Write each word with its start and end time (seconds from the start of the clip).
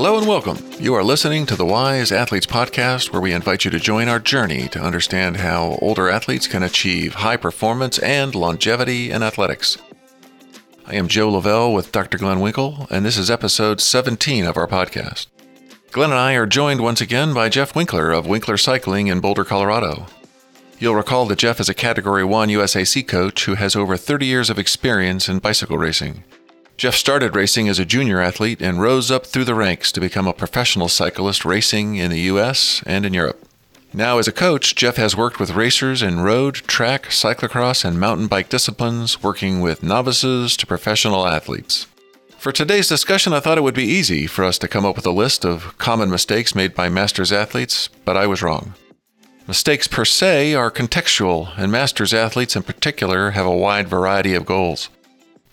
Hello 0.00 0.16
and 0.16 0.28
welcome. 0.28 0.58
You 0.78 0.94
are 0.94 1.02
listening 1.02 1.44
to 1.46 1.56
the 1.56 1.66
Wise 1.66 2.12
Athletes 2.12 2.46
Podcast, 2.46 3.10
where 3.10 3.20
we 3.20 3.32
invite 3.32 3.64
you 3.64 3.70
to 3.72 3.80
join 3.80 4.06
our 4.06 4.20
journey 4.20 4.68
to 4.68 4.80
understand 4.80 5.38
how 5.38 5.76
older 5.82 6.08
athletes 6.08 6.46
can 6.46 6.62
achieve 6.62 7.14
high 7.14 7.36
performance 7.36 7.98
and 7.98 8.32
longevity 8.32 9.10
in 9.10 9.24
athletics. 9.24 9.76
I 10.86 10.94
am 10.94 11.08
Joe 11.08 11.30
Lavelle 11.30 11.72
with 11.72 11.90
Dr. 11.90 12.16
Glen 12.16 12.38
Winkle, 12.38 12.86
and 12.92 13.04
this 13.04 13.18
is 13.18 13.28
episode 13.28 13.80
17 13.80 14.44
of 14.44 14.56
our 14.56 14.68
podcast. 14.68 15.26
Glen 15.90 16.10
and 16.10 16.20
I 16.20 16.34
are 16.34 16.46
joined 16.46 16.80
once 16.80 17.00
again 17.00 17.34
by 17.34 17.48
Jeff 17.48 17.74
Winkler 17.74 18.12
of 18.12 18.24
Winkler 18.24 18.56
Cycling 18.56 19.08
in 19.08 19.18
Boulder, 19.18 19.44
Colorado. 19.44 20.06
You'll 20.78 20.94
recall 20.94 21.26
that 21.26 21.40
Jeff 21.40 21.58
is 21.58 21.68
a 21.68 21.74
Category 21.74 22.22
1 22.22 22.50
USAC 22.50 23.08
coach 23.08 23.46
who 23.46 23.56
has 23.56 23.74
over 23.74 23.96
30 23.96 24.26
years 24.26 24.48
of 24.48 24.60
experience 24.60 25.28
in 25.28 25.40
bicycle 25.40 25.76
racing. 25.76 26.22
Jeff 26.78 26.94
started 26.94 27.34
racing 27.34 27.68
as 27.68 27.80
a 27.80 27.84
junior 27.84 28.20
athlete 28.20 28.62
and 28.62 28.80
rose 28.80 29.10
up 29.10 29.26
through 29.26 29.44
the 29.44 29.54
ranks 29.56 29.90
to 29.90 30.00
become 30.00 30.28
a 30.28 30.32
professional 30.32 30.86
cyclist 30.86 31.44
racing 31.44 31.96
in 31.96 32.12
the 32.12 32.20
US 32.20 32.84
and 32.86 33.04
in 33.04 33.12
Europe. 33.12 33.44
Now, 33.92 34.18
as 34.18 34.28
a 34.28 34.32
coach, 34.32 34.76
Jeff 34.76 34.94
has 34.94 35.16
worked 35.16 35.40
with 35.40 35.56
racers 35.56 36.02
in 36.02 36.20
road, 36.20 36.54
track, 36.54 37.06
cyclocross, 37.06 37.84
and 37.84 37.98
mountain 37.98 38.28
bike 38.28 38.48
disciplines, 38.48 39.24
working 39.24 39.60
with 39.60 39.82
novices 39.82 40.56
to 40.56 40.68
professional 40.68 41.26
athletes. 41.26 41.88
For 42.38 42.52
today's 42.52 42.86
discussion, 42.86 43.32
I 43.32 43.40
thought 43.40 43.58
it 43.58 43.62
would 43.62 43.74
be 43.74 43.82
easy 43.82 44.28
for 44.28 44.44
us 44.44 44.56
to 44.58 44.68
come 44.68 44.86
up 44.86 44.94
with 44.94 45.06
a 45.06 45.10
list 45.10 45.44
of 45.44 45.76
common 45.78 46.10
mistakes 46.10 46.54
made 46.54 46.76
by 46.76 46.88
Masters 46.88 47.32
athletes, 47.32 47.88
but 48.04 48.16
I 48.16 48.28
was 48.28 48.40
wrong. 48.40 48.74
Mistakes 49.48 49.88
per 49.88 50.04
se 50.04 50.54
are 50.54 50.70
contextual, 50.70 51.58
and 51.58 51.72
Masters 51.72 52.14
athletes 52.14 52.54
in 52.54 52.62
particular 52.62 53.32
have 53.32 53.46
a 53.46 53.56
wide 53.56 53.88
variety 53.88 54.34
of 54.34 54.46
goals. 54.46 54.90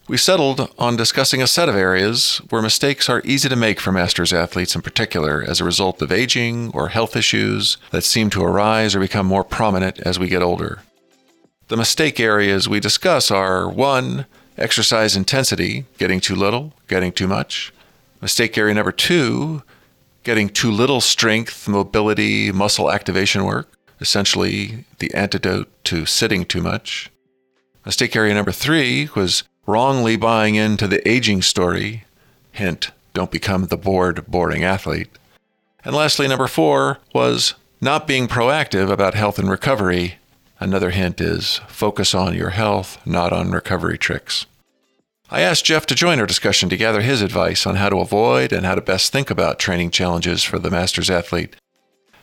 We 0.07 0.17
settled 0.17 0.71
on 0.77 0.97
discussing 0.97 1.41
a 1.41 1.47
set 1.47 1.67
of 1.67 1.75
areas 1.75 2.37
where 2.49 2.61
mistakes 2.61 3.09
are 3.09 3.23
easy 3.25 3.49
to 3.49 3.55
make 3.55 3.79
for 3.79 3.91
Masters 3.91 4.31
athletes 4.31 4.75
in 4.75 4.83
particular 4.83 5.43
as 5.47 5.59
a 5.59 5.65
result 5.65 5.99
of 5.99 6.11
aging 6.11 6.69
or 6.75 6.89
health 6.89 7.15
issues 7.15 7.77
that 7.89 8.03
seem 8.03 8.29
to 8.29 8.43
arise 8.43 8.95
or 8.95 8.99
become 8.99 9.25
more 9.25 9.43
prominent 9.43 9.99
as 10.01 10.19
we 10.19 10.27
get 10.27 10.43
older. 10.43 10.83
The 11.69 11.77
mistake 11.77 12.19
areas 12.19 12.69
we 12.69 12.79
discuss 12.79 13.31
are 13.31 13.67
1. 13.67 14.27
Exercise 14.59 15.15
intensity, 15.15 15.85
getting 15.97 16.19
too 16.19 16.35
little, 16.35 16.73
getting 16.87 17.11
too 17.11 17.27
much. 17.27 17.73
Mistake 18.21 18.59
area 18.59 18.75
number 18.75 18.91
2, 18.91 19.63
getting 20.23 20.49
too 20.49 20.69
little 20.69 21.01
strength, 21.01 21.67
mobility, 21.67 22.51
muscle 22.51 22.91
activation 22.91 23.43
work, 23.43 23.71
essentially 23.99 24.85
the 24.99 25.11
antidote 25.15 25.67
to 25.85 26.05
sitting 26.05 26.45
too 26.45 26.61
much. 26.61 27.09
Mistake 27.87 28.15
area 28.15 28.35
number 28.35 28.51
3 28.51 29.09
was 29.15 29.43
wrongly 29.65 30.15
buying 30.15 30.55
into 30.55 30.87
the 30.87 31.07
aging 31.07 31.41
story. 31.41 32.03
Hint, 32.51 32.91
don't 33.13 33.31
become 33.31 33.65
the 33.65 33.77
bored, 33.77 34.25
boring 34.27 34.63
athlete. 34.63 35.09
And 35.83 35.95
lastly, 35.95 36.27
number 36.27 36.47
four 36.47 36.99
was 37.13 37.55
not 37.81 38.07
being 38.07 38.27
proactive 38.27 38.89
about 38.91 39.13
health 39.13 39.37
and 39.37 39.49
recovery. 39.49 40.15
Another 40.59 40.89
hint 40.91 41.19
is 41.21 41.59
focus 41.67 42.15
on 42.15 42.35
your 42.35 42.51
health, 42.51 43.05
not 43.05 43.33
on 43.33 43.51
recovery 43.51 43.97
tricks. 43.97 44.45
I 45.29 45.41
asked 45.41 45.65
Jeff 45.65 45.85
to 45.87 45.95
join 45.95 46.19
our 46.19 46.25
discussion 46.25 46.69
to 46.69 46.77
gather 46.77 47.01
his 47.01 47.21
advice 47.21 47.65
on 47.65 47.75
how 47.75 47.89
to 47.89 47.99
avoid 47.99 48.53
and 48.53 48.65
how 48.65 48.75
to 48.75 48.81
best 48.81 49.11
think 49.11 49.29
about 49.29 49.59
training 49.59 49.91
challenges 49.91 50.43
for 50.43 50.59
the 50.59 50.69
Masters 50.69 51.09
athlete. 51.09 51.55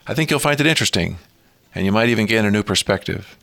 I 0.06 0.14
think 0.14 0.30
you'll 0.30 0.38
find 0.38 0.60
it 0.60 0.66
interesting, 0.66 1.18
and 1.74 1.84
you 1.84 1.92
might 1.92 2.08
even 2.08 2.26
gain 2.26 2.44
a 2.44 2.50
new 2.50 2.62
perspective. 2.62 3.36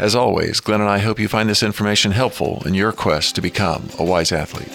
As 0.00 0.14
always, 0.14 0.60
Glen 0.60 0.80
and 0.80 0.88
I 0.88 0.96
hope 0.96 1.20
you 1.20 1.28
find 1.28 1.46
this 1.46 1.62
information 1.62 2.12
helpful 2.12 2.62
in 2.64 2.72
your 2.72 2.90
quest 2.90 3.34
to 3.34 3.42
become 3.42 3.90
a 3.98 4.02
wise 4.02 4.32
athlete. 4.32 4.74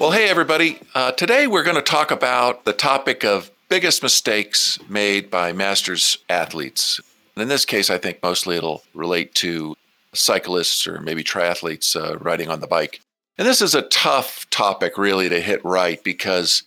Well, 0.00 0.10
hey, 0.10 0.30
everybody. 0.30 0.78
Uh, 0.94 1.12
today 1.12 1.46
we're 1.46 1.64
going 1.64 1.76
to 1.76 1.82
talk 1.82 2.10
about 2.10 2.64
the 2.64 2.72
topic 2.72 3.24
of 3.24 3.50
biggest 3.68 4.02
mistakes 4.02 4.78
made 4.88 5.30
by 5.30 5.52
masters 5.52 6.16
athletes. 6.30 6.98
In 7.36 7.48
this 7.48 7.66
case, 7.66 7.90
I 7.90 7.98
think 7.98 8.22
mostly 8.22 8.56
it'll 8.56 8.82
relate 8.94 9.34
to 9.34 9.76
cyclists 10.14 10.86
or 10.86 11.02
maybe 11.02 11.22
triathletes 11.22 11.94
uh, 11.94 12.16
riding 12.20 12.48
on 12.48 12.60
the 12.60 12.66
bike. 12.66 13.02
And 13.36 13.46
this 13.46 13.60
is 13.60 13.74
a 13.74 13.82
tough 13.82 14.48
topic, 14.48 14.96
really, 14.96 15.28
to 15.28 15.42
hit 15.42 15.62
right 15.62 16.02
because 16.02 16.62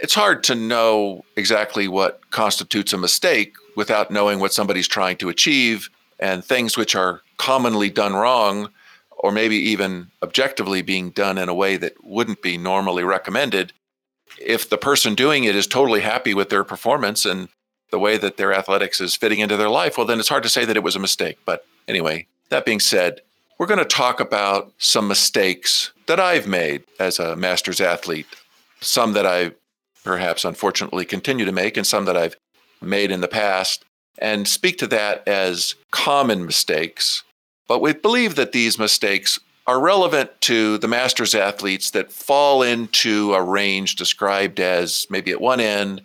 it's 0.00 0.14
hard 0.14 0.44
to 0.44 0.54
know 0.54 1.24
exactly 1.36 1.88
what 1.88 2.20
constitutes 2.30 2.92
a 2.92 2.98
mistake 2.98 3.54
without 3.76 4.10
knowing 4.10 4.38
what 4.38 4.52
somebody's 4.52 4.88
trying 4.88 5.16
to 5.16 5.28
achieve 5.28 5.90
and 6.18 6.44
things 6.44 6.76
which 6.76 6.94
are 6.94 7.22
commonly 7.36 7.90
done 7.90 8.14
wrong 8.14 8.70
or 9.18 9.32
maybe 9.32 9.56
even 9.56 10.08
objectively 10.22 10.82
being 10.82 11.10
done 11.10 11.38
in 11.38 11.48
a 11.48 11.54
way 11.54 11.76
that 11.76 12.04
wouldn't 12.04 12.42
be 12.42 12.56
normally 12.56 13.02
recommended. 13.02 13.72
If 14.40 14.70
the 14.70 14.78
person 14.78 15.14
doing 15.14 15.44
it 15.44 15.56
is 15.56 15.66
totally 15.66 16.00
happy 16.00 16.34
with 16.34 16.50
their 16.50 16.64
performance 16.64 17.24
and 17.24 17.48
the 17.90 17.98
way 17.98 18.18
that 18.18 18.36
their 18.36 18.52
athletics 18.52 19.00
is 19.00 19.16
fitting 19.16 19.40
into 19.40 19.56
their 19.56 19.70
life 19.70 19.96
well 19.96 20.06
then 20.06 20.20
it's 20.20 20.28
hard 20.28 20.42
to 20.42 20.48
say 20.48 20.64
that 20.64 20.76
it 20.76 20.82
was 20.82 20.96
a 20.96 21.00
mistake. 21.00 21.38
But 21.44 21.66
anyway 21.88 22.26
that 22.50 22.64
being 22.64 22.80
said 22.80 23.20
we're 23.58 23.66
going 23.66 23.78
to 23.78 23.84
talk 23.84 24.20
about 24.20 24.72
some 24.78 25.08
mistakes 25.08 25.92
that 26.06 26.20
I've 26.20 26.46
made 26.46 26.84
as 27.00 27.18
a 27.18 27.34
masters 27.34 27.80
athlete 27.80 28.26
some 28.80 29.14
that 29.14 29.26
I 29.26 29.52
perhaps 30.08 30.42
unfortunately 30.42 31.04
continue 31.04 31.44
to 31.44 31.52
make 31.52 31.76
and 31.76 31.86
some 31.86 32.06
that 32.06 32.16
I've 32.16 32.34
made 32.80 33.10
in 33.10 33.20
the 33.20 33.28
past 33.28 33.84
and 34.16 34.48
speak 34.48 34.78
to 34.78 34.86
that 34.86 35.28
as 35.28 35.74
common 35.90 36.46
mistakes. 36.46 37.24
But 37.68 37.82
we 37.82 37.92
believe 37.92 38.34
that 38.36 38.52
these 38.52 38.78
mistakes 38.78 39.38
are 39.66 39.78
relevant 39.78 40.30
to 40.40 40.78
the 40.78 40.88
masters 40.88 41.34
athletes 41.34 41.90
that 41.90 42.10
fall 42.10 42.62
into 42.62 43.34
a 43.34 43.42
range 43.42 43.96
described 43.96 44.58
as 44.60 45.06
maybe 45.10 45.30
at 45.30 45.42
one 45.42 45.60
end, 45.60 46.00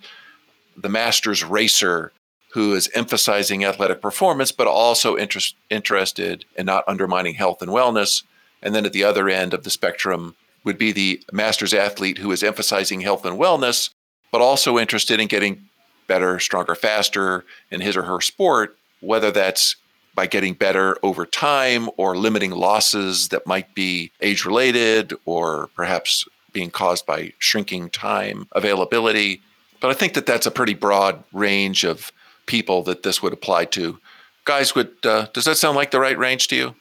the 0.76 0.90
masters 0.90 1.42
racer 1.42 2.12
who 2.52 2.74
is 2.74 2.92
emphasizing 2.94 3.64
athletic 3.64 4.02
performance, 4.02 4.52
but 4.52 4.68
also 4.68 5.16
interest, 5.16 5.56
interested 5.70 6.44
in 6.58 6.66
not 6.66 6.84
undermining 6.90 7.36
health 7.36 7.62
and 7.62 7.72
wellness. 7.72 8.24
And 8.62 8.76
then 8.76 8.86
at 8.86 8.92
the 8.92 9.06
other 9.06 9.30
end 9.30 9.54
of 9.54 9.64
the 9.64 9.70
spectrum 9.70 10.36
would 10.64 10.78
be 10.78 10.92
the 10.92 11.22
masters 11.32 11.74
athlete 11.74 12.18
who 12.18 12.32
is 12.32 12.44
emphasizing 12.44 13.02
health 13.02 13.26
and 13.26 13.40
wellness, 13.40 13.90
but 14.32 14.42
also 14.42 14.78
interested 14.78 15.20
in 15.20 15.28
getting 15.28 15.70
better, 16.08 16.40
stronger, 16.40 16.76
faster 16.76 17.46
in 17.72 17.82
his 17.82 17.96
or 17.96 18.04
her 18.04 18.22
sport, 18.22 18.78
whether 19.00 19.32
that's 19.32 19.76
by 20.16 20.28
getting 20.28 20.54
better 20.54 20.98
over 21.02 21.26
time 21.26 21.90
or 21.98 22.16
limiting 22.16 22.52
losses 22.52 23.30
that 23.30 23.48
might 23.48 23.74
be 23.74 24.12
age 24.22 24.46
related 24.46 25.14
or 25.26 25.70
perhaps 25.76 26.26
being 26.52 26.70
caused 26.70 27.06
by 27.06 27.34
shrinking 27.40 27.90
time 27.90 28.48
availability. 28.52 29.42
But 29.82 29.90
I 29.90 29.96
think 29.96 30.14
that 30.14 30.26
that's 30.26 30.46
a 30.46 30.52
pretty 30.52 30.76
broad 30.76 31.24
range 31.34 31.84
of 31.84 32.12
people 32.46 32.84
that 32.84 33.04
this 33.04 33.24
would 33.24 33.34
apply 33.34 33.66
to. 33.66 33.98
Guys, 34.46 34.76
would 34.76 34.94
uh, 35.06 35.28
does 35.34 35.46
that 35.46 35.58
sound 35.58 35.76
like 35.76 35.92
the 35.92 36.00
right 36.00 36.18
range 36.18 36.48
to 36.50 36.56
you? 36.56 36.76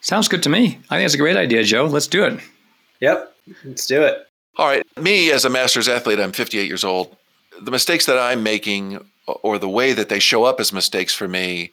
Sounds 0.00 0.28
good 0.28 0.42
to 0.42 0.48
me. 0.48 0.78
I 0.90 0.96
think 0.96 1.06
it's 1.06 1.14
a 1.14 1.18
great 1.18 1.36
idea, 1.36 1.64
Joe. 1.64 1.86
Let's 1.86 2.06
do 2.06 2.24
it. 2.24 2.40
Yep, 3.00 3.34
let's 3.64 3.86
do 3.86 4.02
it. 4.02 4.26
All 4.56 4.66
right. 4.66 4.86
Me 4.98 5.30
as 5.30 5.44
a 5.44 5.50
master's 5.50 5.88
athlete, 5.88 6.18
I'm 6.18 6.32
58 6.32 6.66
years 6.66 6.84
old 6.84 7.16
the 7.60 7.70
mistakes 7.70 8.06
that 8.06 8.18
I'm 8.18 8.42
making 8.42 9.04
or 9.26 9.58
the 9.58 9.68
way 9.68 9.92
that 9.92 10.08
they 10.08 10.18
show 10.18 10.44
up 10.44 10.60
as 10.60 10.72
mistakes 10.72 11.14
for 11.14 11.28
me 11.28 11.72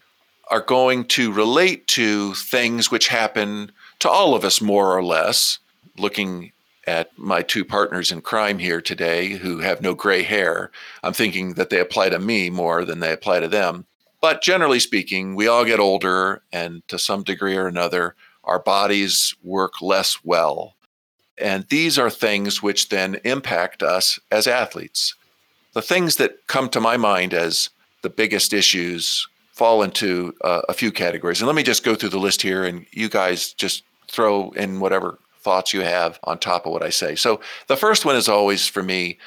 are 0.50 0.62
going 0.62 1.06
to 1.06 1.32
relate 1.32 1.88
to 1.88 2.34
things 2.34 2.92
which 2.92 3.08
happen 3.08 3.72
to 4.00 4.10
all 4.10 4.36
of 4.36 4.44
us 4.44 4.62
more 4.62 4.96
or 4.96 5.04
less. 5.04 5.60
Looking 5.98 6.52
at 6.86 7.18
my 7.18 7.42
two 7.42 7.64
partners 7.64 8.12
in 8.12 8.22
crime 8.22 8.60
here 8.60 8.82
today 8.82 9.30
who 9.30 9.60
have 9.60 9.82
no 9.82 9.94
gray 9.94 10.24
hair, 10.24 10.72
I'm 11.04 11.14
thinking 11.14 11.54
that 11.54 11.70
they 11.70 11.80
apply 11.80 12.10
to 12.10 12.20
me 12.20 12.50
more 12.50 12.84
than 12.84 13.00
they 13.00 13.14
apply 13.14 13.40
to 13.40 13.48
them. 13.48 13.86
But 14.22 14.42
generally 14.42 14.80
speaking, 14.80 15.36
we 15.36 15.48
all 15.48 15.66
get 15.66 15.80
older, 15.80 16.42
and 16.52 16.86
to 16.88 16.98
some 16.98 17.24
degree 17.24 17.58
or 17.58 17.68
another, 17.68 18.16
our 18.44 18.60
bodies 18.60 19.36
work 19.44 19.81
less 19.81 20.24
well. 20.24 20.76
And 21.38 21.65
these 21.69 21.97
are 21.97 22.09
things 22.09 22.62
which 22.62 22.89
then 22.89 23.19
impact 23.24 23.81
us 23.81 24.19
as 24.31 24.47
athletes. 24.47 25.15
The 25.74 25.81
things 25.81 26.18
that 26.18 26.45
come 26.47 26.69
to 26.69 26.80
my 26.80 26.97
mind 26.97 27.33
as 27.33 27.69
the 28.03 28.09
biggest 28.09 28.53
issues 28.53 29.27
fall 29.53 29.81
into 29.83 30.35
uh, 30.44 30.62
a 30.69 30.74
few 30.74 30.91
categories. 30.91 31.39
And 31.39 31.47
let 31.47 31.56
me 31.56 31.63
just 31.63 31.83
go 31.83 31.95
through 31.95 32.09
the 32.09 32.19
list 32.19 32.41
here, 32.41 32.63
and 32.63 32.85
you 32.91 33.09
guys 33.09 33.53
just 33.53 33.83
throw 34.07 34.51
in 34.51 34.80
whatever 34.80 35.19
thoughts 35.41 35.74
you 35.74 35.81
have 35.81 36.19
on 36.24 36.38
top 36.38 36.65
of 36.65 36.71
what 36.71 36.83
I 36.83 36.89
say. 36.89 37.15
So 37.15 37.41
the 37.68 37.77
first 37.77 38.06
one 38.06 38.15
is 38.15 38.30
always 38.30 38.68
for 38.68 38.83
me 38.83 39.18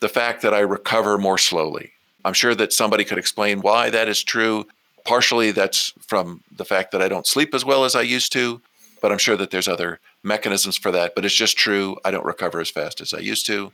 the 0.00 0.08
fact 0.08 0.42
that 0.42 0.54
I 0.54 0.60
recover 0.60 1.18
more 1.18 1.38
slowly. 1.38 1.92
I'm 2.24 2.32
sure 2.32 2.54
that 2.54 2.72
somebody 2.72 3.04
could 3.04 3.18
explain 3.18 3.60
why 3.60 3.90
that 3.90 4.08
is 4.08 4.22
true. 4.22 4.66
Partially, 5.04 5.50
that's 5.50 5.92
from 6.00 6.42
the 6.54 6.64
fact 6.64 6.92
that 6.92 7.02
I 7.02 7.08
don't 7.08 7.26
sleep 7.26 7.54
as 7.54 7.64
well 7.64 7.84
as 7.84 7.94
I 7.94 8.02
used 8.02 8.32
to, 8.32 8.62
but 9.02 9.12
I'm 9.12 9.18
sure 9.18 9.36
that 9.36 9.50
there's 9.50 9.68
other 9.68 10.00
mechanisms 10.24 10.76
for 10.76 10.90
that. 10.90 11.14
But 11.14 11.24
it's 11.24 11.34
just 11.34 11.56
true. 11.56 11.96
I 12.04 12.10
don't 12.10 12.24
recover 12.24 12.60
as 12.60 12.70
fast 12.70 13.00
as 13.00 13.14
I 13.14 13.18
used 13.18 13.46
to. 13.46 13.72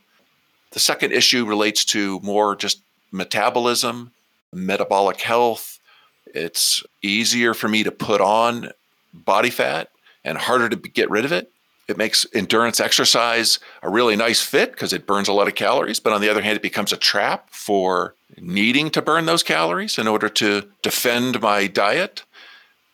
The 0.73 0.81
second 0.81 1.12
issue 1.12 1.47
relates 1.47 1.85
to 1.87 2.20
more 2.20 2.55
just 2.55 2.82
metabolism, 3.11 4.12
metabolic 4.52 5.20
health. 5.20 5.79
It's 6.26 6.82
easier 7.02 7.55
for 7.55 7.69
me 7.69 7.82
to 7.85 7.91
put 7.91 8.20
on 8.20 8.70
body 9.12 9.50
fat 9.50 9.91
and 10.25 10.38
harder 10.38 10.69
to 10.69 10.76
get 10.76 11.11
rid 11.11 11.25
of 11.25 11.32
it 11.32 11.50
it 11.91 11.99
makes 11.99 12.25
endurance 12.32 12.79
exercise 12.79 13.58
a 13.82 13.91
really 13.91 14.14
nice 14.14 14.41
fit 14.41 14.70
because 14.70 14.93
it 14.93 15.06
burns 15.06 15.26
a 15.26 15.32
lot 15.32 15.49
of 15.49 15.56
calories. 15.56 15.99
But 15.99 16.12
on 16.12 16.20
the 16.20 16.31
other 16.31 16.41
hand, 16.41 16.56
it 16.56 16.62
becomes 16.62 16.93
a 16.93 16.97
trap 16.97 17.49
for 17.50 18.14
needing 18.38 18.91
to 18.91 19.02
burn 19.02 19.26
those 19.26 19.43
calories 19.43 19.99
in 19.99 20.06
order 20.06 20.29
to 20.29 20.69
defend 20.82 21.41
my 21.43 21.67
diet. 21.67 22.23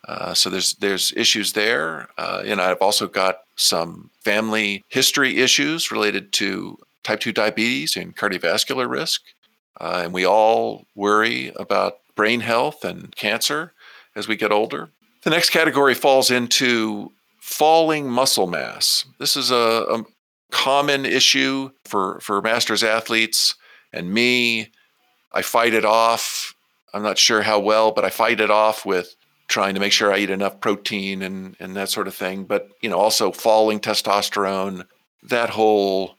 Uh, 0.08 0.32
so 0.32 0.49
there's 0.49 0.75
there's 0.75 1.12
issues 1.12 1.53
there. 1.53 2.08
Uh, 2.17 2.43
and 2.47 2.61
I've 2.61 2.81
also 2.81 3.06
got 3.06 3.41
some 3.56 4.11
family 4.23 4.85
history 4.88 5.38
issues 5.38 5.91
related 5.91 6.32
to 6.35 6.79
type 7.03 7.20
2 7.20 7.32
diabetes 7.32 7.97
and 7.97 8.17
cardiovascular 8.17 8.88
risk. 8.88 9.23
Uh, 9.81 10.03
and 10.05 10.12
we 10.12 10.26
all 10.26 10.87
worry 10.94 11.53
about 11.56 11.99
brain 12.14 12.41
health 12.41 12.85
and 12.85 13.14
cancer 13.17 13.73
as 14.14 14.29
we 14.29 14.37
get 14.37 14.53
older. 14.53 14.91
The 15.23 15.31
next 15.31 15.50
category 15.50 15.94
falls 15.94 16.31
into 16.31 17.12
falling 17.41 18.08
muscle 18.08 18.47
mass. 18.47 19.05
This 19.19 19.37
is 19.37 19.50
a, 19.50 19.56
a 19.56 20.05
common 20.50 21.05
issue 21.05 21.70
for, 21.85 22.20
for 22.20 22.41
masters 22.41 22.82
athletes 22.82 23.55
and 23.93 24.12
me. 24.12 24.70
I 25.32 25.43
fight 25.43 25.75
it 25.75 25.85
off. 25.85 26.55
I'm 26.94 27.03
not 27.03 27.19
sure 27.19 27.43
how 27.43 27.58
well, 27.58 27.93
but 27.93 28.05
I 28.05 28.11
fight 28.11 28.41
it 28.41 28.50
off 28.50 28.87
with 28.87 29.16
trying 29.48 29.75
to 29.75 29.81
make 29.81 29.93
sure 29.93 30.12
I 30.12 30.19
eat 30.19 30.31
enough 30.31 30.60
protein 30.60 31.22
and, 31.22 31.56
and 31.60 31.76
that 31.76 31.88
sort 31.88 32.08
of 32.08 32.14
thing. 32.14 32.44
But, 32.44 32.69
you 32.82 32.90
know, 32.90 32.98
also 32.98 33.32
falling 33.32 33.81
testosterone, 33.81 34.87
that 35.22 35.50
whole 35.50 36.16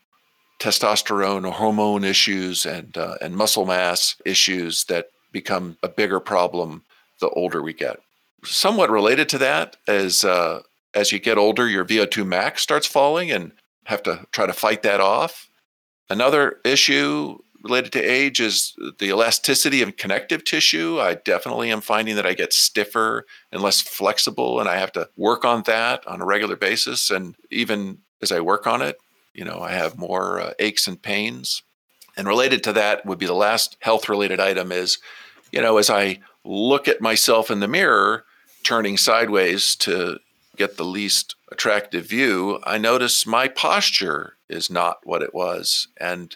testosterone 0.59 1.49
hormone 1.51 2.03
issues 2.03 2.65
and 2.65 2.97
uh, 2.97 3.15
and 3.21 3.35
muscle 3.35 3.65
mass 3.65 4.15
issues 4.25 4.85
that 4.85 5.09
become 5.31 5.77
a 5.83 5.89
bigger 5.89 6.19
problem 6.19 6.83
the 7.19 7.29
older 7.29 7.61
we 7.61 7.73
get. 7.73 7.99
Somewhat 8.43 8.89
related 8.89 9.29
to 9.29 9.37
that 9.39 9.77
is 9.87 10.23
uh, 10.23 10.61
as 10.93 11.11
you 11.11 11.19
get 11.19 11.37
older, 11.37 11.67
your 11.67 11.85
VO2 11.85 12.25
max 12.25 12.61
starts 12.61 12.87
falling 12.87 13.31
and 13.31 13.51
have 13.85 14.03
to 14.03 14.25
try 14.31 14.45
to 14.45 14.53
fight 14.53 14.83
that 14.83 14.99
off. 14.99 15.49
Another 16.09 16.57
issue 16.63 17.39
related 17.67 17.91
to 17.93 18.01
age 18.01 18.39
is 18.39 18.75
the 18.99 19.09
elasticity 19.09 19.81
of 19.81 19.97
connective 19.97 20.43
tissue. 20.43 20.99
I 20.99 21.15
definitely 21.15 21.71
am 21.71 21.81
finding 21.81 22.15
that 22.15 22.25
I 22.25 22.33
get 22.33 22.53
stiffer 22.53 23.25
and 23.51 23.61
less 23.61 23.81
flexible, 23.81 24.59
and 24.59 24.69
I 24.69 24.77
have 24.77 24.91
to 24.93 25.09
work 25.15 25.45
on 25.45 25.63
that 25.63 26.07
on 26.07 26.21
a 26.21 26.25
regular 26.25 26.55
basis. 26.55 27.09
And 27.09 27.35
even 27.51 27.99
as 28.21 28.31
I 28.31 28.39
work 28.39 28.65
on 28.67 28.81
it, 28.81 28.97
you 29.33 29.45
know, 29.45 29.59
I 29.59 29.71
have 29.71 29.97
more 29.97 30.39
uh, 30.39 30.53
aches 30.59 30.87
and 30.87 31.01
pains. 31.01 31.61
And 32.15 32.27
related 32.27 32.63
to 32.63 32.73
that 32.73 33.05
would 33.05 33.19
be 33.19 33.27
the 33.27 33.33
last 33.33 33.77
health 33.81 34.09
related 34.09 34.39
item 34.39 34.71
is, 34.71 34.97
you 35.51 35.61
know, 35.61 35.77
as 35.77 35.89
I 35.89 36.19
look 36.43 36.87
at 36.87 37.01
myself 37.01 37.51
in 37.51 37.59
the 37.59 37.67
mirror, 37.67 38.25
turning 38.63 38.97
sideways 38.97 39.75
to 39.75 40.19
get 40.55 40.77
the 40.77 40.83
least 40.83 41.35
attractive 41.51 42.07
view, 42.07 42.59
I 42.63 42.77
notice 42.79 43.27
my 43.27 43.47
posture 43.47 44.37
is 44.49 44.69
not 44.69 44.97
what 45.03 45.21
it 45.21 45.33
was. 45.33 45.87
And 45.99 46.35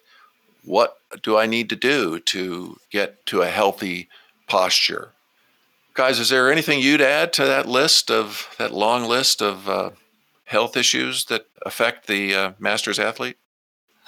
what 0.63 0.97
do 1.21 1.37
I 1.37 1.45
need 1.45 1.69
to 1.69 1.75
do 1.75 2.19
to 2.19 2.77
get 2.91 3.25
to 3.27 3.41
a 3.41 3.47
healthy 3.47 4.09
posture? 4.47 5.09
Guys, 5.93 6.19
is 6.19 6.29
there 6.29 6.51
anything 6.51 6.79
you'd 6.79 7.01
add 7.01 7.33
to 7.33 7.45
that 7.45 7.67
list 7.67 8.09
of 8.09 8.47
that 8.57 8.71
long 8.71 9.03
list 9.03 9.41
of 9.41 9.67
uh, 9.67 9.91
health 10.45 10.77
issues 10.77 11.25
that 11.25 11.47
affect 11.65 12.07
the 12.07 12.33
uh, 12.33 12.51
master's 12.59 12.99
athlete? 12.99 13.37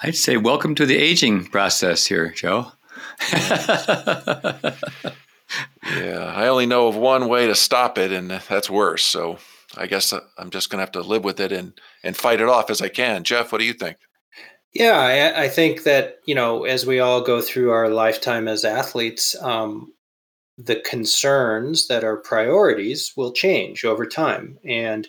I'd 0.02 0.16
say 0.16 0.36
welcome 0.36 0.74
to 0.76 0.86
the 0.86 0.96
aging 0.96 1.46
process 1.46 2.06
here, 2.06 2.30
Joe. 2.30 2.72
yeah, 3.32 4.72
I 6.34 6.46
only 6.48 6.66
know 6.66 6.88
of 6.88 6.96
one 6.96 7.28
way 7.28 7.46
to 7.46 7.54
stop 7.54 7.98
it, 7.98 8.12
and 8.12 8.30
that's 8.30 8.70
worse. 8.70 9.04
So 9.04 9.38
I 9.76 9.86
guess 9.86 10.12
uh, 10.12 10.20
I'm 10.38 10.50
just 10.50 10.70
going 10.70 10.78
to 10.78 10.82
have 10.82 10.92
to 10.92 11.00
live 11.00 11.24
with 11.24 11.40
it 11.40 11.52
and 11.52 11.72
and 12.02 12.16
fight 12.16 12.40
it 12.40 12.48
off 12.48 12.70
as 12.70 12.80
I 12.80 12.88
can. 12.88 13.24
Jeff, 13.24 13.52
what 13.52 13.58
do 13.58 13.64
you 13.64 13.72
think? 13.72 13.98
Yeah, 14.74 14.98
I, 14.98 15.44
I 15.44 15.48
think 15.48 15.84
that 15.84 16.18
you 16.26 16.34
know, 16.34 16.64
as 16.64 16.84
we 16.86 16.98
all 17.00 17.20
go 17.20 17.40
through 17.40 17.70
our 17.70 17.88
lifetime 17.88 18.48
as 18.48 18.64
athletes, 18.64 19.36
um, 19.42 19.92
the 20.58 20.76
concerns 20.78 21.88
that 21.88 22.04
are 22.04 22.16
priorities 22.18 23.12
will 23.16 23.32
change 23.32 23.84
over 23.84 24.06
time, 24.06 24.58
and 24.64 25.08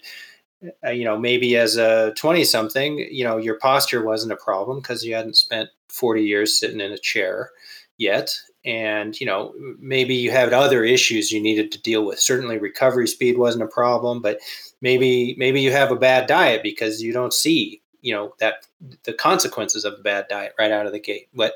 uh, 0.85 0.91
you 0.91 1.05
know, 1.05 1.17
maybe 1.19 1.57
as 1.57 1.77
a 1.77 2.13
20 2.17 2.43
something, 2.45 2.99
you 3.11 3.23
know, 3.23 3.37
your 3.37 3.59
posture 3.59 4.03
wasn't 4.05 4.33
a 4.33 4.37
problem 4.37 4.79
because 4.81 5.05
you 5.05 5.15
hadn't 5.15 5.37
spent 5.37 5.69
40 5.89 6.23
years 6.23 6.59
sitting 6.59 6.81
in 6.81 6.91
a 6.91 6.97
chair 6.99 7.51
yet. 7.97 8.35
And, 8.65 9.19
you 9.19 9.27
know, 9.27 9.53
maybe 9.79 10.15
you 10.15 10.31
had 10.31 10.53
other 10.53 10.83
issues 10.83 11.31
you 11.31 11.41
needed 11.41 11.71
to 11.73 11.81
deal 11.81 12.05
with. 12.05 12.19
Certainly 12.19 12.59
recovery 12.59 13.07
speed 13.07 13.37
wasn't 13.37 13.63
a 13.63 13.67
problem, 13.67 14.21
but 14.21 14.39
maybe, 14.81 15.35
maybe 15.37 15.61
you 15.61 15.71
have 15.71 15.91
a 15.91 15.95
bad 15.97 16.27
diet 16.27 16.63
because 16.63 17.01
you 17.01 17.13
don't 17.13 17.33
see, 17.33 17.81
you 18.05 18.13
know, 18.13 18.35
that 18.39 18.67
the 19.03 19.13
consequences 19.13 19.83
of 19.83 19.95
a 19.95 20.03
bad 20.03 20.27
diet 20.29 20.53
right 20.59 20.71
out 20.71 20.85
of 20.85 20.91
the 20.91 20.99
gate. 20.99 21.27
But, 21.33 21.55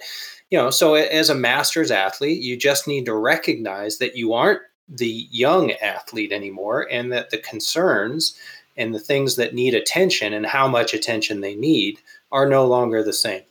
you 0.50 0.58
know, 0.58 0.72
so 0.72 0.96
as 0.96 1.30
a 1.30 1.36
master's 1.36 1.92
athlete, 1.92 2.42
you 2.42 2.58
just 2.58 2.88
need 2.88 3.06
to 3.06 3.14
recognize 3.14 4.00
that 4.00 4.18
you 4.18 4.34
aren't 4.34 4.62
the 4.88 5.28
young 5.30 5.72
athlete 5.74 6.32
anymore 6.32 6.88
and 6.90 7.12
that 7.12 7.30
the 7.30 7.38
concerns 7.38 8.36
and 8.76 8.96
the 8.96 9.00
things 9.00 9.36
that 9.36 9.54
need 9.54 9.76
attention 9.76 10.34
and 10.34 10.48
how 10.48 10.68
much 10.68 10.96
attention 10.96 11.42
they 11.42 11.54
need 11.54 12.00
are 12.32 12.50
no 12.50 12.66
longer 12.66 13.04
the 13.04 13.14
same. 13.14 13.44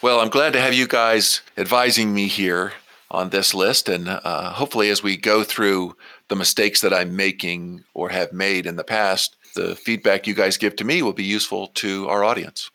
Well, 0.00 0.20
I'm 0.20 0.28
glad 0.28 0.52
to 0.52 0.60
have 0.60 0.74
you 0.74 0.86
guys 0.86 1.40
advising 1.56 2.14
me 2.14 2.28
here 2.28 2.72
on 3.10 3.30
this 3.30 3.52
list. 3.52 3.88
And 3.88 4.08
uh, 4.08 4.52
hopefully, 4.52 4.90
as 4.90 5.02
we 5.02 5.16
go 5.16 5.42
through 5.42 5.96
the 6.28 6.36
mistakes 6.36 6.82
that 6.82 6.94
I'm 6.94 7.16
making 7.16 7.82
or 7.94 8.10
have 8.10 8.32
made 8.32 8.64
in 8.64 8.76
the 8.76 8.84
past, 8.84 9.34
the 9.54 9.76
feedback 9.76 10.26
you 10.26 10.34
guys 10.34 10.56
give 10.56 10.76
to 10.76 10.84
me 10.84 11.02
will 11.02 11.12
be 11.12 11.24
useful 11.24 11.68
to 11.68 12.08
our 12.08 12.24
audience. 12.24 12.70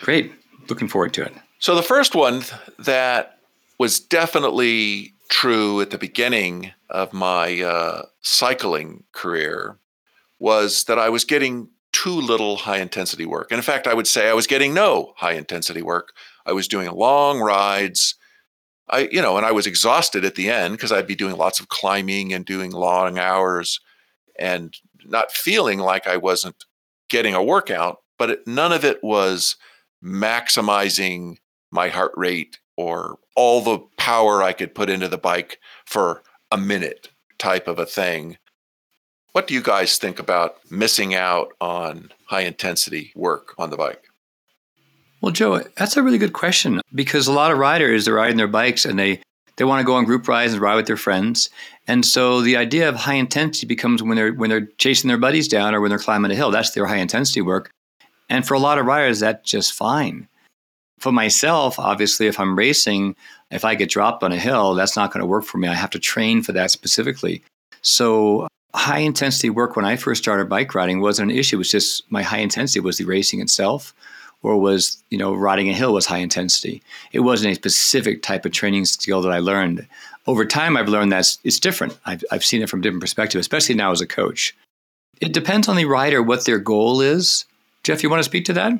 Great. 0.00 0.32
Looking 0.68 0.88
forward 0.88 1.12
to 1.14 1.22
it. 1.22 1.32
So, 1.58 1.74
the 1.74 1.82
first 1.82 2.14
one 2.14 2.42
that 2.78 3.38
was 3.78 4.00
definitely 4.00 5.14
true 5.28 5.80
at 5.80 5.90
the 5.90 5.98
beginning 5.98 6.72
of 6.90 7.12
my 7.12 7.62
uh, 7.62 8.02
cycling 8.20 9.04
career 9.12 9.78
was 10.38 10.84
that 10.84 10.98
I 10.98 11.08
was 11.08 11.24
getting 11.24 11.68
too 11.92 12.20
little 12.20 12.56
high 12.56 12.78
intensity 12.78 13.26
work. 13.26 13.50
And 13.50 13.58
in 13.58 13.62
fact, 13.62 13.86
I 13.86 13.94
would 13.94 14.06
say 14.06 14.28
I 14.28 14.34
was 14.34 14.46
getting 14.46 14.74
no 14.74 15.12
high 15.16 15.32
intensity 15.34 15.82
work. 15.82 16.12
I 16.44 16.52
was 16.52 16.66
doing 16.66 16.90
long 16.90 17.40
rides. 17.40 18.16
I, 18.88 19.08
you 19.12 19.22
know, 19.22 19.36
and 19.36 19.46
I 19.46 19.52
was 19.52 19.66
exhausted 19.66 20.24
at 20.24 20.34
the 20.34 20.50
end 20.50 20.74
because 20.74 20.92
I'd 20.92 21.06
be 21.06 21.14
doing 21.14 21.36
lots 21.36 21.60
of 21.60 21.68
climbing 21.68 22.32
and 22.32 22.44
doing 22.44 22.72
long 22.72 23.18
hours 23.18 23.80
and 24.38 24.76
not 25.06 25.32
feeling 25.32 25.78
like 25.78 26.06
I 26.06 26.16
wasn't 26.16 26.64
getting 27.08 27.34
a 27.34 27.42
workout, 27.42 27.98
but 28.18 28.30
it, 28.30 28.46
none 28.46 28.72
of 28.72 28.84
it 28.84 29.02
was 29.02 29.56
maximizing 30.02 31.36
my 31.70 31.88
heart 31.88 32.12
rate 32.16 32.58
or 32.76 33.18
all 33.36 33.60
the 33.60 33.78
power 33.96 34.42
I 34.42 34.52
could 34.52 34.74
put 34.74 34.90
into 34.90 35.08
the 35.08 35.18
bike 35.18 35.58
for 35.84 36.22
a 36.50 36.56
minute 36.56 37.10
type 37.38 37.68
of 37.68 37.78
a 37.78 37.86
thing. 37.86 38.38
What 39.32 39.46
do 39.46 39.54
you 39.54 39.62
guys 39.62 39.96
think 39.96 40.18
about 40.18 40.56
missing 40.70 41.14
out 41.14 41.52
on 41.60 42.12
high 42.26 42.42
intensity 42.42 43.12
work 43.14 43.54
on 43.58 43.70
the 43.70 43.76
bike? 43.76 44.04
Well, 45.22 45.32
Joe, 45.32 45.60
that's 45.76 45.96
a 45.96 46.02
really 46.02 46.18
good 46.18 46.32
question 46.32 46.80
because 46.94 47.28
a 47.28 47.32
lot 47.32 47.52
of 47.52 47.58
riders 47.58 48.08
are 48.08 48.14
riding 48.14 48.36
their 48.36 48.48
bikes 48.48 48.84
and 48.84 48.98
they 48.98 49.22
they 49.56 49.64
want 49.64 49.80
to 49.80 49.86
go 49.86 49.94
on 49.94 50.04
group 50.04 50.26
rides 50.28 50.52
and 50.52 50.62
ride 50.62 50.76
with 50.76 50.86
their 50.86 50.96
friends. 50.96 51.50
And 51.86 52.04
so 52.04 52.40
the 52.40 52.56
idea 52.56 52.88
of 52.88 52.96
high 52.96 53.14
intensity 53.14 53.66
becomes 53.66 54.02
when 54.02 54.16
they're 54.16 54.32
when 54.32 54.50
they're 54.50 54.66
chasing 54.78 55.08
their 55.08 55.18
buddies 55.18 55.48
down 55.48 55.74
or 55.74 55.80
when 55.80 55.90
they're 55.90 55.98
climbing 55.98 56.30
a 56.30 56.34
hill. 56.34 56.50
That's 56.50 56.70
their 56.70 56.86
high 56.86 56.96
intensity 56.96 57.42
work. 57.42 57.70
And 58.28 58.46
for 58.46 58.54
a 58.54 58.58
lot 58.58 58.78
of 58.78 58.86
riders, 58.86 59.20
that's 59.20 59.48
just 59.48 59.72
fine. 59.72 60.28
For 60.98 61.12
myself, 61.12 61.78
obviously, 61.78 62.28
if 62.28 62.38
I'm 62.38 62.56
racing, 62.56 63.16
if 63.50 63.64
I 63.64 63.74
get 63.74 63.90
dropped 63.90 64.22
on 64.22 64.32
a 64.32 64.38
hill, 64.38 64.74
that's 64.74 64.96
not 64.96 65.12
going 65.12 65.20
to 65.20 65.26
work 65.26 65.44
for 65.44 65.58
me. 65.58 65.68
I 65.68 65.74
have 65.74 65.90
to 65.90 65.98
train 65.98 66.42
for 66.42 66.52
that 66.52 66.70
specifically. 66.70 67.42
So 67.82 68.46
high 68.74 69.00
intensity 69.00 69.50
work 69.50 69.76
when 69.76 69.84
I 69.84 69.96
first 69.96 70.22
started 70.22 70.48
bike 70.48 70.74
riding 70.74 71.00
wasn't 71.00 71.30
an 71.30 71.36
issue. 71.36 71.56
It 71.56 71.58
was 71.58 71.70
just 71.70 72.10
my 72.10 72.22
high 72.22 72.38
intensity 72.38 72.80
was 72.80 72.98
the 72.98 73.04
racing 73.04 73.40
itself, 73.40 73.92
or 74.42 74.58
was 74.58 75.02
you 75.10 75.18
know 75.18 75.34
riding 75.34 75.68
a 75.68 75.74
hill 75.74 75.92
was 75.92 76.06
high 76.06 76.18
intensity. 76.18 76.82
It 77.12 77.20
wasn't 77.20 77.52
a 77.52 77.54
specific 77.54 78.22
type 78.22 78.44
of 78.44 78.52
training 78.52 78.84
skill 78.86 79.22
that 79.22 79.32
I 79.32 79.38
learned. 79.38 79.86
Over 80.26 80.44
time, 80.44 80.76
I've 80.76 80.88
learned 80.88 81.12
that 81.12 81.36
it's 81.42 81.58
different. 81.58 81.98
I've, 82.06 82.22
I've 82.30 82.44
seen 82.44 82.62
it 82.62 82.70
from 82.70 82.80
different 82.80 83.00
perspective, 83.00 83.40
especially 83.40 83.74
now 83.74 83.90
as 83.90 84.00
a 84.00 84.06
coach. 84.06 84.54
It 85.20 85.32
depends 85.32 85.68
on 85.68 85.76
the 85.76 85.84
rider 85.84 86.22
what 86.22 86.44
their 86.44 86.58
goal 86.58 87.00
is. 87.00 87.44
Jeff, 87.82 88.02
you 88.02 88.10
want 88.10 88.20
to 88.20 88.28
speak 88.28 88.44
to 88.44 88.52
that? 88.52 88.72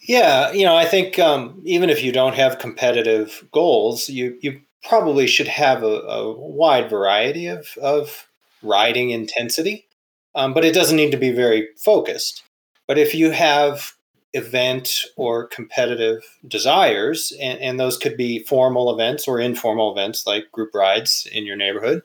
Yeah, 0.00 0.50
you 0.52 0.64
know, 0.64 0.74
I 0.74 0.84
think 0.84 1.18
um, 1.18 1.60
even 1.64 1.90
if 1.90 2.02
you 2.02 2.12
don't 2.12 2.34
have 2.34 2.58
competitive 2.58 3.46
goals, 3.52 4.08
you 4.08 4.36
you 4.40 4.60
probably 4.82 5.26
should 5.26 5.48
have 5.48 5.82
a, 5.82 6.00
a 6.00 6.32
wide 6.32 6.90
variety 6.90 7.46
of 7.46 7.68
of 7.80 8.26
riding 8.62 9.10
intensity, 9.10 9.86
um, 10.34 10.54
but 10.54 10.64
it 10.64 10.74
doesn't 10.74 10.96
need 10.96 11.12
to 11.12 11.16
be 11.16 11.30
very 11.30 11.68
focused. 11.76 12.42
But 12.88 12.98
if 12.98 13.14
you 13.14 13.30
have 13.30 13.94
event 14.34 15.04
or 15.16 15.46
competitive 15.46 16.22
desires, 16.46 17.32
and, 17.40 17.58
and 17.60 17.78
those 17.78 17.98
could 17.98 18.16
be 18.16 18.44
formal 18.44 18.92
events 18.92 19.28
or 19.28 19.40
informal 19.40 19.92
events 19.92 20.26
like 20.26 20.50
group 20.52 20.74
rides 20.74 21.28
in 21.32 21.44
your 21.44 21.56
neighborhood, 21.56 22.02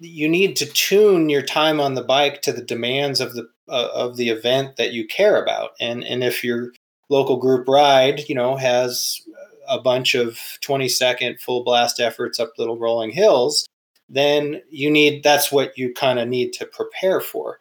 you 0.00 0.28
need 0.28 0.56
to 0.56 0.66
tune 0.66 1.28
your 1.28 1.42
time 1.42 1.80
on 1.80 1.94
the 1.94 2.02
bike 2.02 2.42
to 2.42 2.52
the 2.52 2.62
demands 2.62 3.20
of 3.20 3.34
the 3.34 3.48
uh, 3.68 3.88
of 3.94 4.16
the 4.16 4.28
event 4.28 4.76
that 4.76 4.92
you 4.92 5.06
care 5.06 5.42
about. 5.42 5.70
And 5.80 6.04
and 6.04 6.22
if 6.22 6.44
your 6.44 6.72
local 7.08 7.36
group 7.36 7.68
ride, 7.68 8.28
you 8.28 8.34
know, 8.34 8.56
has 8.56 9.20
a 9.68 9.80
bunch 9.80 10.14
of 10.14 10.38
20 10.60 10.88
second 10.88 11.40
full 11.40 11.64
blast 11.64 12.00
efforts 12.00 12.38
up 12.38 12.52
little 12.58 12.78
rolling 12.78 13.10
hills, 13.10 13.66
then 14.08 14.60
you 14.70 14.90
need 14.90 15.22
that's 15.22 15.50
what 15.50 15.76
you 15.78 15.92
kind 15.94 16.18
of 16.18 16.28
need 16.28 16.52
to 16.54 16.66
prepare 16.66 17.20
for. 17.20 17.58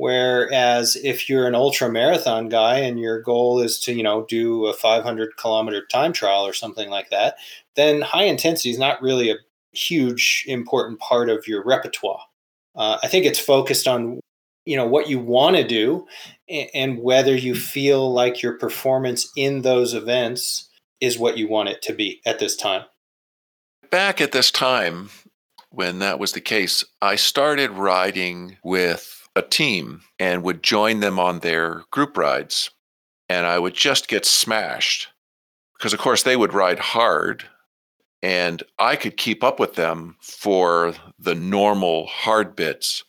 Whereas 0.00 0.96
if 0.96 1.28
you're 1.28 1.46
an 1.46 1.54
ultra 1.54 1.92
marathon 1.92 2.48
guy 2.48 2.78
and 2.78 2.98
your 2.98 3.20
goal 3.20 3.60
is 3.60 3.78
to, 3.80 3.92
you 3.92 4.02
know, 4.02 4.24
do 4.30 4.64
a 4.64 4.72
500 4.72 5.36
kilometer 5.36 5.84
time 5.84 6.14
trial 6.14 6.46
or 6.46 6.54
something 6.54 6.88
like 6.88 7.10
that, 7.10 7.36
then 7.76 8.00
high 8.00 8.22
intensity 8.24 8.70
is 8.70 8.78
not 8.78 9.02
really 9.02 9.30
a 9.30 9.36
huge 9.72 10.46
important 10.48 11.00
part 11.00 11.28
of 11.28 11.46
your 11.46 11.62
repertoire. 11.62 12.22
Uh, 12.74 12.96
I 13.02 13.08
think 13.08 13.26
it's 13.26 13.38
focused 13.38 13.86
on 13.86 14.20
you 14.64 14.74
know 14.74 14.86
what 14.86 15.10
you 15.10 15.18
want 15.18 15.56
to 15.56 15.66
do 15.66 16.06
and 16.48 17.02
whether 17.02 17.36
you 17.36 17.54
feel 17.54 18.10
like 18.10 18.40
your 18.40 18.56
performance 18.56 19.30
in 19.36 19.60
those 19.60 19.92
events 19.92 20.70
is 21.02 21.18
what 21.18 21.36
you 21.36 21.46
want 21.46 21.68
it 21.68 21.82
to 21.82 21.92
be 21.92 22.22
at 22.24 22.38
this 22.38 22.56
time. 22.56 22.84
Back 23.90 24.22
at 24.22 24.32
this 24.32 24.50
time, 24.50 25.10
when 25.68 25.98
that 25.98 26.18
was 26.18 26.32
the 26.32 26.40
case, 26.40 26.84
I 27.02 27.16
started 27.16 27.72
riding 27.72 28.56
with 28.64 29.19
a 29.36 29.42
team 29.42 30.02
and 30.18 30.42
would 30.42 30.62
join 30.62 31.00
them 31.00 31.18
on 31.18 31.40
their 31.40 31.84
group 31.90 32.16
rides. 32.16 32.70
And 33.28 33.46
I 33.46 33.58
would 33.58 33.74
just 33.74 34.08
get 34.08 34.26
smashed 34.26 35.08
because, 35.78 35.92
of 35.92 36.00
course, 36.00 36.22
they 36.22 36.36
would 36.36 36.52
ride 36.52 36.78
hard 36.78 37.44
and 38.22 38.62
I 38.78 38.96
could 38.96 39.16
keep 39.16 39.42
up 39.42 39.58
with 39.58 39.74
them 39.74 40.16
for 40.20 40.94
the 41.18 41.34
normal 41.34 42.06
hard 42.06 42.54
bits. 42.54 43.04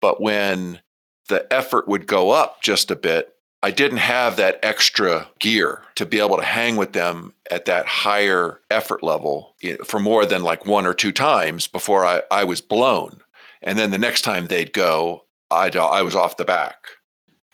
But 0.00 0.20
when 0.20 0.80
the 1.28 1.50
effort 1.52 1.88
would 1.88 2.06
go 2.06 2.30
up 2.30 2.62
just 2.62 2.90
a 2.90 2.96
bit, 2.96 3.34
I 3.62 3.70
didn't 3.70 3.98
have 3.98 4.36
that 4.36 4.58
extra 4.62 5.28
gear 5.38 5.82
to 5.96 6.06
be 6.06 6.18
able 6.18 6.38
to 6.38 6.42
hang 6.42 6.76
with 6.76 6.92
them 6.92 7.34
at 7.50 7.66
that 7.66 7.86
higher 7.86 8.60
effort 8.70 9.02
level 9.02 9.54
for 9.84 10.00
more 10.00 10.24
than 10.24 10.42
like 10.42 10.64
one 10.64 10.86
or 10.86 10.94
two 10.94 11.12
times 11.12 11.66
before 11.66 12.06
I, 12.06 12.22
I 12.30 12.44
was 12.44 12.62
blown. 12.62 13.20
And 13.62 13.78
then 13.78 13.90
the 13.90 13.98
next 13.98 14.22
time 14.22 14.46
they'd 14.46 14.72
go, 14.72 15.24
I, 15.50 15.68
I 15.68 16.02
was 16.02 16.14
off 16.14 16.36
the 16.36 16.44
back. 16.44 16.86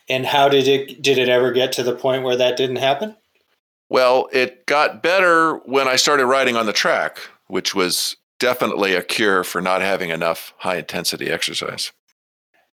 And 0.08 0.26
how 0.26 0.48
did 0.48 0.68
it 0.68 1.02
did 1.02 1.18
it 1.18 1.28
ever 1.28 1.52
get 1.52 1.72
to 1.72 1.82
the 1.82 1.94
point 1.94 2.22
where 2.22 2.36
that 2.36 2.56
didn't 2.56 2.76
happen? 2.76 3.16
Well, 3.88 4.28
it 4.32 4.66
got 4.66 5.02
better 5.02 5.56
when 5.64 5.88
I 5.88 5.96
started 5.96 6.26
riding 6.26 6.56
on 6.56 6.66
the 6.66 6.72
track, 6.72 7.18
which 7.46 7.74
was 7.74 8.16
definitely 8.38 8.94
a 8.94 9.02
cure 9.02 9.44
for 9.44 9.60
not 9.60 9.80
having 9.80 10.10
enough 10.10 10.52
high 10.58 10.76
intensity 10.76 11.30
exercise. 11.30 11.92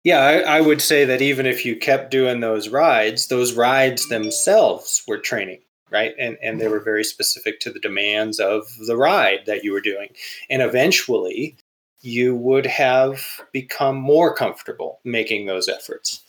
Yeah, 0.04 0.20
I, 0.20 0.58
I, 0.58 0.62
would 0.62 0.82
say 0.82 1.06
that 1.06 1.22
even 1.22 1.46
if 1.46 1.64
you 1.64 1.76
kept 1.76 2.10
doing 2.10 2.40
those 2.40 2.70
rides, 2.70 3.28
those 3.28 3.54
rides 3.54 4.10
themselves 4.10 5.04
were 5.08 5.20
training, 5.20 5.60
right? 5.92 6.14
And 6.18 6.38
and 6.42 6.60
they 6.60 6.66
mm-hmm. 6.66 6.74
were 6.74 6.80
very 6.80 7.04
specific 7.04 7.60
to 7.62 7.72
the 7.72 7.80
demands 7.80 8.40
of 8.40 8.64
the 8.88 8.98
ride 8.98 9.42
that 9.46 9.64
you 9.64 9.72
were 9.72 9.82
doing. 9.82 10.10
And 10.50 10.62
eventually 10.62 11.56
you 12.02 12.36
would 12.36 12.66
have 12.66 13.42
become 13.52 13.96
more 13.96 14.36
comfortable 14.36 15.00
making 15.04 15.46
those 15.46 15.70
efforts. 15.70 16.22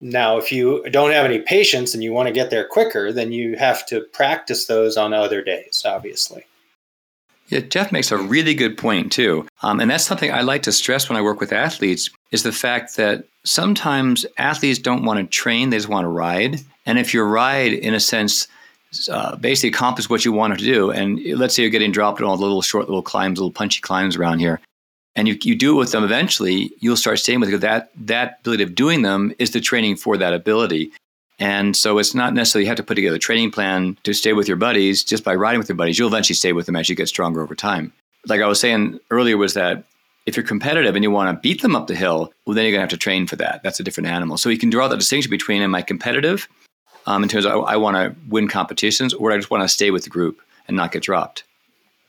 Now, 0.00 0.36
if 0.38 0.52
you 0.52 0.84
don't 0.90 1.12
have 1.12 1.24
any 1.24 1.38
patience 1.38 1.94
and 1.94 2.02
you 2.02 2.12
want 2.12 2.26
to 2.26 2.34
get 2.34 2.50
there 2.50 2.66
quicker, 2.66 3.12
then 3.12 3.32
you 3.32 3.56
have 3.56 3.86
to 3.86 4.02
practice 4.12 4.66
those 4.66 4.96
on 4.96 5.14
other 5.14 5.42
days, 5.42 5.82
obviously. 5.86 6.44
Yeah, 7.48 7.60
Jeff 7.60 7.92
makes 7.92 8.10
a 8.10 8.16
really 8.16 8.54
good 8.54 8.76
point 8.76 9.12
too, 9.12 9.46
um, 9.62 9.78
and 9.80 9.90
that's 9.90 10.04
something 10.04 10.32
I 10.32 10.40
like 10.40 10.62
to 10.62 10.72
stress 10.72 11.08
when 11.08 11.18
I 11.18 11.22
work 11.22 11.40
with 11.40 11.52
athletes 11.52 12.10
is 12.32 12.42
the 12.42 12.52
fact 12.52 12.96
that 12.96 13.24
sometimes 13.44 14.24
athletes 14.38 14.78
don't 14.78 15.04
want 15.04 15.20
to 15.20 15.26
train; 15.26 15.68
they 15.68 15.76
just 15.76 15.88
want 15.88 16.04
to 16.04 16.08
ride. 16.08 16.60
And 16.86 16.98
if 16.98 17.12
your 17.12 17.26
ride, 17.26 17.74
in 17.74 17.92
a 17.92 18.00
sense, 18.00 18.48
uh, 19.10 19.36
basically 19.36 19.70
accomplishes 19.70 20.08
what 20.08 20.24
you 20.24 20.32
wanted 20.32 20.58
to 20.60 20.64
do, 20.64 20.90
and 20.90 21.22
let's 21.38 21.54
say 21.54 21.62
you're 21.62 21.70
getting 21.70 21.92
dropped 21.92 22.20
on 22.22 22.26
all 22.26 22.36
the 22.38 22.42
little 22.42 22.62
short 22.62 22.88
little 22.88 23.02
climbs, 23.02 23.38
little 23.38 23.52
punchy 23.52 23.82
climbs 23.82 24.16
around 24.16 24.38
here, 24.38 24.58
and 25.16 25.28
you, 25.28 25.36
you 25.42 25.54
do 25.54 25.76
it 25.76 25.78
with 25.78 25.92
them 25.92 26.04
eventually, 26.04 26.72
you'll 26.80 26.96
start 26.96 27.18
staying 27.18 27.40
with 27.40 27.52
it. 27.52 27.60
That 27.60 27.90
that 27.96 28.38
ability 28.40 28.62
of 28.62 28.74
doing 28.74 29.02
them 29.02 29.32
is 29.38 29.52
the 29.52 29.60
training 29.60 29.96
for 29.96 30.16
that 30.16 30.34
ability. 30.34 30.92
And 31.38 31.76
so 31.76 31.98
it's 31.98 32.14
not 32.14 32.32
necessarily 32.34 32.64
you 32.64 32.68
have 32.68 32.76
to 32.76 32.82
put 32.82 32.94
together 32.94 33.16
a 33.16 33.20
training 33.20 33.50
plan 33.50 33.98
to 34.04 34.12
stay 34.12 34.32
with 34.32 34.46
your 34.46 34.56
buddies 34.56 35.02
just 35.02 35.24
by 35.24 35.34
riding 35.34 35.58
with 35.58 35.68
your 35.68 35.76
buddies. 35.76 35.98
You'll 35.98 36.08
eventually 36.08 36.36
stay 36.36 36.52
with 36.52 36.66
them 36.66 36.76
as 36.76 36.88
you 36.88 36.94
get 36.94 37.08
stronger 37.08 37.42
over 37.42 37.54
time. 37.54 37.92
Like 38.26 38.40
I 38.40 38.46
was 38.46 38.60
saying 38.60 39.00
earlier, 39.10 39.36
was 39.36 39.54
that 39.54 39.84
if 40.26 40.36
you're 40.36 40.46
competitive 40.46 40.94
and 40.94 41.02
you 41.02 41.10
want 41.10 41.36
to 41.36 41.40
beat 41.40 41.60
them 41.60 41.76
up 41.76 41.86
the 41.86 41.94
hill, 41.94 42.32
well, 42.46 42.54
then 42.54 42.64
you're 42.64 42.72
going 42.72 42.78
to 42.78 42.82
have 42.82 42.88
to 42.90 42.96
train 42.96 43.26
for 43.26 43.36
that. 43.36 43.62
That's 43.62 43.80
a 43.80 43.82
different 43.82 44.08
animal. 44.08 44.38
So 44.38 44.48
you 44.48 44.58
can 44.58 44.70
draw 44.70 44.88
the 44.88 44.96
distinction 44.96 45.30
between 45.30 45.60
am 45.60 45.74
I 45.74 45.82
competitive 45.82 46.48
um, 47.06 47.22
in 47.22 47.28
terms 47.28 47.44
of 47.44 47.52
I, 47.52 47.74
I 47.74 47.76
want 47.76 47.96
to 47.96 48.14
win 48.28 48.48
competitions 48.48 49.12
or 49.12 49.32
I 49.32 49.36
just 49.36 49.50
want 49.50 49.62
to 49.62 49.68
stay 49.68 49.90
with 49.90 50.04
the 50.04 50.10
group 50.10 50.40
and 50.66 50.76
not 50.76 50.92
get 50.92 51.02
dropped. 51.02 51.44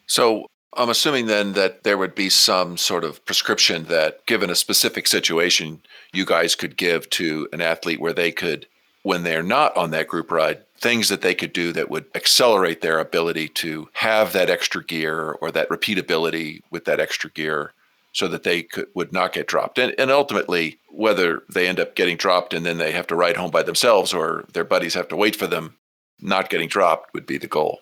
So 0.08 0.46
I'm 0.76 0.90
assuming 0.90 1.28
then 1.28 1.54
that 1.54 1.84
there 1.84 1.98
would 1.98 2.16
be 2.16 2.30
some 2.30 2.78
sort 2.78 3.04
of 3.04 3.24
prescription 3.26 3.86
that, 3.86 4.26
given 4.26 4.50
a 4.50 4.56
specific 4.56 5.08
situation, 5.08 5.82
you 6.12 6.26
guys 6.26 6.56
could 6.56 6.76
give 6.76 7.10
to 7.12 7.48
an 7.54 7.62
athlete 7.62 8.00
where 8.00 8.14
they 8.14 8.32
could 8.32 8.68
when 9.04 9.22
they're 9.22 9.44
not 9.44 9.78
on 9.78 9.92
that 9.92 10.08
group 10.08 10.32
ride, 10.32 10.64
things 10.80 11.10
that 11.10 11.22
they 11.22 11.36
could 11.36 11.54
do 11.54 11.72
that 11.72 11.92
would 11.92 12.06
accelerate 12.16 12.82
their 12.82 13.00
ability 13.00 13.48
to 13.48 13.88
have 13.94 14.34
that 14.34 14.50
extra 14.50 14.84
gear 14.84 15.34
or 15.42 15.52
that 15.52 15.70
repeatability 15.70 16.62
with 16.72 16.86
that 16.86 17.00
extra 17.00 17.30
gear 17.30 17.72
so 18.14 18.28
that 18.28 18.42
they 18.42 18.64
could, 18.64 18.88
would 18.96 19.14
not 19.14 19.32
get 19.32 19.48
dropped. 19.48 19.78
And, 19.78 19.94
and 20.00 20.10
ultimately, 20.10 20.80
whether 20.90 21.44
they 21.54 21.68
end 21.68 21.80
up 21.80 21.94
getting 21.94 22.18
dropped 22.18 22.52
and 22.52 22.66
then 22.66 22.80
they 22.80 22.94
have 22.94 23.06
to 23.08 23.16
ride 23.16 23.38
home 23.38 23.52
by 23.52 23.62
themselves 23.62 24.12
or 24.12 24.46
their 24.54 24.64
buddies 24.64 24.96
have 24.96 25.10
to 25.10 25.16
wait 25.16 25.36
for 25.36 25.46
them, 25.46 25.76
not 26.20 26.50
getting 26.50 26.68
dropped 26.68 27.14
would 27.14 27.28
be 27.28 27.38
the 27.38 27.46
goal. 27.46 27.82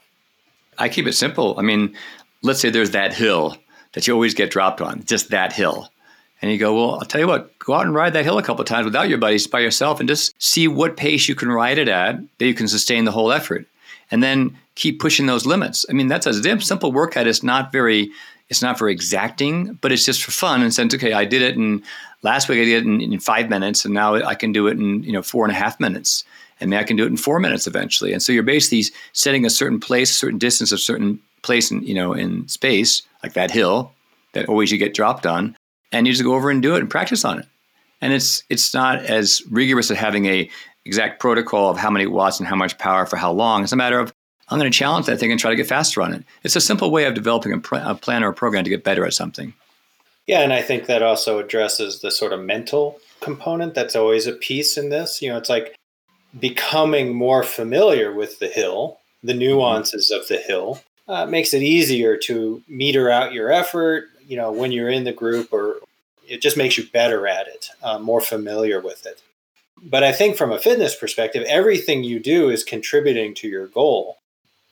I 0.78 0.90
keep 0.90 1.08
it 1.08 1.14
simple. 1.14 1.56
I 1.58 1.62
mean, 1.62 1.96
let's 2.44 2.60
say 2.60 2.70
there's 2.70 2.92
that 2.92 3.14
hill 3.14 3.58
that 3.94 4.06
you 4.06 4.14
always 4.14 4.34
get 4.34 4.52
dropped 4.52 4.82
on, 4.82 5.04
just 5.06 5.30
that 5.30 5.54
hill. 5.54 5.90
And 6.42 6.52
you 6.52 6.58
go, 6.58 6.76
well, 6.76 6.96
I'll 6.96 7.06
tell 7.06 7.22
you 7.22 7.28
what, 7.28 7.58
go 7.60 7.74
out 7.74 7.86
and 7.86 7.96
ride 7.96 8.14
that 8.14 8.26
hill 8.26 8.38
a 8.38 8.44
couple 8.44 8.62
of 8.62 8.68
times 8.68 8.86
without 8.86 9.08
your 9.08 9.18
buddies 9.18 9.48
by 9.48 9.62
yourself 9.62 10.00
and 10.00 10.10
just 10.10 10.34
see 10.42 10.68
what 10.68 10.98
pace 10.98 11.30
you 11.30 11.36
can 11.36 11.50
ride 11.50 11.78
it 11.78 11.88
at 11.88 12.20
that 12.38 12.46
you 12.46 12.54
can 12.54 12.68
sustain 12.68 13.06
the 13.06 13.12
whole 13.12 13.32
effort. 13.32 13.66
And 14.12 14.22
then 14.22 14.58
keep 14.76 15.00
pushing 15.00 15.26
those 15.26 15.46
limits. 15.46 15.86
I 15.90 15.94
mean, 15.94 16.08
that's 16.08 16.26
a 16.26 16.60
simple 16.60 16.92
workout. 16.92 17.28
It's 17.28 17.44
not 17.44 17.72
very 17.72 18.12
it's 18.50 18.62
not 18.62 18.78
very 18.78 18.92
exacting, 18.92 19.74
but 19.76 19.92
it's 19.92 20.06
just 20.06 20.24
for 20.24 20.32
fun 20.32 20.62
and 20.62 20.72
sense, 20.74 20.94
okay, 20.94 21.14
I 21.14 21.26
did 21.26 21.42
it 21.42 21.56
and 21.56 21.82
last 22.24 22.50
week 22.50 22.60
I 22.60 22.66
did 22.66 22.84
it 22.84 22.86
in, 22.86 23.02
in, 23.02 23.20
five 23.20 23.50
minutes 23.50 23.86
and 23.86 23.94
now 23.94 24.16
I 24.16 24.36
can 24.36 24.52
do 24.52 24.68
it 24.68 24.78
in, 24.78 25.02
you 25.02 25.14
know, 25.14 25.24
four 25.24 25.46
and 25.46 25.52
a 25.52 25.56
half 25.56 25.80
minutes. 25.80 26.24
And 26.64 26.74
I 26.76 26.84
can 26.84 26.96
do 26.96 27.04
it 27.04 27.08
in 27.08 27.18
four 27.18 27.40
minutes 27.40 27.68
eventually. 27.68 28.14
And 28.14 28.22
so 28.22 28.32
you're 28.32 28.44
basically 28.44 28.86
setting 29.14 29.46
a 29.46 29.50
certain 29.50 29.80
place, 29.80 30.12
a 30.12 30.14
certain 30.14 30.40
distance, 30.40 30.72
a 30.72 30.78
certain 30.78 31.20
place 31.42 31.72
in, 31.72 31.84
you 31.84 31.94
know, 31.94 32.14
in 32.14 32.48
space, 32.48 33.04
like 33.22 33.34
that 33.34 33.52
hill 33.52 33.92
that 34.34 34.48
always 34.48 34.72
you 34.72 34.78
get 34.78 34.94
dropped 34.94 35.26
on, 35.26 35.56
and 35.92 36.08
you 36.08 36.14
just 36.14 36.24
go 36.24 36.34
over 36.34 36.50
and 36.50 36.62
do 36.62 36.76
it 36.76 36.80
and 36.80 36.90
practice 36.90 37.24
on 37.24 37.40
it. 37.40 37.46
And 38.02 38.14
it's 38.14 38.44
it's 38.50 38.74
not 38.74 39.04
as 39.06 39.42
rigorous 39.50 39.92
as 39.92 39.98
having 39.98 40.26
a 40.26 40.50
exact 40.86 41.20
protocol 41.20 41.70
of 41.70 41.78
how 41.78 41.90
many 41.90 42.08
watts 42.08 42.40
and 42.40 42.48
how 42.48 42.56
much 42.56 42.78
power 42.78 43.06
for 43.06 43.16
how 43.18 43.32
long. 43.32 43.64
It's 43.64 43.72
a 43.72 43.78
matter 43.78 44.00
of 44.00 44.12
I'm 44.50 44.60
going 44.60 44.72
to 44.72 44.78
challenge 44.78 45.06
that 45.06 45.20
thing 45.20 45.32
and 45.32 45.40
try 45.40 45.50
to 45.50 45.56
get 45.56 45.68
faster 45.68 46.02
on 46.02 46.14
it. 46.14 46.24
It's 46.44 46.56
a 46.56 46.62
simple 46.62 46.92
way 46.92 47.06
of 47.06 47.14
developing 47.14 47.54
a, 47.54 47.60
pr- 47.60 47.76
a 47.76 47.96
plan 47.96 48.24
or 48.24 48.30
a 48.30 48.34
program 48.34 48.64
to 48.66 48.70
get 48.70 48.84
better 48.84 49.06
at 49.06 49.14
something. 49.14 49.54
Yeah, 50.28 50.42
and 50.42 50.54
I 50.54 50.62
think 50.62 50.86
that 50.86 51.02
also 51.02 51.40
addresses 51.40 52.02
the 52.02 52.12
sort 52.12 52.34
of 52.34 52.42
mental 52.42 53.00
component 53.20 53.74
that's 53.74 53.96
always 53.96 54.28
a 54.28 54.34
piece 54.34 54.78
in 54.78 54.90
this. 54.90 55.22
You 55.22 55.30
know, 55.30 55.38
it's 55.38 55.50
like 55.50 55.76
becoming 56.40 57.14
more 57.14 57.44
familiar 57.44 58.12
with 58.12 58.40
the 58.40 58.48
hill, 58.48 59.00
the 59.24 59.34
nuances 59.34 60.12
of 60.12 60.28
the 60.28 60.38
hill, 60.38 60.82
uh, 61.08 61.26
makes 61.26 61.54
it 61.54 61.62
easier 61.62 62.18
to 62.18 62.64
meter 62.68 63.10
out 63.10 63.34
your 63.34 63.52
effort, 63.52 64.06
you 64.28 64.38
know 64.38 64.52
when 64.52 64.72
you're 64.72 64.90
in 64.90 65.04
the 65.04 65.12
group 65.12 65.52
or 65.52 65.78
it 66.28 66.42
just 66.42 66.58
makes 66.58 66.78
you 66.78 66.86
better 66.88 67.28
at 67.28 67.48
it 67.48 67.70
uh, 67.82 68.00
more 68.00 68.22
familiar 68.22 68.80
with 68.80 69.06
it. 69.06 69.22
But 69.82 70.04
i 70.04 70.12
think 70.12 70.38
from 70.38 70.52
a 70.52 70.60
fitness 70.60 70.96
perspective 70.96 71.44
everything 71.48 72.04
you 72.04 72.20
do 72.20 72.50
is 72.50 72.64
contributing 72.64 73.34
to 73.36 73.48
your 73.48 73.68
goal. 73.68 74.18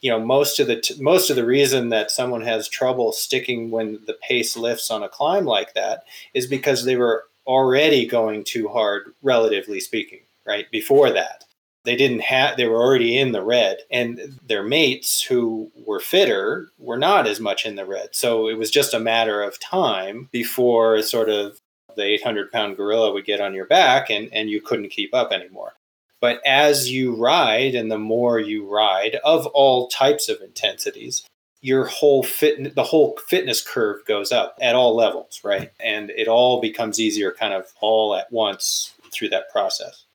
You 0.01 0.11
know 0.11 0.19
most 0.19 0.59
of 0.59 0.67
the 0.67 0.79
t- 0.81 1.01
most 1.01 1.29
of 1.29 1.35
the 1.35 1.45
reason 1.45 1.89
that 1.89 2.11
someone 2.11 2.41
has 2.41 2.67
trouble 2.67 3.11
sticking 3.11 3.71
when 3.71 3.99
the 4.07 4.17
pace 4.27 4.57
lifts 4.57 4.89
on 4.89 5.03
a 5.03 5.09
climb 5.09 5.45
like 5.45 5.73
that 5.73 6.05
is 6.33 6.47
because 6.47 6.85
they 6.85 6.95
were 6.95 7.25
already 7.45 8.05
going 8.05 8.43
too 8.43 8.67
hard 8.67 9.13
relatively 9.21 9.79
speaking 9.79 10.21
right 10.45 10.69
before 10.71 11.11
that 11.11 11.40
they 11.83 11.95
didn't 11.95 12.21
have 12.21 12.57
they 12.57 12.67
were 12.67 12.81
already 12.81 13.17
in 13.17 13.31
the 13.31 13.43
red 13.43 13.77
and 13.89 14.39
their 14.45 14.63
mates 14.63 15.21
who 15.21 15.71
were 15.85 15.99
fitter 15.99 16.69
were 16.77 16.97
not 16.97 17.27
as 17.27 17.39
much 17.39 17.65
in 17.65 17.75
the 17.75 17.85
red. 17.85 18.09
So 18.11 18.47
it 18.47 18.57
was 18.57 18.71
just 18.71 18.93
a 18.93 18.99
matter 18.99 19.41
of 19.41 19.59
time 19.59 20.29
before 20.31 21.01
sort 21.01 21.29
of 21.29 21.59
the 21.95 22.03
800 22.03 22.51
pound 22.51 22.77
gorilla 22.77 23.11
would 23.11 23.25
get 23.25 23.41
on 23.41 23.53
your 23.53 23.65
back 23.65 24.09
and, 24.09 24.29
and 24.31 24.49
you 24.49 24.61
couldn't 24.61 24.89
keep 24.89 25.13
up 25.13 25.31
anymore. 25.31 25.73
But 26.19 26.39
as 26.45 26.91
you 26.91 27.15
ride 27.15 27.73
and 27.73 27.91
the 27.91 27.97
more 27.97 28.39
you 28.39 28.69
ride 28.69 29.15
of 29.23 29.47
all 29.47 29.87
types 29.87 30.29
of 30.29 30.41
intensities 30.41 31.23
your 31.63 31.85
whole 31.85 32.23
fit 32.23 32.73
the 32.73 32.83
whole 32.83 33.15
fitness 33.27 33.61
curve 33.61 34.03
goes 34.05 34.31
up 34.31 34.57
at 34.61 34.75
all 34.75 34.95
levels 34.95 35.41
right? 35.43 35.71
And 35.79 36.09
it 36.11 36.27
all 36.27 36.59
becomes 36.59 36.99
easier 36.99 37.31
kind 37.31 37.53
of 37.53 37.67
all 37.81 38.15
at 38.15 38.31
once 38.31 38.93
through 39.11 39.29
that 39.29 39.51
process. 39.51 40.05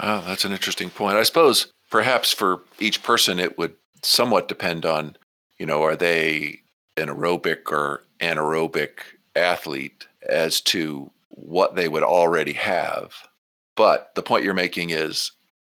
Oh, 0.00 0.24
that's 0.26 0.44
an 0.44 0.52
interesting 0.52 0.90
point. 0.90 1.16
I 1.16 1.22
suppose 1.22 1.72
perhaps 1.90 2.32
for 2.32 2.62
each 2.78 3.02
person 3.02 3.38
it 3.38 3.56
would 3.58 3.74
somewhat 4.02 4.48
depend 4.48 4.84
on, 4.84 5.16
you 5.58 5.66
know, 5.66 5.82
are 5.82 5.96
they 5.96 6.60
an 6.96 7.08
aerobic 7.08 7.70
or 7.70 8.04
anaerobic 8.20 8.90
athlete 9.34 10.06
as 10.28 10.60
to 10.60 11.10
what 11.30 11.74
they 11.74 11.88
would 11.88 12.02
already 12.02 12.52
have. 12.52 13.12
But 13.76 14.14
the 14.14 14.22
point 14.22 14.44
you're 14.44 14.54
making 14.54 14.90
is, 14.90 15.32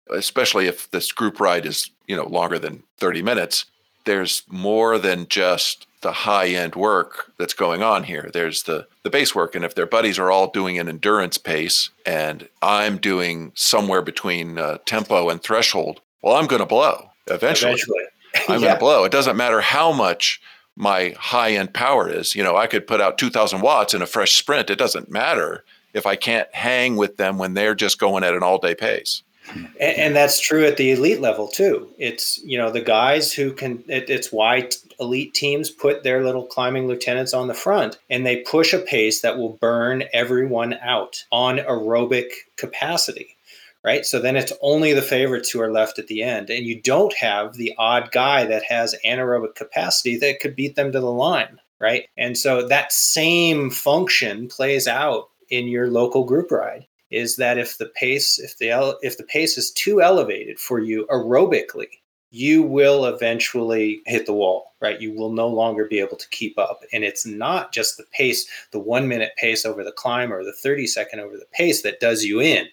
especially 0.10 0.68
if 0.68 0.90
this 0.92 1.12
group 1.12 1.40
ride 1.40 1.66
is, 1.66 1.92
you 2.08 2.16
know, 2.16 2.28
longer 2.28 2.58
than 2.58 2.84
30 2.98 3.22
minutes, 3.22 3.66
there's 4.06 4.44
more 4.48 4.98
than 4.98 5.28
just 5.28 5.86
the 6.02 6.12
high 6.12 6.48
end 6.48 6.76
work 6.76 7.32
that's 7.38 7.54
going 7.54 7.82
on 7.84 8.04
here. 8.04 8.30
There's 8.34 8.64
the 8.64 8.88
the 9.04 9.10
base 9.10 9.34
work, 9.34 9.56
and 9.56 9.64
if 9.64 9.76
their 9.76 9.86
buddies 9.86 10.20
are 10.20 10.32
all 10.32 10.50
doing 10.50 10.78
an 10.78 10.90
endurance 10.90 11.38
pace, 11.38 11.90
and 12.06 12.48
I'm 12.62 12.98
doing 12.98 13.52
somewhere 13.56 14.02
between 14.02 14.58
uh, 14.58 14.80
tempo 14.86 15.30
and 15.30 15.42
threshold, 15.42 16.02
well, 16.22 16.36
I'm 16.36 16.48
going 16.48 16.62
to 16.62 16.66
blow 16.66 17.10
eventually. 17.28 17.74
eventually. 17.74 18.04
I'm 18.48 18.62
yeah. 18.62 18.68
going 18.68 18.74
to 18.74 18.80
blow. 18.80 19.04
It 19.04 19.12
doesn't 19.12 19.38
matter 19.38 19.62
how 19.62 19.92
much 19.92 20.42
my 20.76 21.16
high 21.18 21.52
end 21.52 21.74
power 21.74 22.10
is. 22.10 22.36
You 22.36 22.44
know, 22.44 22.56
I 22.56 22.68
could 22.68 22.88
put 22.88 23.02
out 23.02 23.18
2,000 23.18 23.62
watts 23.62 23.94
in 23.94 24.02
a 24.02 24.06
fresh 24.06 24.34
sprint. 24.34 24.70
It 24.70 24.78
doesn't 24.78 25.12
matter 25.12 25.64
if 25.94 26.06
I 26.06 26.16
can't 26.16 26.54
hang 26.54 26.96
with 26.96 27.18
them 27.18 27.38
when 27.38 27.54
they're 27.54 27.76
just 27.76 28.00
going 28.00 28.24
at 28.24 28.34
an 28.34 28.44
all 28.44 28.58
day 28.58 28.76
pace. 28.76 29.24
And, 29.54 29.98
and, 29.98 30.16
that's 30.16 30.40
true 30.40 30.66
at 30.66 30.78
the 30.78 30.92
elite 30.92 31.22
level 31.22 31.48
too. 31.48 31.90
It's 31.98 32.40
you 32.44 32.58
know 32.58 32.72
the 32.72 32.82
guys 32.82 33.34
who 33.34 33.54
can. 33.54 33.84
It, 33.88 34.10
it's 34.10 34.32
why 34.32 34.70
elite 35.00 35.34
teams 35.34 35.70
put 35.70 36.04
their 36.04 36.24
little 36.24 36.46
climbing 36.46 36.88
lieutenants 36.88 37.34
on 37.34 37.48
the 37.48 37.54
front, 37.54 37.98
and 38.10 38.26
they 38.26 38.38
push 38.38 38.74
a 38.74 38.80
pace 38.80 39.22
that 39.22 39.38
will 39.38 39.58
burn 39.62 40.04
everyone 40.14 40.76
out 40.82 41.24
on 41.32 41.58
aerobic 41.58 42.32
capacity 42.58 43.38
right? 43.84 44.06
So 44.06 44.20
then 44.20 44.36
it's 44.36 44.54
only 44.62 44.94
the 44.94 45.02
favorites 45.02 45.50
who 45.50 45.60
are 45.60 45.72
left 45.72 45.98
at 45.98 46.06
the 46.06 46.22
end. 46.22 46.52
And 46.52 46.66
you 46.66 46.80
don't 46.80 47.14
have 47.16 47.56
the 47.56 47.74
odd 47.78 48.12
guy 48.12 48.46
that 48.46 48.64
has 48.64 48.96
anaerobic 49.04 49.56
capacity 49.56 50.18
that 50.18 50.40
could 50.40 50.56
beat 50.56 50.76
them 50.76 50.92
to 50.92 51.00
the 51.00 51.12
line, 51.12 51.60
right? 51.80 52.06
And 52.16 52.38
so 52.38 52.68
that 52.68 52.94
same 52.94 53.72
function 53.72 54.48
plays 54.50 54.88
out 54.88 55.30
in 55.50 55.68
your 55.68 55.90
local 55.90 56.26
group 56.26 56.52
ride 56.52 56.86
is 57.12 57.36
that 57.36 57.58
if 57.58 57.78
the 57.78 57.88
pace 57.88 58.40
if 58.40 58.58
the 58.58 58.98
if 59.02 59.18
the 59.18 59.24
pace 59.24 59.58
is 59.58 59.72
too 59.72 60.02
elevated 60.02 60.60
for 60.60 60.80
you 60.80 61.06
aerobically 61.08 61.90
you 62.32 62.64
will 62.64 63.06
eventually 63.06 64.02
hit 64.06 64.26
the 64.26 64.34
wall, 64.34 64.74
right? 64.80 65.02
You 65.02 65.14
will 65.14 65.34
no 65.34 65.48
longer 65.48 65.86
be 65.86 66.00
able 66.00 66.16
to 66.16 66.30
keep 66.30 66.58
up. 66.58 66.82
And 66.94 67.04
it's 67.04 67.26
not 67.26 67.74
just 67.74 67.98
the 67.98 68.06
pace, 68.14 68.48
the 68.72 68.80
one 68.80 69.10
minute 69.10 69.34
pace 69.38 69.66
over 69.66 69.84
the 69.84 69.92
climb 69.92 70.32
or 70.32 70.44
the 70.44 70.54
30 70.54 70.88
second 70.88 71.20
over 71.20 71.36
the 71.38 71.46
pace 71.52 71.82
that 71.84 72.00
does 72.00 72.24
you 72.24 72.40
in. 72.42 72.68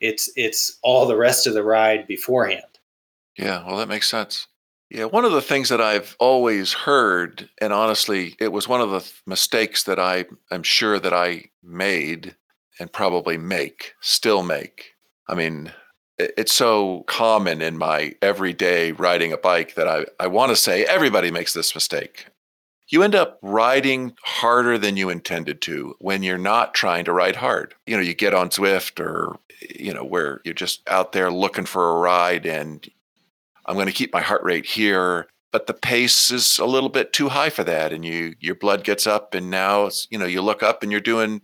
It's 0.00 0.28
it's 0.36 0.78
all 0.82 1.06
the 1.06 1.16
rest 1.16 1.46
of 1.46 1.54
the 1.54 1.62
ride 1.62 2.06
beforehand. 2.08 2.64
Yeah, 3.38 3.64
well 3.64 3.76
that 3.78 3.88
makes 3.88 4.08
sense. 4.08 4.48
Yeah, 4.90 5.04
one 5.06 5.24
of 5.24 5.32
the 5.32 5.42
things 5.42 5.70
that 5.70 5.80
I've 5.80 6.14
always 6.20 6.72
heard, 6.72 7.48
and 7.60 7.72
honestly, 7.72 8.36
it 8.38 8.52
was 8.52 8.68
one 8.68 8.80
of 8.80 8.90
the 8.90 9.10
mistakes 9.26 9.84
that 9.84 9.98
I 9.98 10.26
am 10.50 10.62
sure 10.62 10.98
that 11.00 11.14
I 11.14 11.46
made 11.62 12.36
and 12.78 12.92
probably 12.92 13.38
make, 13.38 13.94
still 14.00 14.42
make. 14.42 14.94
I 15.28 15.34
mean, 15.34 15.72
it's 16.18 16.52
so 16.52 17.04
common 17.06 17.60
in 17.60 17.76
my 17.76 18.14
everyday 18.22 18.92
riding 18.92 19.32
a 19.32 19.38
bike 19.38 19.74
that 19.74 19.88
I, 19.88 20.04
I 20.20 20.26
want 20.28 20.50
to 20.50 20.56
say 20.56 20.84
everybody 20.84 21.30
makes 21.30 21.52
this 21.52 21.74
mistake. 21.74 22.26
You 22.88 23.02
end 23.02 23.14
up 23.14 23.38
riding 23.42 24.14
harder 24.22 24.78
than 24.78 24.96
you 24.96 25.08
intended 25.08 25.62
to 25.62 25.94
when 25.98 26.22
you're 26.22 26.38
not 26.38 26.74
trying 26.74 27.04
to 27.06 27.12
ride 27.12 27.36
hard. 27.36 27.74
You 27.86 27.96
know, 27.96 28.02
you 28.02 28.14
get 28.14 28.34
on 28.34 28.50
Zwift 28.50 29.00
or, 29.00 29.38
you 29.74 29.92
know, 29.92 30.04
where 30.04 30.40
you're 30.44 30.54
just 30.54 30.88
out 30.88 31.12
there 31.12 31.30
looking 31.32 31.64
for 31.64 31.90
a 31.90 31.98
ride 31.98 32.46
and 32.46 32.86
I'm 33.66 33.74
going 33.74 33.86
to 33.86 33.92
keep 33.92 34.12
my 34.12 34.20
heart 34.20 34.42
rate 34.44 34.66
here. 34.66 35.26
But 35.50 35.66
the 35.66 35.74
pace 35.74 36.30
is 36.30 36.58
a 36.58 36.66
little 36.66 36.88
bit 36.90 37.12
too 37.12 37.30
high 37.30 37.50
for 37.50 37.64
that. 37.64 37.92
And 37.92 38.04
you, 38.04 38.34
your 38.38 38.56
blood 38.56 38.84
gets 38.84 39.06
up 39.06 39.34
and 39.34 39.50
now, 39.50 39.88
you 40.10 40.18
know, 40.18 40.26
you 40.26 40.42
look 40.42 40.62
up 40.62 40.82
and 40.82 40.92
you're 40.92 41.00
doing 41.00 41.40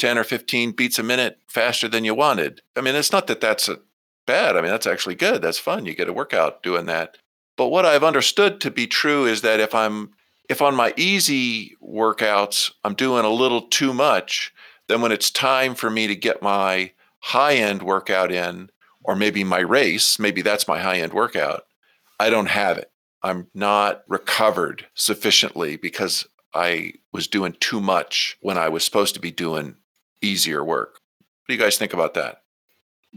10 0.00 0.16
or 0.16 0.24
15 0.24 0.72
beats 0.72 0.98
a 0.98 1.02
minute 1.02 1.38
faster 1.46 1.86
than 1.86 2.04
you 2.04 2.14
wanted. 2.14 2.62
I 2.74 2.80
mean, 2.80 2.94
it's 2.94 3.12
not 3.12 3.26
that 3.26 3.42
that's 3.42 3.68
a 3.68 3.80
bad. 4.26 4.56
I 4.56 4.62
mean, 4.62 4.70
that's 4.70 4.86
actually 4.86 5.14
good. 5.14 5.42
That's 5.42 5.58
fun. 5.58 5.84
You 5.84 5.94
get 5.94 6.08
a 6.08 6.12
workout 6.12 6.62
doing 6.62 6.86
that. 6.86 7.18
But 7.58 7.68
what 7.68 7.84
I've 7.84 8.02
understood 8.02 8.62
to 8.62 8.70
be 8.70 8.86
true 8.86 9.26
is 9.26 9.42
that 9.42 9.60
if 9.60 9.74
I'm 9.74 10.12
if 10.48 10.62
on 10.62 10.74
my 10.74 10.94
easy 10.96 11.76
workouts 11.82 12.72
I'm 12.82 12.94
doing 12.94 13.26
a 13.26 13.30
little 13.30 13.60
too 13.60 13.92
much, 13.92 14.54
then 14.88 15.02
when 15.02 15.12
it's 15.12 15.30
time 15.30 15.74
for 15.74 15.90
me 15.90 16.06
to 16.06 16.16
get 16.16 16.42
my 16.42 16.92
high 17.18 17.56
end 17.56 17.82
workout 17.82 18.32
in, 18.32 18.70
or 19.04 19.14
maybe 19.14 19.44
my 19.44 19.60
race, 19.60 20.18
maybe 20.18 20.40
that's 20.40 20.66
my 20.66 20.80
high 20.80 21.00
end 21.00 21.12
workout, 21.12 21.66
I 22.18 22.30
don't 22.30 22.48
have 22.48 22.78
it. 22.78 22.90
I'm 23.22 23.48
not 23.52 24.02
recovered 24.08 24.86
sufficiently 24.94 25.76
because 25.76 26.26
I 26.54 26.94
was 27.12 27.28
doing 27.28 27.54
too 27.60 27.80
much 27.80 28.38
when 28.40 28.56
I 28.56 28.70
was 28.70 28.82
supposed 28.82 29.14
to 29.14 29.20
be 29.20 29.30
doing 29.30 29.76
easier 30.22 30.64
work. 30.64 31.00
What 31.20 31.48
do 31.48 31.54
you 31.54 31.60
guys 31.60 31.78
think 31.78 31.92
about 31.92 32.14
that? 32.14 32.42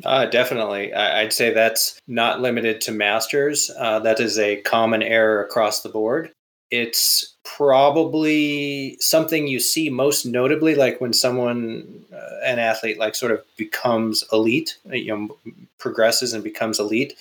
Uh, 0.04 0.26
definitely. 0.26 0.94
I'd 0.94 1.34
say 1.34 1.54
that's 1.54 2.00
not 2.08 2.42
limited 2.42 2.82
to 2.82 2.92
masters. 2.92 3.70
Uh, 3.78 4.00
that 4.00 4.20
is 4.20 4.40
a 4.40 4.62
common 4.62 5.04
error 5.04 5.44
across 5.44 5.84
the 5.84 5.90
board. 5.90 6.32
It's 6.72 7.36
probably 7.44 8.98
something 9.00 9.46
you 9.46 9.60
see 9.60 9.92
most 9.92 10.26
notably, 10.26 10.74
like 10.74 11.00
when 11.00 11.14
someone, 11.14 12.06
uh, 12.12 12.40
an 12.44 12.58
athlete, 12.58 12.98
like 12.98 13.14
sort 13.14 13.32
of 13.32 13.44
becomes 13.56 14.24
elite, 14.34 14.78
you 14.92 15.16
know, 15.16 15.38
progresses 15.78 16.34
and 16.34 16.44
becomes 16.44 16.80
elite, 16.80 17.14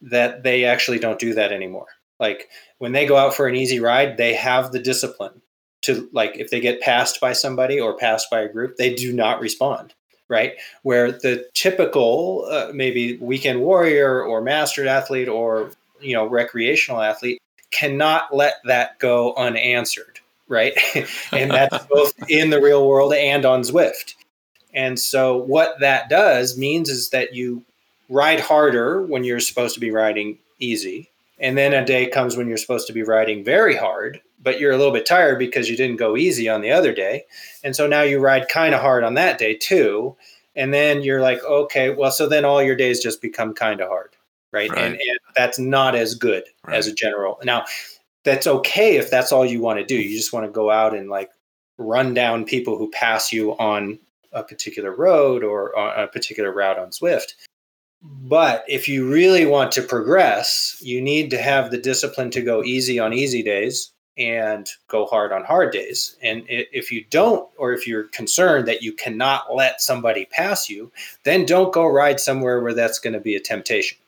that 0.00 0.42
they 0.42 0.64
actually 0.64 0.98
don't 0.98 1.20
do 1.20 1.34
that 1.34 1.52
anymore. 1.52 1.86
Like 2.18 2.48
when 2.78 2.90
they 2.90 3.06
go 3.06 3.16
out 3.16 3.34
for 3.34 3.46
an 3.46 3.54
easy 3.54 3.78
ride, 3.78 4.16
they 4.16 4.34
have 4.34 4.72
the 4.72 4.80
discipline 4.80 5.42
to, 5.86 6.08
like, 6.12 6.36
if 6.38 6.50
they 6.50 6.60
get 6.60 6.80
passed 6.80 7.20
by 7.20 7.32
somebody 7.32 7.80
or 7.80 7.96
passed 7.96 8.30
by 8.30 8.40
a 8.40 8.48
group, 8.48 8.76
they 8.76 8.94
do 8.94 9.12
not 9.12 9.40
respond 9.40 9.94
right? 10.28 10.54
Where 10.82 11.12
the 11.12 11.46
typical 11.54 12.48
uh, 12.50 12.72
maybe 12.74 13.16
weekend 13.18 13.60
warrior 13.60 14.22
or 14.22 14.40
mastered 14.40 14.86
athlete 14.86 15.28
or 15.28 15.70
you 16.00 16.14
know 16.14 16.26
recreational 16.26 17.00
athlete 17.00 17.40
cannot 17.70 18.34
let 18.34 18.54
that 18.64 18.98
go 18.98 19.34
unanswered, 19.34 20.20
right? 20.48 20.76
and 21.32 21.50
that's 21.50 21.84
both 21.90 22.12
in 22.28 22.50
the 22.50 22.60
real 22.60 22.86
world 22.86 23.12
and 23.12 23.44
on 23.44 23.62
Zwift. 23.62 24.14
And 24.74 24.98
so 24.98 25.36
what 25.36 25.80
that 25.80 26.08
does 26.08 26.58
means 26.58 26.88
is 26.88 27.10
that 27.10 27.34
you 27.34 27.64
ride 28.08 28.40
harder 28.40 29.02
when 29.02 29.24
you're 29.24 29.40
supposed 29.40 29.74
to 29.74 29.80
be 29.80 29.90
riding 29.90 30.38
easy. 30.58 31.10
And 31.38 31.56
then 31.56 31.72
a 31.72 31.84
day 31.84 32.08
comes 32.08 32.36
when 32.36 32.48
you're 32.48 32.56
supposed 32.56 32.86
to 32.86 32.92
be 32.92 33.02
riding 33.02 33.44
very 33.44 33.76
hard, 33.76 34.20
but 34.46 34.60
you're 34.60 34.70
a 34.70 34.76
little 34.76 34.92
bit 34.92 35.04
tired 35.04 35.40
because 35.40 35.68
you 35.68 35.76
didn't 35.76 35.96
go 35.96 36.16
easy 36.16 36.48
on 36.48 36.60
the 36.60 36.70
other 36.70 36.94
day. 36.94 37.24
And 37.64 37.74
so 37.74 37.88
now 37.88 38.02
you 38.02 38.20
ride 38.20 38.48
kind 38.48 38.76
of 38.76 38.80
hard 38.80 39.02
on 39.02 39.14
that 39.14 39.38
day 39.38 39.56
too. 39.56 40.16
And 40.54 40.72
then 40.72 41.02
you're 41.02 41.20
like, 41.20 41.42
okay, 41.42 41.90
well, 41.90 42.12
so 42.12 42.28
then 42.28 42.44
all 42.44 42.62
your 42.62 42.76
days 42.76 43.02
just 43.02 43.20
become 43.20 43.54
kind 43.54 43.80
of 43.80 43.88
hard. 43.88 44.14
Right? 44.52 44.70
right. 44.70 44.78
And, 44.78 44.94
and, 44.94 45.18
that's 45.34 45.58
not 45.58 45.96
as 45.96 46.14
good 46.14 46.44
right. 46.64 46.76
as 46.76 46.86
a 46.86 46.94
general. 46.94 47.40
Now, 47.42 47.64
that's 48.22 48.46
okay 48.46 48.98
if 48.98 49.10
that's 49.10 49.32
all 49.32 49.44
you 49.44 49.60
want 49.60 49.80
to 49.80 49.84
do. 49.84 49.96
You 49.96 50.16
just 50.16 50.32
want 50.32 50.46
to 50.46 50.52
go 50.52 50.70
out 50.70 50.94
and 50.94 51.10
like 51.10 51.30
run 51.76 52.14
down 52.14 52.44
people 52.44 52.78
who 52.78 52.88
pass 52.92 53.32
you 53.32 53.50
on 53.58 53.98
a 54.30 54.44
particular 54.44 54.94
road 54.94 55.42
or 55.42 55.76
on 55.76 56.04
a 56.04 56.06
particular 56.06 56.52
route 56.52 56.78
on 56.78 56.90
Zwift. 56.90 57.32
But 58.00 58.64
if 58.68 58.88
you 58.88 59.10
really 59.10 59.44
want 59.44 59.72
to 59.72 59.82
progress, 59.82 60.80
you 60.80 61.02
need 61.02 61.30
to 61.30 61.38
have 61.38 61.72
the 61.72 61.78
discipline 61.78 62.30
to 62.30 62.42
go 62.42 62.62
easy 62.62 63.00
on 63.00 63.12
easy 63.12 63.42
days 63.42 63.90
and 64.18 64.68
go 64.88 65.06
hard 65.06 65.32
on 65.32 65.44
hard 65.44 65.72
days. 65.72 66.16
And 66.22 66.44
if 66.48 66.90
you 66.90 67.04
don't, 67.10 67.48
or 67.58 67.72
if 67.72 67.86
you're 67.86 68.04
concerned 68.04 68.66
that 68.68 68.82
you 68.82 68.92
cannot 68.92 69.54
let 69.54 69.80
somebody 69.80 70.24
pass 70.24 70.70
you, 70.70 70.90
then 71.24 71.44
don't 71.44 71.72
go 71.72 71.86
ride 71.86 72.20
somewhere 72.20 72.62
where 72.62 72.74
that's 72.74 72.98
going 72.98 73.12
to 73.12 73.20
be 73.20 73.34
a 73.34 73.40
temptation. 73.40 73.98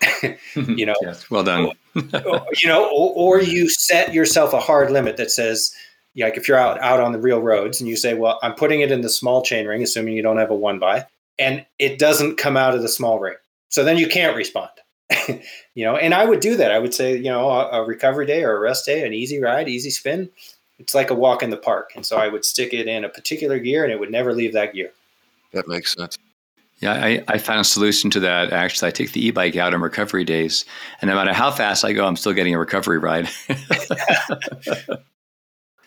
you 0.54 0.86
know, 0.86 0.94
yes, 1.02 1.30
well 1.30 1.44
done. 1.44 1.72
you 1.94 2.68
know, 2.68 2.84
or, 2.86 3.38
or, 3.38 3.42
you 3.42 3.68
set 3.68 4.14
yourself 4.14 4.52
a 4.52 4.58
hard 4.58 4.90
limit 4.90 5.16
that 5.18 5.30
says, 5.30 5.74
like 6.16 6.36
if 6.36 6.48
you're 6.48 6.58
out 6.58 6.80
out 6.80 7.00
on 7.00 7.12
the 7.12 7.20
real 7.20 7.40
roads 7.40 7.80
and 7.80 7.88
you 7.88 7.96
say, 7.96 8.14
well, 8.14 8.38
I'm 8.42 8.54
putting 8.54 8.80
it 8.80 8.90
in 8.90 9.02
the 9.02 9.08
small 9.08 9.42
chain 9.42 9.66
ring, 9.66 9.82
assuming 9.82 10.14
you 10.16 10.22
don't 10.22 10.38
have 10.38 10.50
a 10.50 10.56
one 10.56 10.78
by, 10.78 11.06
and 11.38 11.64
it 11.78 11.98
doesn't 11.98 12.36
come 12.36 12.56
out 12.56 12.74
of 12.74 12.82
the 12.82 12.88
small 12.88 13.20
ring, 13.20 13.36
so 13.68 13.84
then 13.84 13.98
you 13.98 14.08
can't 14.08 14.36
respond. 14.36 14.70
you 15.74 15.84
know, 15.84 15.96
and 15.96 16.14
I 16.14 16.24
would 16.24 16.40
do 16.40 16.56
that. 16.56 16.70
I 16.70 16.78
would 16.78 16.94
say, 16.94 17.16
you 17.16 17.24
know, 17.24 17.50
a, 17.50 17.82
a, 17.82 17.84
recovery 17.84 18.26
day 18.26 18.44
or 18.44 18.56
a 18.56 18.60
rest 18.60 18.86
day, 18.86 19.06
an 19.06 19.12
easy 19.12 19.40
ride, 19.40 19.68
easy 19.68 19.90
spin. 19.90 20.30
It's 20.78 20.94
like 20.94 21.10
a 21.10 21.14
walk 21.14 21.42
in 21.42 21.50
the 21.50 21.56
park. 21.56 21.92
And 21.94 22.04
so 22.04 22.16
I 22.16 22.28
would 22.28 22.44
stick 22.44 22.72
it 22.72 22.88
in 22.88 23.04
a 23.04 23.08
particular 23.08 23.58
gear 23.58 23.84
and 23.84 23.92
it 23.92 24.00
would 24.00 24.10
never 24.10 24.32
leave 24.32 24.52
that 24.52 24.74
gear. 24.74 24.90
That 25.52 25.68
makes 25.68 25.94
sense. 25.94 26.18
Yeah, 26.80 26.94
I, 26.94 27.22
I 27.28 27.38
found 27.38 27.60
a 27.60 27.64
solution 27.64 28.10
to 28.10 28.20
that. 28.20 28.52
Actually, 28.52 28.88
I 28.88 28.90
take 28.90 29.12
the 29.12 29.24
e 29.24 29.30
bike 29.30 29.54
out 29.54 29.72
on 29.72 29.80
recovery 29.80 30.24
days. 30.24 30.64
And 31.00 31.08
no 31.08 31.14
matter 31.14 31.32
how 31.32 31.52
fast 31.52 31.84
I 31.84 31.92
go, 31.92 32.04
I'm 32.04 32.16
still 32.16 32.32
getting 32.32 32.54
a 32.54 32.58
recovery 32.58 32.98
ride. 32.98 33.28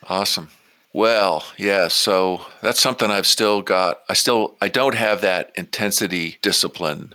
awesome. 0.08 0.48
Well, 0.94 1.44
yeah. 1.58 1.88
So 1.88 2.46
that's 2.62 2.80
something 2.80 3.10
I've 3.10 3.26
still 3.26 3.60
got. 3.60 4.00
I 4.08 4.14
still 4.14 4.56
I 4.62 4.68
don't 4.68 4.94
have 4.94 5.20
that 5.20 5.52
intensity 5.54 6.38
discipline. 6.40 7.14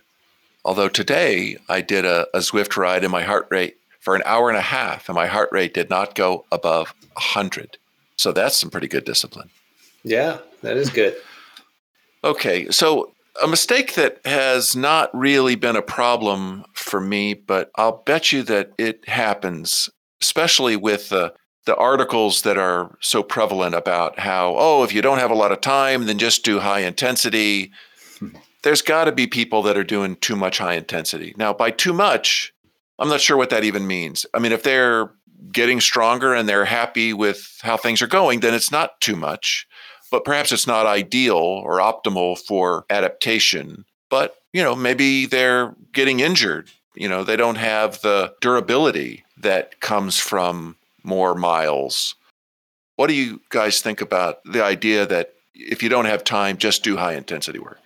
Although 0.64 0.90
today 0.90 1.58
I 1.68 1.82
did 1.82 2.06
a, 2.06 2.28
a 2.34 2.40
Zwift 2.40 2.78
ride 2.78 3.04
and 3.04 3.12
my 3.12 3.24
heart 3.24 3.48
rate 3.50 3.78
for 4.00 4.16
an 4.16 4.24
hour 4.26 4.50
and 4.50 4.58
a 4.58 4.62
half, 4.62 5.10
and 5.10 5.16
my 5.16 5.28
heart 5.28 5.50
rate 5.52 5.74
did 5.74 5.90
not 5.90 6.16
go 6.16 6.46
above 6.52 6.94
hundred. 7.16 7.78
So 8.16 8.32
that's 8.32 8.58
some 8.58 8.70
pretty 8.70 8.88
good 8.88 9.06
discipline. 9.06 9.50
Yeah, 10.04 10.40
that 10.62 10.78
is 10.78 10.90
good. 10.90 11.16
okay, 12.24 12.70
so 12.70 13.12
a 13.42 13.48
mistake 13.48 13.94
that 13.96 14.20
has 14.26 14.76
not 14.76 15.10
really 15.18 15.56
been 15.56 15.76
a 15.76 15.82
problem 15.82 16.66
for 16.74 17.00
me, 17.00 17.34
but 17.34 17.72
I'll 17.76 18.04
bet 18.06 18.32
you 18.32 18.44
that 18.44 18.72
it 18.78 19.08
happens, 19.08 19.90
especially 20.22 20.76
with 20.76 21.10
the 21.10 21.34
the 21.66 21.76
articles 21.76 22.42
that 22.42 22.58
are 22.58 22.98
so 23.02 23.22
prevalent 23.22 23.76
about 23.76 24.18
how, 24.18 24.56
oh, 24.58 24.84
if 24.84 24.94
you 24.94 25.02
don't 25.02 25.20
have 25.20 25.30
a 25.30 25.36
lot 25.36 25.52
of 25.52 25.62
time, 25.62 26.08
then 26.08 26.18
just 26.18 26.44
do 26.44 26.60
high 26.60 26.80
intensity. 26.80 27.72
There's 28.64 28.82
got 28.82 29.06
to 29.06 29.12
be 29.12 29.28
people 29.28 29.64
that 29.64 29.78
are 29.78 29.84
doing 29.84 30.16
too 30.18 30.36
much 30.36 30.60
high 30.60 30.76
intensity. 30.76 31.34
Now, 31.38 31.54
by 31.54 31.72
too 31.72 31.94
much, 31.94 32.54
I'm 33.00 33.10
not 33.10 33.22
sure 33.22 33.38
what 33.38 33.50
that 33.50 33.64
even 33.64 33.88
means. 33.88 34.26
I 34.34 34.40
mean, 34.40 34.52
if 34.52 34.64
they're 34.64 35.12
getting 35.52 35.82
stronger 35.82 36.34
and 36.36 36.48
they're 36.48 36.66
happy 36.66 37.14
with 37.14 37.58
how 37.62 37.78
things 37.78 38.02
are 38.02 38.08
going, 38.08 38.42
then 38.42 38.54
it's 38.54 38.72
not 38.72 39.02
too 39.02 39.16
much. 39.16 39.68
But 40.12 40.26
perhaps 40.26 40.52
it's 40.52 40.68
not 40.68 40.86
ideal 40.86 41.38
or 41.38 41.80
optimal 41.80 42.38
for 42.38 42.86
adaptation. 42.90 43.86
But, 44.10 44.36
you 44.54 44.62
know, 44.62 44.76
maybe 44.76 45.26
they're 45.26 45.74
getting 45.94 46.20
injured. 46.20 46.70
You 46.96 47.10
know, 47.10 47.24
they 47.24 47.38
don't 47.38 47.56
have 47.56 48.02
the 48.02 48.34
durability 48.42 49.24
that 49.38 49.80
comes 49.80 50.20
from 50.20 50.76
more 51.04 51.34
miles. 51.34 52.16
What 52.98 53.08
do 53.08 53.14
you 53.14 53.42
guys 53.50 53.80
think 53.80 54.02
about 54.02 54.44
the 54.44 54.64
idea 54.64 55.08
that 55.08 55.34
if 55.56 55.82
you 55.82 55.90
don't 55.90 56.06
have 56.06 56.24
time, 56.24 56.58
just 56.58 56.84
do 56.84 56.98
high 56.98 57.14
intensity 57.14 57.58
work? 57.58 57.80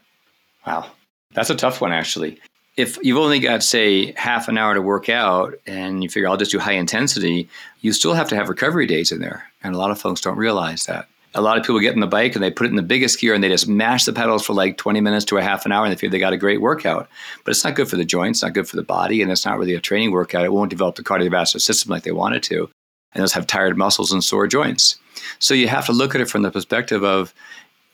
Wow. 0.65 0.91
That's 1.33 1.49
a 1.49 1.55
tough 1.55 1.81
one, 1.81 1.91
actually. 1.91 2.39
If 2.77 2.97
you've 3.01 3.17
only 3.17 3.39
got, 3.39 3.63
say, 3.63 4.11
half 4.13 4.47
an 4.47 4.57
hour 4.57 4.73
to 4.73 4.81
work 4.81 5.07
out 5.07 5.55
and 5.65 6.03
you 6.03 6.09
figure 6.09 6.27
I'll 6.27 6.37
just 6.37 6.51
do 6.51 6.59
high 6.59 6.73
intensity, 6.73 7.47
you 7.81 7.93
still 7.93 8.13
have 8.13 8.27
to 8.29 8.35
have 8.35 8.49
recovery 8.49 8.85
days 8.85 9.11
in 9.11 9.19
there. 9.19 9.45
And 9.63 9.75
a 9.75 9.77
lot 9.77 9.91
of 9.91 9.99
folks 9.99 10.21
don't 10.21 10.37
realize 10.37 10.85
that. 10.85 11.07
A 11.33 11.41
lot 11.41 11.57
of 11.57 11.63
people 11.63 11.79
get 11.79 11.93
in 11.93 11.99
the 11.99 12.07
bike 12.07 12.35
and 12.35 12.43
they 12.43 12.51
put 12.51 12.65
it 12.65 12.69
in 12.69 12.77
the 12.77 12.81
biggest 12.81 13.19
gear 13.19 13.33
and 13.33 13.43
they 13.43 13.49
just 13.49 13.67
mash 13.67 14.05
the 14.05 14.13
pedals 14.13 14.45
for 14.45 14.53
like 14.53 14.77
20 14.77 15.01
minutes 15.01 15.25
to 15.25 15.37
a 15.37 15.41
half 15.41 15.65
an 15.65 15.71
hour 15.73 15.85
and 15.85 15.91
they 15.91 15.97
feel 15.97 16.09
they 16.09 16.19
got 16.19 16.33
a 16.33 16.37
great 16.37 16.61
workout. 16.61 17.09
But 17.43 17.51
it's 17.51 17.63
not 17.63 17.75
good 17.75 17.89
for 17.89 17.97
the 17.97 18.05
joints, 18.05 18.41
not 18.41 18.53
good 18.53 18.67
for 18.67 18.77
the 18.77 18.83
body, 18.83 19.21
and 19.21 19.29
it's 19.29 19.45
not 19.45 19.57
really 19.57 19.73
a 19.73 19.81
training 19.81 20.11
workout. 20.11 20.45
It 20.45 20.53
won't 20.53 20.69
develop 20.69 20.95
the 20.95 21.03
cardiovascular 21.03 21.59
system 21.59 21.91
like 21.91 22.03
they 22.03 22.11
want 22.11 22.35
it 22.35 22.43
to 22.43 22.69
and 23.15 23.23
those 23.23 23.33
have 23.33 23.47
tired 23.47 23.77
muscles 23.77 24.11
and 24.11 24.23
sore 24.23 24.45
joints. 24.45 24.99
So 25.39 25.53
you 25.53 25.69
have 25.69 25.85
to 25.87 25.93
look 25.93 26.13
at 26.13 26.21
it 26.21 26.29
from 26.29 26.43
the 26.43 26.51
perspective 26.51 27.03
of 27.03 27.33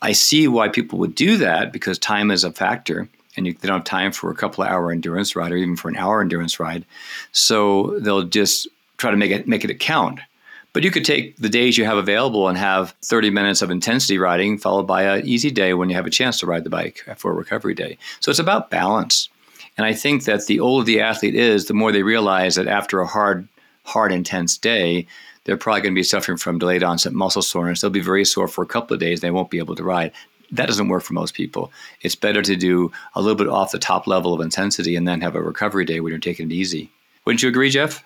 I 0.02 0.12
see 0.12 0.48
why 0.48 0.68
people 0.68 0.98
would 0.98 1.14
do 1.14 1.36
that 1.38 1.72
because 1.72 1.98
time 1.98 2.30
is 2.32 2.42
a 2.42 2.50
factor 2.50 3.08
and 3.36 3.46
you, 3.46 3.54
they 3.54 3.68
don't 3.68 3.78
have 3.78 3.84
time 3.84 4.12
for 4.12 4.30
a 4.30 4.34
couple 4.34 4.64
of 4.64 4.70
hour 4.70 4.90
endurance 4.90 5.34
ride 5.36 5.52
or 5.52 5.56
even 5.56 5.76
for 5.76 5.88
an 5.88 5.96
hour 5.96 6.20
endurance 6.20 6.58
ride. 6.60 6.84
So 7.30 7.98
they'll 8.00 8.24
just 8.24 8.66
try 8.98 9.12
to 9.12 9.16
make 9.16 9.30
it 9.30 9.48
make 9.48 9.64
it 9.64 9.80
count. 9.80 10.20
But 10.72 10.82
you 10.84 10.90
could 10.90 11.04
take 11.04 11.36
the 11.36 11.48
days 11.48 11.78
you 11.78 11.84
have 11.84 11.98
available 11.98 12.48
and 12.48 12.58
have 12.58 12.94
30 13.02 13.30
minutes 13.30 13.62
of 13.62 13.70
intensity 13.70 14.18
riding 14.18 14.58
followed 14.58 14.86
by 14.86 15.02
an 15.02 15.26
easy 15.26 15.50
day 15.50 15.74
when 15.74 15.88
you 15.88 15.96
have 15.96 16.06
a 16.06 16.10
chance 16.10 16.40
to 16.40 16.46
ride 16.46 16.64
the 16.64 16.70
bike 16.70 17.04
for 17.16 17.30
a 17.30 17.34
recovery 17.34 17.74
day. 17.74 17.98
So 18.20 18.30
it's 18.30 18.40
about 18.40 18.70
balance. 18.70 19.28
And 19.76 19.86
I 19.86 19.92
think 19.94 20.24
that 20.24 20.46
the 20.46 20.60
older 20.60 20.84
the 20.84 21.00
athlete 21.00 21.34
is, 21.34 21.66
the 21.66 21.74
more 21.74 21.92
they 21.92 22.02
realize 22.02 22.56
that 22.56 22.66
after 22.66 23.00
a 23.00 23.06
hard 23.06 23.48
hard, 23.84 24.12
intense 24.12 24.56
day, 24.56 25.06
they're 25.44 25.56
probably 25.56 25.82
going 25.82 25.94
to 25.94 25.98
be 25.98 26.04
suffering 26.04 26.38
from 26.38 26.58
delayed 26.58 26.82
onset 26.82 27.12
muscle 27.12 27.42
soreness. 27.42 27.80
They'll 27.80 27.90
be 27.90 28.00
very 28.00 28.24
sore 28.24 28.48
for 28.48 28.62
a 28.62 28.66
couple 28.66 28.94
of 28.94 29.00
days. 29.00 29.20
They 29.20 29.30
won't 29.30 29.50
be 29.50 29.58
able 29.58 29.74
to 29.76 29.84
ride. 29.84 30.12
That 30.52 30.66
doesn't 30.66 30.88
work 30.88 31.02
for 31.02 31.14
most 31.14 31.34
people. 31.34 31.72
It's 32.02 32.14
better 32.14 32.42
to 32.42 32.56
do 32.56 32.92
a 33.14 33.22
little 33.22 33.36
bit 33.36 33.48
off 33.48 33.72
the 33.72 33.78
top 33.78 34.06
level 34.06 34.34
of 34.34 34.40
intensity 34.40 34.96
and 34.96 35.08
then 35.08 35.20
have 35.22 35.34
a 35.34 35.42
recovery 35.42 35.84
day 35.84 36.00
when 36.00 36.10
you're 36.10 36.20
taking 36.20 36.50
it 36.50 36.54
easy. 36.54 36.90
Wouldn't 37.24 37.42
you 37.42 37.48
agree, 37.48 37.70
Jeff? 37.70 38.04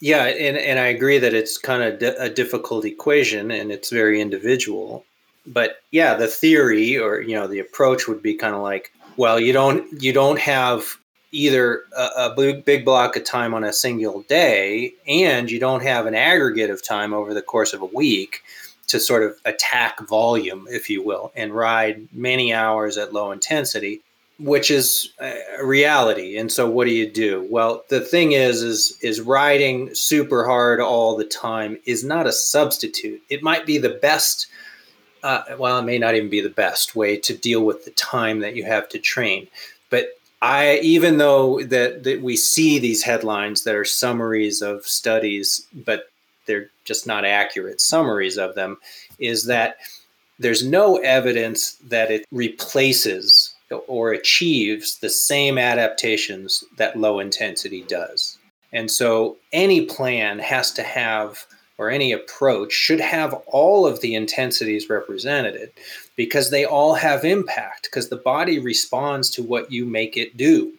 Yeah, 0.00 0.24
and, 0.24 0.56
and 0.56 0.78
I 0.78 0.86
agree 0.86 1.18
that 1.18 1.34
it's 1.34 1.58
kind 1.58 1.82
of 1.82 2.02
a 2.18 2.28
difficult 2.28 2.84
equation 2.84 3.50
and 3.50 3.70
it's 3.70 3.90
very 3.90 4.20
individual. 4.20 5.04
But 5.46 5.76
yeah, 5.90 6.14
the 6.14 6.26
theory 6.26 6.98
or 6.98 7.20
you 7.20 7.34
know 7.34 7.46
the 7.46 7.58
approach 7.58 8.08
would 8.08 8.22
be 8.22 8.34
kind 8.34 8.54
of 8.54 8.62
like, 8.62 8.92
well, 9.16 9.38
you 9.38 9.52
don't 9.52 10.02
you 10.02 10.12
don't 10.12 10.38
have 10.38 10.98
either 11.34 11.82
a, 11.96 12.30
a, 12.30 12.62
big 12.64 12.84
block 12.84 13.16
of 13.16 13.24
time 13.24 13.54
on 13.54 13.64
a 13.64 13.72
single 13.72 14.22
day 14.22 14.92
and 15.06 15.50
you 15.50 15.58
don't 15.58 15.82
have 15.82 16.06
an 16.06 16.14
aggregate 16.14 16.70
of 16.70 16.86
time 16.86 17.12
over 17.12 17.34
the 17.34 17.42
course 17.42 17.72
of 17.72 17.82
a 17.82 17.86
week 17.86 18.42
to 18.86 19.00
sort 19.00 19.24
of 19.24 19.36
attack 19.44 20.06
volume, 20.08 20.66
if 20.70 20.88
you 20.88 21.02
will, 21.02 21.32
and 21.34 21.52
ride 21.52 22.06
many 22.12 22.52
hours 22.52 22.96
at 22.96 23.12
low 23.12 23.32
intensity, 23.32 24.00
which 24.38 24.70
is 24.70 25.12
a 25.20 25.64
reality. 25.64 26.38
And 26.38 26.52
so 26.52 26.70
what 26.70 26.86
do 26.86 26.92
you 26.92 27.10
do? 27.10 27.46
Well, 27.50 27.84
the 27.88 28.00
thing 28.00 28.32
is 28.32 28.62
is 28.62 28.96
is 29.02 29.20
riding 29.20 29.92
super 29.94 30.44
hard 30.44 30.80
all 30.80 31.16
the 31.16 31.24
time 31.24 31.78
is 31.84 32.04
not 32.04 32.26
a 32.26 32.32
substitute. 32.32 33.20
It 33.28 33.42
might 33.42 33.66
be 33.66 33.78
the 33.78 33.98
best 34.00 34.46
uh, 35.24 35.42
well, 35.58 35.78
it 35.78 35.84
may 35.84 35.98
not 35.98 36.14
even 36.14 36.28
be 36.28 36.42
the 36.42 36.50
best 36.50 36.94
way 36.94 37.16
to 37.16 37.34
deal 37.34 37.64
with 37.64 37.86
the 37.86 37.90
time 37.92 38.40
that 38.40 38.54
you 38.54 38.62
have 38.62 38.88
to 38.90 38.98
train. 38.98 39.48
But 39.88 40.08
I 40.44 40.78
even 40.82 41.16
though 41.16 41.62
that, 41.62 42.04
that 42.04 42.20
we 42.20 42.36
see 42.36 42.78
these 42.78 43.02
headlines 43.02 43.64
that 43.64 43.74
are 43.74 43.84
summaries 43.84 44.60
of 44.60 44.84
studies, 44.84 45.66
but 45.72 46.10
they're 46.44 46.68
just 46.84 47.06
not 47.06 47.24
accurate 47.24 47.80
summaries 47.80 48.36
of 48.36 48.54
them, 48.54 48.76
is 49.18 49.46
that 49.46 49.76
there's 50.38 50.62
no 50.62 50.98
evidence 50.98 51.76
that 51.76 52.10
it 52.10 52.26
replaces 52.30 53.54
or 53.88 54.12
achieves 54.12 54.98
the 54.98 55.08
same 55.08 55.56
adaptations 55.56 56.62
that 56.76 56.98
low 56.98 57.20
intensity 57.20 57.82
does. 57.88 58.36
And 58.70 58.90
so 58.90 59.38
any 59.54 59.86
plan 59.86 60.38
has 60.40 60.72
to 60.72 60.82
have 60.82 61.46
or 61.78 61.88
any 61.90 62.12
approach 62.12 62.72
should 62.74 63.00
have 63.00 63.32
all 63.46 63.86
of 63.86 64.02
the 64.02 64.14
intensities 64.14 64.90
represented 64.90 65.72
because 66.16 66.50
they 66.50 66.64
all 66.64 66.94
have 66.94 67.24
impact 67.24 67.88
because 67.90 68.08
the 68.08 68.16
body 68.16 68.58
responds 68.58 69.30
to 69.30 69.42
what 69.42 69.70
you 69.72 69.84
make 69.84 70.16
it 70.16 70.36
do. 70.36 70.72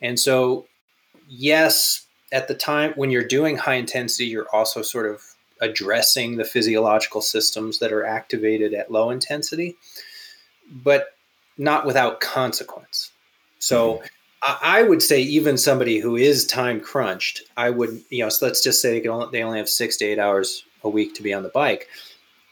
And 0.00 0.18
so, 0.18 0.66
yes, 1.28 2.06
at 2.32 2.48
the 2.48 2.54
time 2.54 2.92
when 2.96 3.10
you're 3.10 3.24
doing 3.24 3.56
high 3.56 3.74
intensity, 3.74 4.26
you're 4.26 4.48
also 4.52 4.82
sort 4.82 5.06
of 5.06 5.22
addressing 5.60 6.36
the 6.36 6.44
physiological 6.44 7.20
systems 7.20 7.80
that 7.80 7.92
are 7.92 8.04
activated 8.04 8.74
at 8.74 8.92
low 8.92 9.10
intensity, 9.10 9.76
but 10.70 11.16
not 11.56 11.84
without 11.84 12.20
consequence. 12.20 13.10
So, 13.58 13.94
mm-hmm. 13.94 14.06
I 14.40 14.82
would 14.82 15.02
say 15.02 15.20
even 15.20 15.58
somebody 15.58 15.98
who 15.98 16.14
is 16.14 16.46
time 16.46 16.80
crunched, 16.80 17.42
I 17.56 17.70
would, 17.70 18.00
you 18.08 18.22
know, 18.22 18.28
so 18.28 18.46
let's 18.46 18.62
just 18.62 18.80
say 18.80 19.00
they, 19.00 19.08
only, 19.08 19.26
they 19.32 19.42
only 19.42 19.58
have 19.58 19.68
six 19.68 19.96
to 19.96 20.04
eight 20.04 20.20
hours 20.20 20.64
a 20.84 20.88
week 20.88 21.14
to 21.16 21.24
be 21.24 21.34
on 21.34 21.42
the 21.42 21.48
bike. 21.48 21.88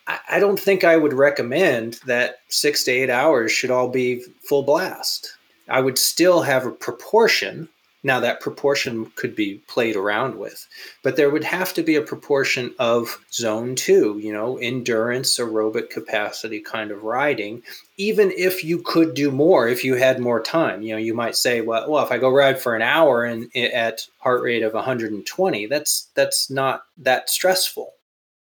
I, 0.07 0.39
don't 0.39 0.61
think 0.61 0.85
I 0.85 0.97
would 0.97 1.13
recommend 1.13 2.01
that 2.07 2.37
six 2.49 2.85
to 2.85 2.93
eight 2.93 3.11
hours 3.11 3.51
should 3.51 3.71
all 3.71 3.89
be 3.89 4.23
full 4.43 4.63
blast. 4.63 5.37
I 5.69 5.81
would 5.81 5.99
still 5.99 6.43
have 6.43 6.65
a 6.65 6.71
proportion 6.71 7.69
now, 8.07 8.21
that 8.21 8.41
proportion 8.41 9.07
could 9.17 9.35
be 9.35 9.57
played 9.67 9.97
around 9.97 10.39
with, 10.39 10.69
but 11.03 11.17
there 11.17 11.29
would 11.29 11.43
have 11.43 11.75
to 11.75 11.83
be 11.83 11.97
a 11.97 12.03
proportion 12.03 12.73
of 12.79 13.19
zone 13.33 13.75
two, 13.75 14.21
you 14.23 14.33
know, 14.33 14.59
endurance, 14.59 15.41
aerobic 15.41 15.91
capacity 15.91 16.61
kind 16.61 16.93
of 16.93 17.03
riding, 17.03 17.65
even 17.97 18.31
if 18.31 18.63
you 18.63 18.79
could 18.79 19.15
do 19.15 19.33
more 19.33 19.67
if 19.67 19.85
you 19.85 19.97
had 19.97 20.21
more 20.21 20.41
time. 20.41 20.83
You 20.83 20.93
know, 20.93 20.99
you 20.99 21.15
might 21.15 21.35
say, 21.35 21.63
well, 21.63 21.91
well 21.91 22.05
if 22.05 22.13
I 22.13 22.19
go 22.19 22.31
ride 22.31 22.61
for 22.61 22.77
an 22.77 22.83
hour 22.83 23.25
and 23.25 23.51
eh, 23.57 23.71
at 23.71 24.07
heart 24.21 24.41
rate 24.41 24.63
of 24.63 24.75
120, 24.75 25.67
that's 25.67 26.07
that's 26.15 26.49
not 26.49 26.85
that 26.99 27.29
stressful. 27.29 27.93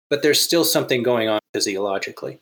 But 0.08 0.22
there's 0.22 0.40
still 0.40 0.64
something 0.64 1.02
going 1.02 1.28
on 1.28 1.40
physiologically, 1.52 2.40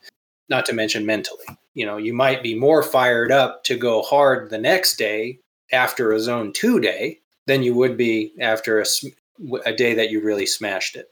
not 0.48 0.66
to 0.66 0.74
mention 0.74 1.07
mentally. 1.07 1.46
You 1.72 1.87
know, 1.87 1.96
you 1.96 2.12
might 2.12 2.42
be 2.42 2.55
more 2.55 2.83
fired 2.83 3.33
up 3.33 3.64
to 3.64 3.77
go 3.77 4.03
hard 4.03 4.50
the 4.50 4.59
next 4.59 4.96
day 4.96 5.38
after 5.72 6.12
a 6.12 6.20
zone 6.20 6.53
two 6.53 6.79
day 6.79 7.20
than 7.46 7.62
you 7.62 7.74
would 7.74 7.96
be 7.96 8.33
after 8.40 8.81
a, 8.81 8.85
a 9.64 9.72
day 9.72 9.94
that 9.94 10.11
you 10.11 10.22
really 10.22 10.46
smashed 10.46 10.96
it. 10.96 11.11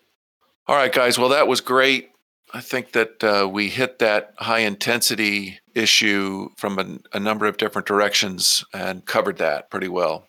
All 0.66 0.76
right, 0.76 0.92
guys. 0.92 1.18
Well, 1.18 1.30
that 1.30 1.48
was 1.48 1.60
great. 1.60 2.10
I 2.54 2.60
think 2.60 2.92
that 2.92 3.24
uh, 3.24 3.48
we 3.50 3.68
hit 3.68 3.98
that 3.98 4.34
high 4.36 4.60
intensity 4.60 5.58
issue 5.74 6.50
from 6.56 6.78
a, 6.78 7.16
a 7.16 7.20
number 7.20 7.46
of 7.46 7.56
different 7.56 7.86
directions 7.86 8.64
and 8.74 9.04
covered 9.06 9.38
that 9.38 9.70
pretty 9.70 9.88
well. 9.88 10.26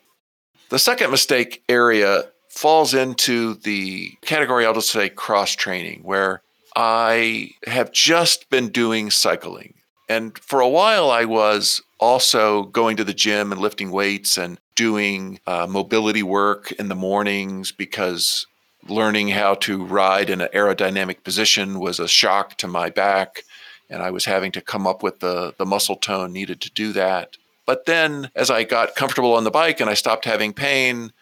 The 0.70 0.78
second 0.78 1.10
mistake 1.10 1.62
area 1.68 2.24
falls 2.54 2.94
into 2.94 3.54
the 3.54 4.16
category, 4.22 4.64
I'll 4.64 4.74
just 4.74 4.90
say 4.90 5.08
cross 5.08 5.52
training, 5.54 6.00
where 6.02 6.40
I 6.76 7.50
have 7.66 7.92
just 7.92 8.48
been 8.48 8.68
doing 8.68 9.10
cycling. 9.10 9.74
And 10.08 10.38
for 10.38 10.60
a 10.60 10.68
while, 10.68 11.10
I 11.10 11.24
was 11.24 11.82
also 11.98 12.64
going 12.64 12.96
to 12.96 13.04
the 13.04 13.14
gym 13.14 13.52
and 13.52 13.60
lifting 13.60 13.90
weights 13.90 14.38
and 14.38 14.58
doing 14.74 15.40
uh, 15.46 15.66
mobility 15.68 16.22
work 16.22 16.72
in 16.72 16.88
the 16.88 16.94
mornings 16.94 17.72
because 17.72 18.46
learning 18.86 19.28
how 19.28 19.54
to 19.54 19.84
ride 19.84 20.30
in 20.30 20.40
an 20.40 20.48
aerodynamic 20.54 21.24
position 21.24 21.80
was 21.80 21.98
a 21.98 22.08
shock 22.08 22.56
to 22.58 22.66
my 22.68 22.90
back, 22.90 23.44
and 23.88 24.02
I 24.02 24.10
was 24.10 24.26
having 24.26 24.52
to 24.52 24.60
come 24.60 24.86
up 24.86 25.02
with 25.02 25.20
the, 25.20 25.54
the 25.58 25.66
muscle 25.66 25.96
tone 25.96 26.32
needed 26.32 26.60
to 26.60 26.70
do 26.70 26.92
that. 26.92 27.36
But 27.66 27.86
then, 27.86 28.30
as 28.36 28.50
I 28.50 28.64
got 28.64 28.94
comfortable 28.94 29.32
on 29.34 29.44
the 29.44 29.50
bike 29.50 29.80
and 29.80 29.88
I 29.88 29.94
stopped 29.94 30.26
having 30.26 30.52
pain, 30.52 31.12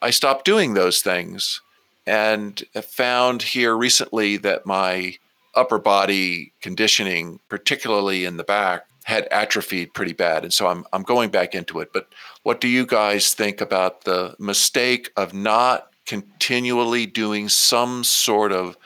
I 0.00 0.10
stopped 0.10 0.44
doing 0.44 0.74
those 0.74 1.00
things 1.00 1.60
and 2.06 2.62
found 2.82 3.42
here 3.42 3.76
recently 3.76 4.36
that 4.38 4.66
my 4.66 5.16
upper 5.54 5.78
body 5.78 6.52
conditioning, 6.60 7.40
particularly 7.48 8.24
in 8.24 8.36
the 8.36 8.44
back, 8.44 8.86
had 9.04 9.26
atrophied 9.30 9.94
pretty 9.94 10.12
bad. 10.12 10.44
And 10.44 10.52
so 10.52 10.66
I'm, 10.66 10.84
I'm 10.92 11.02
going 11.02 11.30
back 11.30 11.54
into 11.54 11.80
it. 11.80 11.92
But 11.92 12.08
what 12.42 12.60
do 12.60 12.68
you 12.68 12.86
guys 12.86 13.34
think 13.34 13.60
about 13.60 14.04
the 14.04 14.36
mistake 14.38 15.10
of 15.16 15.32
not 15.32 15.88
continually 16.06 17.06
doing 17.06 17.48
some 17.48 18.04
sort 18.04 18.52
of 18.52 18.76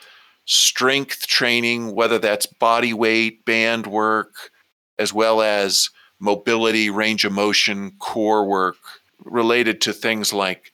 strength 0.44 1.27
training, 1.27 1.94
whether 1.94 2.18
that's 2.18 2.46
body 2.46 2.92
weight, 2.92 3.44
band 3.44 3.87
work, 3.87 4.51
as 4.98 5.12
well 5.12 5.42
as 5.42 5.90
mobility, 6.18 6.88
range 6.90 7.25
of 7.25 7.33
motion, 7.33 7.92
core 7.98 8.44
work 8.44 8.77
related 9.25 9.81
to 9.81 9.92
things 9.92 10.33
like 10.33 10.72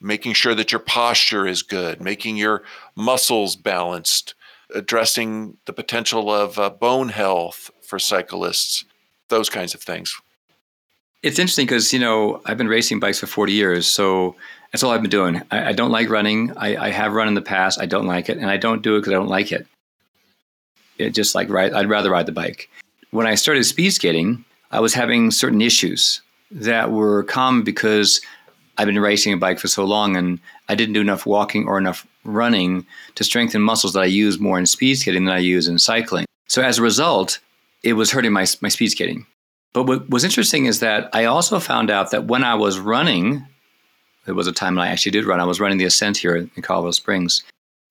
making 0.00 0.32
sure 0.32 0.54
that 0.54 0.72
your 0.72 0.78
posture 0.78 1.46
is 1.46 1.62
good, 1.62 2.00
making 2.00 2.36
your 2.36 2.62
muscles 2.94 3.56
balanced, 3.56 4.34
addressing 4.74 5.56
the 5.66 5.72
potential 5.72 6.30
of 6.30 6.58
uh, 6.58 6.70
bone 6.70 7.08
health 7.08 7.70
for 7.82 7.98
cyclists, 7.98 8.84
those 9.28 9.48
kinds 9.48 9.74
of 9.74 9.82
things. 9.82 10.14
It's 11.22 11.38
interesting 11.38 11.66
because, 11.66 11.92
you 11.92 11.98
know, 11.98 12.40
I've 12.44 12.58
been 12.58 12.68
racing 12.68 13.00
bikes 13.00 13.18
for 13.18 13.26
40 13.26 13.52
years. 13.52 13.86
So 13.86 14.36
that's 14.70 14.82
all 14.82 14.92
I've 14.92 15.02
been 15.02 15.10
doing. 15.10 15.42
I, 15.50 15.70
I 15.70 15.72
don't 15.72 15.90
like 15.90 16.10
running. 16.10 16.56
I, 16.56 16.76
I, 16.76 16.90
have 16.90 17.12
run 17.12 17.26
in 17.26 17.34
the 17.34 17.42
past. 17.42 17.80
I 17.80 17.86
don't 17.86 18.06
like 18.06 18.28
it. 18.28 18.38
And 18.38 18.48
I 18.48 18.56
don't 18.56 18.82
do 18.82 18.94
it 18.94 19.00
because 19.00 19.12
I 19.12 19.16
don't 19.16 19.28
like 19.28 19.50
it. 19.50 19.66
It 20.98 21.10
just 21.10 21.34
like 21.34 21.48
ride, 21.48 21.72
I'd 21.72 21.88
rather 21.88 22.10
ride 22.10 22.26
the 22.26 22.32
bike. 22.32 22.68
When 23.10 23.26
I 23.26 23.34
started 23.34 23.64
speed 23.64 23.90
skating, 23.90 24.44
I 24.70 24.80
was 24.80 24.94
having 24.94 25.30
certain 25.30 25.62
issues 25.62 26.20
that 26.50 26.92
were 26.92 27.24
common 27.24 27.62
because 27.62 28.20
I've 28.78 28.86
been 28.86 28.98
racing 28.98 29.32
a 29.32 29.36
bike 29.36 29.58
for 29.58 29.66
so 29.66 29.84
long 29.84 30.16
and 30.16 30.38
I 30.68 30.76
didn't 30.76 30.94
do 30.94 31.00
enough 31.00 31.26
walking 31.26 31.66
or 31.66 31.78
enough 31.78 32.06
running 32.24 32.86
to 33.16 33.24
strengthen 33.24 33.60
muscles 33.60 33.92
that 33.94 34.02
I 34.02 34.06
use 34.06 34.38
more 34.38 34.58
in 34.58 34.66
speed 34.66 34.94
skating 34.94 35.24
than 35.24 35.34
I 35.34 35.38
use 35.38 35.66
in 35.66 35.78
cycling. 35.78 36.26
So 36.46 36.62
as 36.62 36.78
a 36.78 36.82
result, 36.82 37.40
it 37.82 37.94
was 37.94 38.12
hurting 38.12 38.32
my, 38.32 38.46
my 38.60 38.68
speed 38.68 38.90
skating. 38.90 39.26
But 39.72 39.84
what 39.84 40.08
was 40.08 40.24
interesting 40.24 40.66
is 40.66 40.80
that 40.80 41.10
I 41.12 41.24
also 41.24 41.58
found 41.58 41.90
out 41.90 42.12
that 42.12 42.26
when 42.26 42.44
I 42.44 42.54
was 42.54 42.78
running, 42.78 43.46
there 44.24 44.34
was 44.34 44.46
a 44.46 44.52
time 44.52 44.76
when 44.76 44.86
I 44.86 44.90
actually 44.90 45.12
did 45.12 45.26
run, 45.26 45.40
I 45.40 45.44
was 45.44 45.60
running 45.60 45.78
the 45.78 45.84
ascent 45.84 46.16
here 46.16 46.36
in 46.36 46.62
Colorado 46.62 46.92
Springs, 46.92 47.42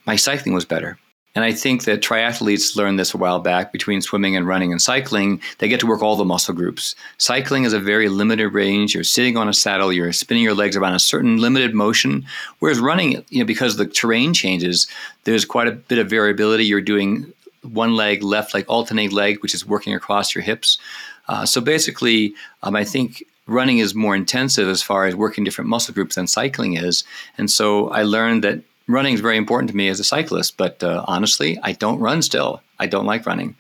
my 0.05 0.15
cycling 0.15 0.55
was 0.55 0.65
better. 0.65 0.97
And 1.37 1.43
I 1.43 1.51
think 1.51 1.83
that 1.83 2.01
triathletes 2.01 2.75
learned 2.75 2.97
this 2.97 3.13
a 3.13 3.17
while 3.17 3.37
back 3.37 3.71
between 3.71 4.01
swimming 4.01 4.35
and 4.35 4.47
running 4.47 4.71
and 4.71 4.81
cycling. 4.81 5.39
They 5.59 5.67
get 5.67 5.79
to 5.81 5.85
work 5.85 6.01
all 6.01 6.15
the 6.15 6.25
muscle 6.25 6.55
groups. 6.55 6.95
Cycling 7.19 7.63
is 7.63 7.73
a 7.73 7.79
very 7.79 8.09
limited 8.09 8.49
range. 8.49 8.95
You're 8.95 9.03
sitting 9.03 9.37
on 9.37 9.47
a 9.47 9.53
saddle, 9.53 9.93
you're 9.93 10.11
spinning 10.13 10.41
your 10.41 10.55
legs 10.55 10.75
around 10.75 10.95
a 10.95 10.99
certain 10.99 11.37
limited 11.37 11.75
motion. 11.75 12.25
Whereas 12.57 12.79
running, 12.79 13.23
you 13.29 13.37
know, 13.37 13.45
because 13.45 13.77
the 13.77 13.85
terrain 13.85 14.33
changes, 14.33 14.87
there's 15.25 15.45
quite 15.45 15.67
a 15.67 15.73
bit 15.73 15.99
of 15.99 16.09
variability. 16.09 16.65
You're 16.65 16.81
doing 16.81 17.31
one 17.61 17.95
leg, 17.95 18.23
left 18.23 18.55
leg, 18.55 18.65
alternate 18.67 19.13
leg, 19.13 19.43
which 19.43 19.53
is 19.53 19.63
working 19.63 19.93
across 19.93 20.33
your 20.33 20.43
hips. 20.43 20.79
Uh, 21.27 21.45
so 21.45 21.61
basically, 21.61 22.33
um, 22.63 22.75
I 22.75 22.83
think 22.83 23.23
running 23.45 23.77
is 23.77 23.93
more 23.93 24.15
intensive 24.15 24.67
as 24.67 24.81
far 24.81 25.05
as 25.05 25.15
working 25.15 25.43
different 25.43 25.69
muscle 25.69 25.93
groups 25.93 26.15
than 26.15 26.25
cycling 26.25 26.77
is. 26.77 27.03
And 27.37 27.51
so 27.51 27.89
I 27.89 28.01
learned 28.01 28.43
that 28.43 28.63
running 28.87 29.13
is 29.13 29.21
very 29.21 29.37
important 29.37 29.69
to 29.69 29.75
me 29.75 29.89
as 29.89 29.99
a 29.99 30.03
cyclist, 30.03 30.57
but 30.57 30.83
uh, 30.83 31.03
honestly, 31.07 31.59
I 31.63 31.73
don't 31.73 31.99
run 31.99 32.21
still. 32.21 32.61
I 32.79 32.87
don't 32.87 33.05
like 33.05 33.25
running. 33.25 33.55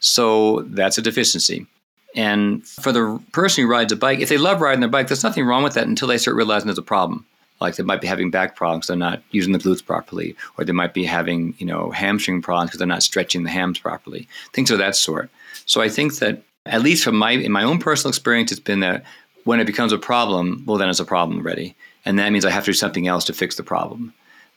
So 0.00 0.62
that's 0.62 0.98
a 0.98 1.02
deficiency. 1.02 1.66
And 2.14 2.66
for 2.66 2.92
the 2.92 3.22
person 3.32 3.64
who 3.64 3.70
rides 3.70 3.92
a 3.92 3.96
bike, 3.96 4.20
if 4.20 4.28
they 4.28 4.38
love 4.38 4.60
riding 4.60 4.80
their 4.80 4.88
bike, 4.88 5.08
there's 5.08 5.22
nothing 5.22 5.46
wrong 5.46 5.62
with 5.62 5.74
that 5.74 5.86
until 5.86 6.08
they 6.08 6.18
start 6.18 6.36
realizing 6.36 6.66
there's 6.66 6.78
a 6.78 6.82
problem. 6.82 7.24
Like 7.60 7.76
they 7.76 7.84
might 7.84 8.00
be 8.00 8.08
having 8.08 8.30
back 8.30 8.56
problems, 8.56 8.88
they're 8.88 8.96
not 8.96 9.22
using 9.30 9.52
the 9.52 9.58
glutes 9.58 9.84
properly, 9.84 10.36
or 10.58 10.64
they 10.64 10.72
might 10.72 10.92
be 10.92 11.04
having, 11.04 11.54
you 11.58 11.66
know, 11.66 11.90
hamstring 11.90 12.42
problems 12.42 12.70
because 12.70 12.78
they're 12.78 12.88
not 12.88 13.04
stretching 13.04 13.44
the 13.44 13.50
hams 13.50 13.78
properly. 13.78 14.28
Things 14.52 14.70
of 14.72 14.78
that 14.78 14.96
sort. 14.96 15.30
So 15.64 15.80
I 15.80 15.88
think 15.88 16.16
that 16.16 16.42
at 16.66 16.82
least 16.82 17.04
from 17.04 17.16
my 17.16 17.30
in 17.30 17.52
my 17.52 17.62
own 17.62 17.78
personal 17.78 18.10
experience, 18.10 18.50
it's 18.50 18.60
been 18.60 18.80
that 18.80 19.04
when 19.44 19.60
it 19.60 19.66
becomes 19.66 19.92
a 19.92 19.98
problem, 19.98 20.64
well 20.66 20.76
then 20.76 20.88
it's 20.88 21.00
a 21.00 21.04
problem 21.04 21.38
already. 21.38 21.76
And 22.04 22.18
that 22.18 22.32
means 22.32 22.44
I 22.44 22.50
have 22.50 22.64
to 22.64 22.70
do 22.70 22.74
something 22.74 23.06
else 23.06 23.24
to 23.26 23.32
fix 23.32 23.54
the 23.54 23.62
problem. 23.62 24.12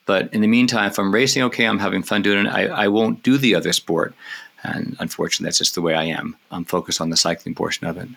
But 0.06 0.34
in 0.34 0.41
the 0.41 0.48
meantime, 0.48 0.89
if 0.91 1.00
I'm 1.00 1.13
racing, 1.13 1.44
okay, 1.44 1.65
I'm 1.65 1.80
having 1.80 2.04
fun 2.04 2.22
doing 2.22 2.46
it. 2.46 2.50
I, 2.50 2.68
I 2.68 2.88
won't 2.88 3.24
do 3.24 3.38
the 3.38 3.56
other 3.56 3.74
sport. 3.74 4.13
And 4.63 4.96
unfortunately, 5.00 5.46
that's 5.46 5.58
just 5.60 5.76
the 5.76 5.82
way 5.82 5.94
I 5.94 6.04
am. 6.04 6.36
I'm 6.52 6.65
focused 6.65 7.02
on 7.02 7.10
the 7.10 7.18
cycling 7.18 7.56
portion 7.56 7.88
of 7.88 7.98
it. 7.98 8.08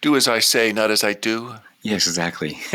Do 0.00 0.16
as 0.16 0.28
I 0.28 0.38
say, 0.38 0.72
not 0.72 0.90
as 0.90 1.04
I 1.04 1.14
do. 1.14 1.54
Yes, 1.82 2.06
exactly. 2.06 2.58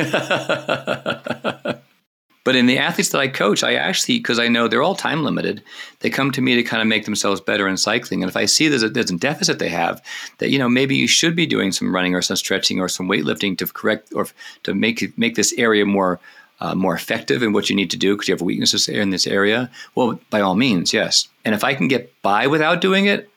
but 2.43 2.55
in 2.55 2.67
the 2.67 2.77
athletes 2.77 3.09
that 3.09 3.19
I 3.19 3.27
coach, 3.27 3.63
I 3.63 3.73
actually, 3.73 4.19
because 4.19 4.37
I 4.37 4.47
know 4.47 4.67
they're 4.67 4.83
all 4.83 4.95
time 4.95 5.23
limited, 5.23 5.63
they 5.99 6.11
come 6.11 6.31
to 6.31 6.41
me 6.41 6.55
to 6.55 6.63
kind 6.63 6.81
of 6.81 6.87
make 6.87 7.05
themselves 7.05 7.41
better 7.41 7.67
in 7.67 7.77
cycling. 7.77 8.21
And 8.21 8.29
if 8.29 8.37
I 8.37 8.45
see 8.45 8.67
there's 8.67 8.83
a, 8.83 8.89
there's 8.89 9.11
a 9.11 9.17
deficit 9.17 9.57
they 9.57 9.69
have, 9.69 10.03
that, 10.37 10.49
you 10.49 10.59
know, 10.59 10.69
maybe 10.69 10.95
you 10.95 11.07
should 11.07 11.35
be 11.35 11.47
doing 11.47 11.71
some 11.71 11.93
running 11.93 12.13
or 12.13 12.21
some 12.21 12.37
stretching 12.37 12.79
or 12.79 12.87
some 12.87 13.07
weightlifting 13.07 13.57
to 13.57 13.65
correct 13.65 14.13
or 14.13 14.27
to 14.63 14.75
make, 14.75 15.17
make 15.17 15.33
this 15.33 15.53
area 15.57 15.85
more 15.85 16.19
uh, 16.61 16.75
more 16.75 16.93
effective 16.93 17.41
in 17.41 17.53
what 17.53 17.69
you 17.69 17.75
need 17.75 17.91
to 17.91 17.97
do 17.97 18.15
because 18.15 18.27
you 18.27 18.33
have 18.33 18.41
weaknesses 18.41 18.87
in 18.87 19.09
this 19.09 19.27
area, 19.27 19.69
well, 19.95 20.19
by 20.29 20.41
all 20.41 20.55
means, 20.55 20.93
yes. 20.93 21.27
And 21.45 21.55
if 21.55 21.63
I 21.63 21.73
can 21.73 21.87
get 21.87 22.13
by 22.21 22.47
without 22.47 22.81
doing 22.81 23.05
it, 23.05 23.29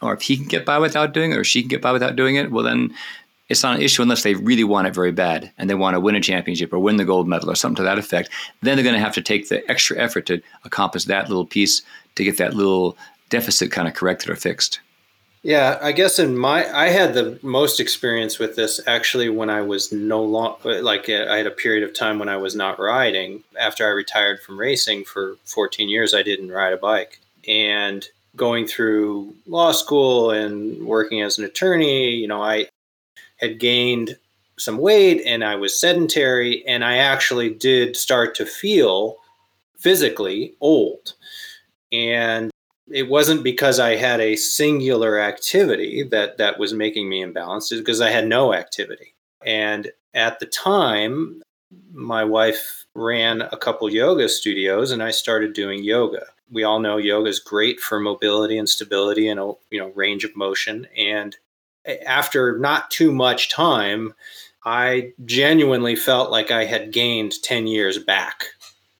or 0.00 0.14
if 0.14 0.22
he 0.22 0.36
can 0.36 0.48
get 0.48 0.64
by 0.64 0.78
without 0.78 1.12
doing 1.12 1.32
it, 1.32 1.38
or 1.38 1.44
she 1.44 1.62
can 1.62 1.68
get 1.68 1.82
by 1.82 1.92
without 1.92 2.16
doing 2.16 2.36
it, 2.36 2.50
well, 2.50 2.64
then 2.64 2.94
it's 3.48 3.62
not 3.62 3.76
an 3.76 3.82
issue 3.82 4.02
unless 4.02 4.22
they 4.22 4.34
really 4.34 4.64
want 4.64 4.86
it 4.86 4.94
very 4.94 5.12
bad 5.12 5.52
and 5.58 5.68
they 5.68 5.74
want 5.74 5.94
to 5.94 6.00
win 6.00 6.14
a 6.14 6.20
championship 6.20 6.72
or 6.72 6.78
win 6.78 6.96
the 6.96 7.04
gold 7.04 7.28
medal 7.28 7.50
or 7.50 7.54
something 7.54 7.76
to 7.76 7.82
that 7.82 7.98
effect. 7.98 8.30
Then 8.62 8.76
they're 8.76 8.84
going 8.84 8.96
to 8.96 9.00
have 9.00 9.14
to 9.14 9.20
take 9.20 9.48
the 9.48 9.68
extra 9.70 9.98
effort 9.98 10.26
to 10.26 10.40
accomplish 10.64 11.04
that 11.04 11.28
little 11.28 11.46
piece 11.46 11.82
to 12.14 12.24
get 12.24 12.38
that 12.38 12.54
little 12.54 12.96
deficit 13.28 13.70
kind 13.70 13.86
of 13.86 13.94
corrected 13.94 14.30
or 14.30 14.36
fixed. 14.36 14.80
Yeah, 15.42 15.78
I 15.82 15.90
guess 15.90 16.20
in 16.20 16.36
my 16.36 16.72
I 16.72 16.90
had 16.90 17.14
the 17.14 17.38
most 17.42 17.80
experience 17.80 18.38
with 18.38 18.54
this 18.54 18.80
actually 18.86 19.28
when 19.28 19.50
I 19.50 19.62
was 19.62 19.90
no 19.90 20.22
long 20.22 20.56
like 20.64 21.08
uh, 21.08 21.26
I 21.28 21.38
had 21.38 21.48
a 21.48 21.50
period 21.50 21.82
of 21.82 21.92
time 21.94 22.20
when 22.20 22.28
I 22.28 22.36
was 22.36 22.54
not 22.54 22.78
riding. 22.78 23.42
After 23.58 23.84
I 23.84 23.90
retired 23.90 24.40
from 24.40 24.58
racing 24.58 25.04
for 25.04 25.36
14 25.44 25.88
years 25.88 26.14
I 26.14 26.22
didn't 26.22 26.52
ride 26.52 26.72
a 26.72 26.76
bike. 26.76 27.18
And 27.48 28.06
going 28.36 28.68
through 28.68 29.34
law 29.48 29.72
school 29.72 30.30
and 30.30 30.86
working 30.86 31.20
as 31.20 31.38
an 31.38 31.44
attorney, 31.44 32.10
you 32.14 32.28
know, 32.28 32.40
I 32.40 32.68
had 33.38 33.58
gained 33.58 34.16
some 34.58 34.78
weight 34.78 35.22
and 35.26 35.42
I 35.42 35.56
was 35.56 35.78
sedentary 35.78 36.64
and 36.68 36.84
I 36.84 36.98
actually 36.98 37.50
did 37.50 37.96
start 37.96 38.36
to 38.36 38.46
feel 38.46 39.16
physically 39.76 40.54
old. 40.60 41.14
And 41.90 42.51
it 42.92 43.08
wasn't 43.08 43.42
because 43.42 43.80
I 43.80 43.96
had 43.96 44.20
a 44.20 44.36
singular 44.36 45.18
activity 45.18 46.02
that 46.10 46.36
that 46.38 46.58
was 46.58 46.74
making 46.74 47.08
me 47.08 47.24
imbalanced. 47.24 47.72
It's 47.72 47.80
because 47.80 48.02
I 48.02 48.10
had 48.10 48.26
no 48.26 48.52
activity. 48.52 49.14
And 49.44 49.90
at 50.14 50.38
the 50.38 50.46
time, 50.46 51.42
my 51.92 52.22
wife 52.22 52.84
ran 52.94 53.40
a 53.40 53.56
couple 53.56 53.90
yoga 53.90 54.28
studios, 54.28 54.90
and 54.90 55.02
I 55.02 55.10
started 55.10 55.54
doing 55.54 55.82
yoga. 55.82 56.26
We 56.50 56.64
all 56.64 56.80
know 56.80 56.98
yoga 56.98 57.30
is 57.30 57.38
great 57.38 57.80
for 57.80 57.98
mobility 57.98 58.58
and 58.58 58.68
stability 58.68 59.26
and 59.26 59.40
you 59.70 59.80
know 59.80 59.90
range 59.94 60.24
of 60.24 60.36
motion. 60.36 60.86
And 60.96 61.34
after 62.06 62.58
not 62.58 62.90
too 62.90 63.10
much 63.10 63.50
time, 63.50 64.14
I 64.64 65.14
genuinely 65.24 65.96
felt 65.96 66.30
like 66.30 66.50
I 66.50 66.66
had 66.66 66.92
gained 66.92 67.42
10 67.42 67.66
years 67.66 67.98
back, 67.98 68.44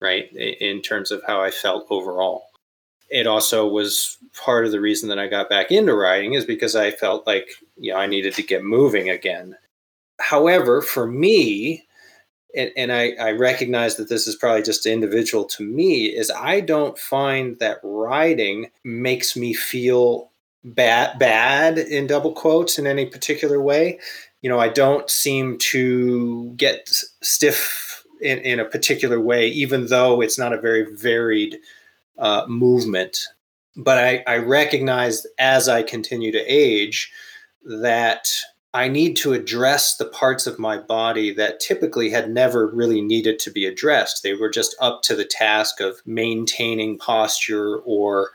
right, 0.01 0.33
in 0.33 0.81
terms 0.81 1.11
of 1.11 1.23
how 1.27 1.43
I 1.43 1.51
felt 1.51 1.87
overall 1.91 2.52
it 3.13 3.27
also 3.27 3.69
was 3.69 4.17
part 4.35 4.65
of 4.65 4.73
the 4.73 4.81
reason 4.81 5.11
that 5.11 5.19
I 5.19 5.29
got 5.29 5.51
back 5.51 5.71
into 5.71 5.95
writing 5.95 6.33
is 6.33 6.47
because 6.47 6.75
I 6.75 6.91
felt 6.91 7.27
like 7.27 7.51
you 7.77 7.93
know 7.93 7.99
I 7.99 8.07
needed 8.07 8.35
to 8.35 8.43
get 8.43 8.65
moving 8.65 9.11
again. 9.11 9.55
However, 10.19 10.81
for 10.81 11.07
me, 11.07 11.87
and, 12.57 12.71
and 12.75 12.91
I, 12.91 13.13
I 13.21 13.33
recognize 13.33 13.97
that 13.97 14.09
this 14.09 14.27
is 14.27 14.35
probably 14.35 14.63
just 14.63 14.87
individual 14.87 15.45
to 15.45 15.63
me, 15.63 16.07
is 16.07 16.31
I 16.31 16.61
don't 16.61 16.99
find 16.99 17.59
that 17.59 17.81
writing 17.83 18.71
makes 18.83 19.37
me 19.37 19.53
feel 19.53 20.31
bad 20.65 21.19
bad 21.19 21.77
in 21.77 22.07
double 22.07 22.33
quotes 22.33 22.79
in 22.79 22.87
any 22.87 23.05
particular 23.05 23.61
way. 23.61 24.01
You 24.41 24.49
know, 24.49 24.59
I 24.59 24.71
don't 24.71 25.11
seem 25.11 25.59
to 25.59 26.53
get 26.57 26.89
stiff 27.21 28.05
in, 28.23 28.39
in 28.39 28.59
a 28.59 28.65
particular 28.65 29.21
way, 29.21 29.49
even 29.49 29.89
though 29.89 30.23
it's 30.23 30.39
not 30.39 30.55
a 30.55 30.61
very 30.61 30.95
varied 30.95 31.59
uh, 32.19 32.45
movement. 32.49 33.19
But 33.77 33.99
I, 33.99 34.23
I 34.27 34.37
recognized 34.39 35.27
as 35.39 35.69
I 35.69 35.83
continue 35.83 36.33
to 36.33 36.45
age 36.47 37.11
that 37.65 38.29
I 38.75 38.89
need 38.89 39.17
to 39.19 39.35
address 39.35 39.97
the 39.97 40.07
parts 40.07 40.47
of 40.47 40.59
my 40.59 40.79
body 40.79 41.33
that 41.35 41.61
typically 41.61 42.11
had 42.11 42.31
never 42.31 42.67
really 42.67 43.03
needed 43.03 43.39
to 43.41 43.51
be 43.51 43.67
addressed. 43.67 44.23
They 44.23 44.35
were 44.35 44.51
just 44.51 44.75
up 44.81 45.03
to 45.03 45.15
the 45.15 45.27
task 45.27 45.81
of 45.81 46.01
maintaining 46.07 46.99
posture 46.99 47.79
or 47.79 48.31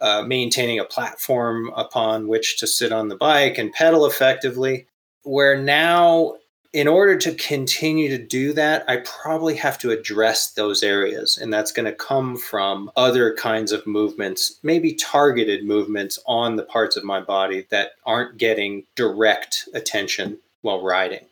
uh, 0.00 0.22
maintaining 0.22 0.78
a 0.78 0.84
platform 0.84 1.70
upon 1.74 2.28
which 2.28 2.58
to 2.58 2.66
sit 2.66 2.92
on 2.92 3.08
the 3.08 3.16
bike 3.16 3.56
and 3.56 3.72
pedal 3.72 4.04
effectively. 4.04 4.86
Where 5.22 5.60
now 5.60 6.34
in 6.72 6.86
order 6.86 7.16
to 7.16 7.34
continue 7.34 8.08
to 8.10 8.18
do 8.18 8.52
that, 8.52 8.84
I 8.88 8.98
probably 8.98 9.56
have 9.56 9.78
to 9.78 9.90
address 9.90 10.50
those 10.50 10.82
areas. 10.82 11.38
And 11.38 11.52
that's 11.52 11.72
going 11.72 11.86
to 11.86 11.92
come 11.92 12.36
from 12.36 12.90
other 12.94 13.34
kinds 13.34 13.72
of 13.72 13.86
movements, 13.86 14.58
maybe 14.62 14.92
targeted 14.94 15.64
movements 15.64 16.18
on 16.26 16.56
the 16.56 16.62
parts 16.62 16.96
of 16.96 17.04
my 17.04 17.20
body 17.20 17.66
that 17.70 17.92
aren't 18.04 18.36
getting 18.36 18.84
direct 18.96 19.68
attention 19.72 20.38
while 20.60 20.82
riding. 20.82 21.24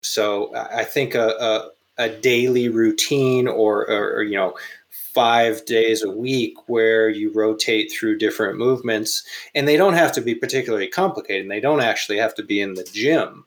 So 0.00 0.52
I 0.56 0.82
think 0.82 1.14
a, 1.14 1.28
a, 1.28 1.70
a 1.98 2.08
daily 2.08 2.68
routine 2.68 3.46
or, 3.46 3.88
or, 3.88 4.16
or, 4.16 4.22
you 4.24 4.34
know, 4.34 4.54
five 4.90 5.64
days 5.66 6.02
a 6.02 6.10
week 6.10 6.54
where 6.68 7.08
you 7.08 7.30
rotate 7.32 7.92
through 7.92 8.16
different 8.18 8.58
movements 8.58 9.22
and 9.54 9.68
they 9.68 9.76
don't 9.76 9.92
have 9.92 10.10
to 10.10 10.22
be 10.22 10.34
particularly 10.34 10.88
complicated 10.88 11.42
and 11.42 11.50
they 11.50 11.60
don't 11.60 11.82
actually 11.82 12.16
have 12.16 12.34
to 12.34 12.42
be 12.42 12.60
in 12.60 12.74
the 12.74 12.84
gym 12.84 13.44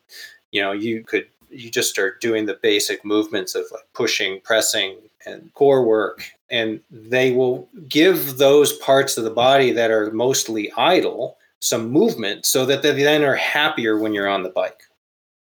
you 0.55 0.61
know 0.61 0.71
you 0.71 1.03
could 1.03 1.27
you 1.49 1.69
just 1.69 1.89
start 1.89 2.21
doing 2.21 2.45
the 2.45 2.57
basic 2.61 3.03
movements 3.03 3.55
of 3.55 3.65
like 3.71 3.83
pushing 3.93 4.39
pressing 4.41 4.95
and 5.25 5.53
core 5.53 5.83
work 5.83 6.23
and 6.49 6.79
they 6.89 7.33
will 7.33 7.67
give 7.89 8.37
those 8.37 8.71
parts 8.77 9.17
of 9.17 9.25
the 9.25 9.29
body 9.29 9.71
that 9.71 9.91
are 9.91 10.11
mostly 10.11 10.71
idle 10.77 11.37
some 11.59 11.89
movement 11.89 12.45
so 12.45 12.65
that 12.65 12.83
they 12.83 12.91
then 12.91 13.23
are 13.23 13.35
happier 13.35 13.97
when 13.97 14.13
you're 14.13 14.29
on 14.29 14.43
the 14.43 14.49
bike. 14.49 14.83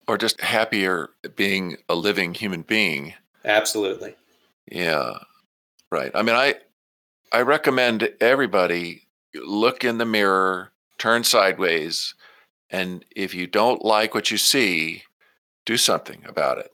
Or 0.06 0.16
just 0.16 0.40
happier 0.40 1.10
being 1.34 1.78
a 1.88 1.96
living 1.96 2.32
human 2.32 2.62
being. 2.62 3.14
Absolutely. 3.44 4.14
Yeah. 4.70 5.18
Right. 5.90 6.12
I 6.14 6.22
mean 6.22 6.36
i 6.36 6.54
i 7.32 7.42
recommend 7.42 8.08
everybody 8.20 9.06
look 9.34 9.84
in 9.84 9.98
the 9.98 10.06
mirror 10.06 10.72
turn 10.98 11.24
sideways 11.24 12.14
and 12.70 13.04
if 13.14 13.34
you 13.34 13.46
don't 13.46 13.84
like 13.84 14.14
what 14.14 14.30
you 14.30 14.38
see, 14.38 15.02
do 15.64 15.76
something 15.76 16.24
about 16.26 16.58
it. 16.58 16.72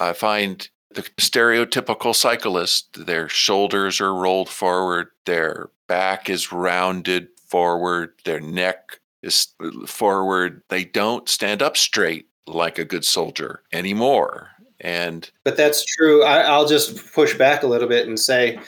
I 0.00 0.12
find 0.12 0.68
the 0.94 1.02
stereotypical 1.18 2.14
cyclist, 2.14 3.06
their 3.06 3.28
shoulders 3.28 4.00
are 4.00 4.14
rolled 4.14 4.48
forward, 4.48 5.08
their 5.24 5.70
back 5.86 6.28
is 6.28 6.52
rounded 6.52 7.28
forward, 7.46 8.14
their 8.24 8.40
neck 8.40 9.00
is 9.22 9.54
forward. 9.86 10.62
They 10.68 10.84
don't 10.84 11.28
stand 11.28 11.62
up 11.62 11.76
straight 11.76 12.26
like 12.46 12.78
a 12.78 12.84
good 12.84 13.04
soldier 13.04 13.62
anymore. 13.72 14.50
And 14.80 15.30
but 15.44 15.56
that's 15.56 15.84
true. 15.84 16.24
I, 16.24 16.56
will 16.58 16.66
just 16.66 17.12
push 17.12 17.38
back 17.38 17.62
a 17.62 17.68
little 17.68 17.88
bit 17.88 18.08
and 18.08 18.18
say 18.18 18.58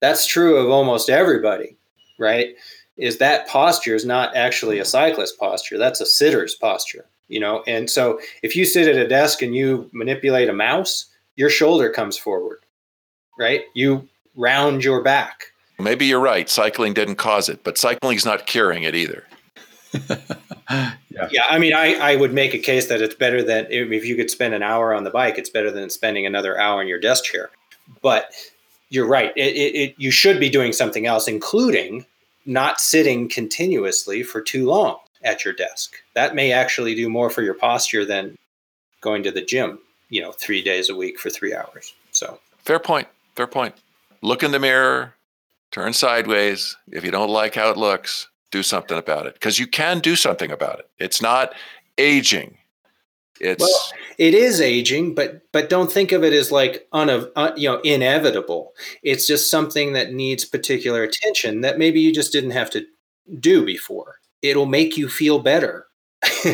that's 0.00 0.26
true 0.26 0.56
of 0.56 0.70
almost 0.70 1.10
everybody, 1.10 1.76
right? 2.18 2.54
Is 2.98 3.18
that 3.18 3.48
posture 3.48 3.94
is 3.94 4.04
not 4.04 4.34
actually 4.36 4.78
a 4.78 4.84
cyclist 4.84 5.38
posture. 5.38 5.78
That's 5.78 6.00
a 6.00 6.06
sitter's 6.06 6.54
posture, 6.54 7.06
you 7.28 7.40
know? 7.40 7.62
And 7.66 7.88
so 7.88 8.20
if 8.42 8.56
you 8.56 8.64
sit 8.64 8.88
at 8.88 8.96
a 8.96 9.08
desk 9.08 9.40
and 9.40 9.54
you 9.54 9.88
manipulate 9.92 10.48
a 10.48 10.52
mouse, 10.52 11.06
your 11.36 11.48
shoulder 11.48 11.90
comes 11.90 12.18
forward, 12.18 12.58
right? 13.38 13.62
You 13.74 14.08
round 14.34 14.82
your 14.82 15.02
back. 15.02 15.52
Maybe 15.78 16.06
you're 16.06 16.20
right. 16.20 16.48
Cycling 16.50 16.92
didn't 16.92 17.16
cause 17.16 17.48
it, 17.48 17.62
but 17.62 17.78
cycling's 17.78 18.24
not 18.24 18.46
curing 18.46 18.82
it 18.82 18.96
either. 18.96 19.24
yeah. 20.68 20.92
yeah, 21.30 21.44
I 21.48 21.58
mean, 21.58 21.72
I, 21.72 21.94
I 21.94 22.16
would 22.16 22.34
make 22.34 22.52
a 22.52 22.58
case 22.58 22.88
that 22.88 23.00
it's 23.00 23.14
better 23.14 23.42
than 23.42 23.68
if 23.70 24.04
you 24.04 24.16
could 24.16 24.28
spend 24.28 24.54
an 24.54 24.62
hour 24.62 24.92
on 24.92 25.04
the 25.04 25.10
bike, 25.10 25.38
it's 25.38 25.48
better 25.48 25.70
than 25.70 25.88
spending 25.88 26.26
another 26.26 26.58
hour 26.58 26.82
in 26.82 26.88
your 26.88 26.98
desk 26.98 27.24
chair. 27.24 27.50
But 28.02 28.30
you're 28.90 29.06
right. 29.06 29.32
It, 29.36 29.54
it, 29.54 29.74
it, 29.76 29.94
you 29.96 30.10
should 30.10 30.40
be 30.40 30.50
doing 30.50 30.72
something 30.72 31.06
else, 31.06 31.28
including 31.28 32.04
not 32.48 32.80
sitting 32.80 33.28
continuously 33.28 34.22
for 34.22 34.40
too 34.40 34.66
long 34.66 34.96
at 35.22 35.44
your 35.44 35.52
desk. 35.52 35.96
That 36.14 36.34
may 36.34 36.50
actually 36.50 36.94
do 36.94 37.08
more 37.08 37.28
for 37.28 37.42
your 37.42 37.54
posture 37.54 38.04
than 38.04 38.36
going 39.02 39.22
to 39.24 39.30
the 39.30 39.44
gym, 39.44 39.78
you 40.08 40.22
know, 40.22 40.32
three 40.32 40.62
days 40.62 40.88
a 40.88 40.96
week 40.96 41.20
for 41.20 41.28
three 41.28 41.54
hours. 41.54 41.94
So, 42.10 42.40
fair 42.64 42.78
point. 42.78 43.06
Fair 43.36 43.46
point. 43.46 43.74
Look 44.22 44.42
in 44.42 44.50
the 44.50 44.58
mirror, 44.58 45.14
turn 45.70 45.92
sideways. 45.92 46.76
If 46.90 47.04
you 47.04 47.10
don't 47.10 47.30
like 47.30 47.54
how 47.54 47.70
it 47.70 47.76
looks, 47.76 48.28
do 48.50 48.62
something 48.62 48.96
about 48.96 49.26
it 49.26 49.34
because 49.34 49.58
you 49.58 49.66
can 49.66 50.00
do 50.00 50.16
something 50.16 50.50
about 50.50 50.78
it. 50.78 50.88
It's 50.98 51.20
not 51.20 51.52
aging. 51.98 52.56
It's 53.40 53.60
well, 53.60 53.82
it 54.18 54.34
is 54.34 54.60
aging, 54.60 55.14
but 55.14 55.42
but 55.52 55.70
don't 55.70 55.90
think 55.90 56.12
of 56.12 56.24
it 56.24 56.32
as 56.32 56.50
like 56.50 56.86
un, 56.92 57.08
uh, 57.10 57.52
you 57.56 57.68
know 57.68 57.80
inevitable. 57.80 58.74
It's 59.02 59.26
just 59.26 59.50
something 59.50 59.92
that 59.92 60.12
needs 60.12 60.44
particular 60.44 61.02
attention 61.02 61.60
that 61.62 61.78
maybe 61.78 62.00
you 62.00 62.12
just 62.12 62.32
didn't 62.32 62.50
have 62.50 62.70
to 62.70 62.86
do 63.38 63.64
before. 63.64 64.16
It'll 64.42 64.66
make 64.66 64.96
you 64.96 65.08
feel 65.08 65.38
better. 65.38 65.86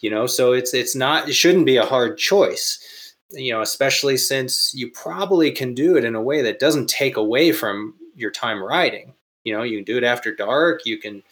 you 0.00 0.10
know, 0.10 0.26
so 0.26 0.52
it's 0.52 0.74
it's 0.74 0.94
not 0.96 1.28
it 1.28 1.34
shouldn't 1.34 1.66
be 1.66 1.76
a 1.76 1.86
hard 1.86 2.18
choice. 2.18 3.14
You 3.30 3.52
know, 3.52 3.62
especially 3.62 4.18
since 4.18 4.72
you 4.74 4.90
probably 4.90 5.52
can 5.52 5.74
do 5.74 5.96
it 5.96 6.04
in 6.04 6.14
a 6.14 6.22
way 6.22 6.42
that 6.42 6.58
doesn't 6.58 6.88
take 6.88 7.16
away 7.16 7.52
from 7.52 7.94
your 8.14 8.30
time 8.30 8.62
riding. 8.62 9.14
You 9.44 9.56
know, 9.56 9.62
you 9.62 9.78
can 9.78 9.84
do 9.84 9.96
it 9.96 10.04
after 10.04 10.34
dark. 10.34 10.86
You 10.86 10.98
can 10.98 11.22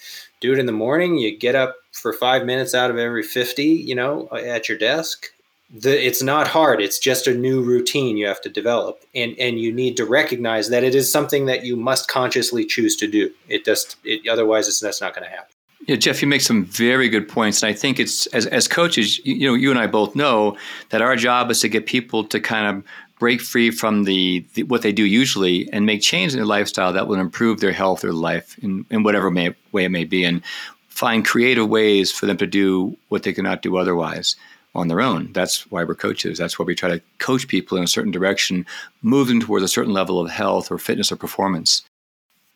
do 0.41 0.53
it 0.53 0.59
in 0.59 0.67
the 0.67 0.73
morning. 0.73 1.19
You 1.19 1.37
get 1.37 1.55
up 1.55 1.77
for 1.93 2.13
five 2.13 2.45
minutes 2.45 2.75
out 2.75 2.91
of 2.91 2.99
every 2.99 3.23
50, 3.23 3.63
you 3.65 3.95
know, 3.95 4.29
at 4.33 4.69
your 4.69 4.79
desk. 4.79 5.27
The, 5.73 6.05
it's 6.05 6.23
not 6.23 6.49
hard. 6.49 6.81
It's 6.81 6.99
just 6.99 7.29
a 7.29 7.35
new 7.35 7.63
routine 7.63 8.17
you 8.17 8.27
have 8.27 8.41
to 8.41 8.49
develop, 8.49 9.05
and 9.15 9.37
and 9.39 9.61
you 9.61 9.73
need 9.73 9.97
to 9.99 10.05
recognize 10.05 10.69
that 10.71 10.83
it 10.83 10.97
is 10.97 11.13
something 11.13 11.47
that 11.47 11.65
you 11.65 11.77
must 11.77 12.09
consciously 12.09 12.67
choose 12.67 12.97
to 12.97 13.07
do. 13.07 13.31
It 13.49 13.65
just 13.65 13.97
it, 14.03 14.27
otherwise, 14.29 14.67
it's 14.67 14.81
that's 14.81 15.01
not 15.01 15.15
going 15.15 15.27
to 15.27 15.31
happen. 15.31 15.55
Yeah, 15.87 15.95
Jeff, 15.95 16.21
you 16.23 16.27
make 16.27 16.41
some 16.41 16.65
very 16.65 17.09
good 17.09 17.29
points, 17.29 17.63
and 17.63 17.71
I 17.71 17.73
think 17.73 18.01
it's 18.01 18.27
as 18.29 18.47
as 18.47 18.67
coaches, 18.67 19.25
you 19.25 19.47
know, 19.47 19.55
you 19.55 19.71
and 19.71 19.79
I 19.79 19.87
both 19.87 20.17
know 20.17 20.57
that 20.89 21.03
our 21.03 21.15
job 21.15 21.53
is 21.53 21.61
to 21.61 21.69
get 21.69 21.87
people 21.87 22.25
to 22.25 22.41
kind 22.41 22.67
of 22.67 22.85
break 23.21 23.41
free 23.41 23.71
from 23.71 24.05
the, 24.05 24.45
the, 24.55 24.65
what 24.65 24.83
they 24.83 24.91
do 24.91 25.05
usually 25.05 25.71
and 25.73 25.87
make 25.87 26.01
change 26.01 26.33
in 26.33 26.39
their 26.39 26.47
lifestyle 26.47 26.93
that 26.93 27.07
will 27.07 27.21
improve 27.21 27.61
their 27.61 27.71
health 27.71 28.03
or 28.03 28.13
life 28.13 28.59
in, 28.63 28.85
in 28.91 29.05
whatever 29.05 29.31
may, 29.31 29.55
way 29.71 29.85
it 29.85 29.91
may 29.91 30.05
be 30.05 30.25
and 30.25 30.43
find 30.89 31.25
creative 31.25 31.69
ways 31.69 32.11
for 32.11 32.27
them 32.27 32.39
to 32.39 32.47
do 32.47 32.97
what 33.09 33.23
they 33.23 33.33
cannot 33.33 33.63
do 33.63 33.77
otherwise 33.77 34.35
on 34.75 34.89
their 34.89 35.01
own. 35.01 35.33
That's 35.33 35.71
why 35.71 35.85
we're 35.85 35.95
coaches. 35.95 36.39
That's 36.39 36.59
why 36.59 36.65
we 36.65 36.75
try 36.75 36.89
to 36.89 37.03
coach 37.19 37.47
people 37.47 37.77
in 37.77 37.85
a 37.85 37.89
certain 37.89 38.11
direction 38.11 38.67
move 39.03 39.29
them 39.29 39.41
towards 39.41 39.65
a 39.65 39.69
certain 39.69 39.93
level 39.93 40.19
of 40.19 40.31
health 40.31 40.71
or 40.71 40.79
fitness 40.79 41.13
or 41.13 41.17
performance. 41.17 41.83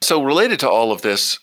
So 0.03 0.22
related 0.22 0.61
to 0.61 0.70
all 0.70 0.90
of 0.90 1.03
this 1.03 1.38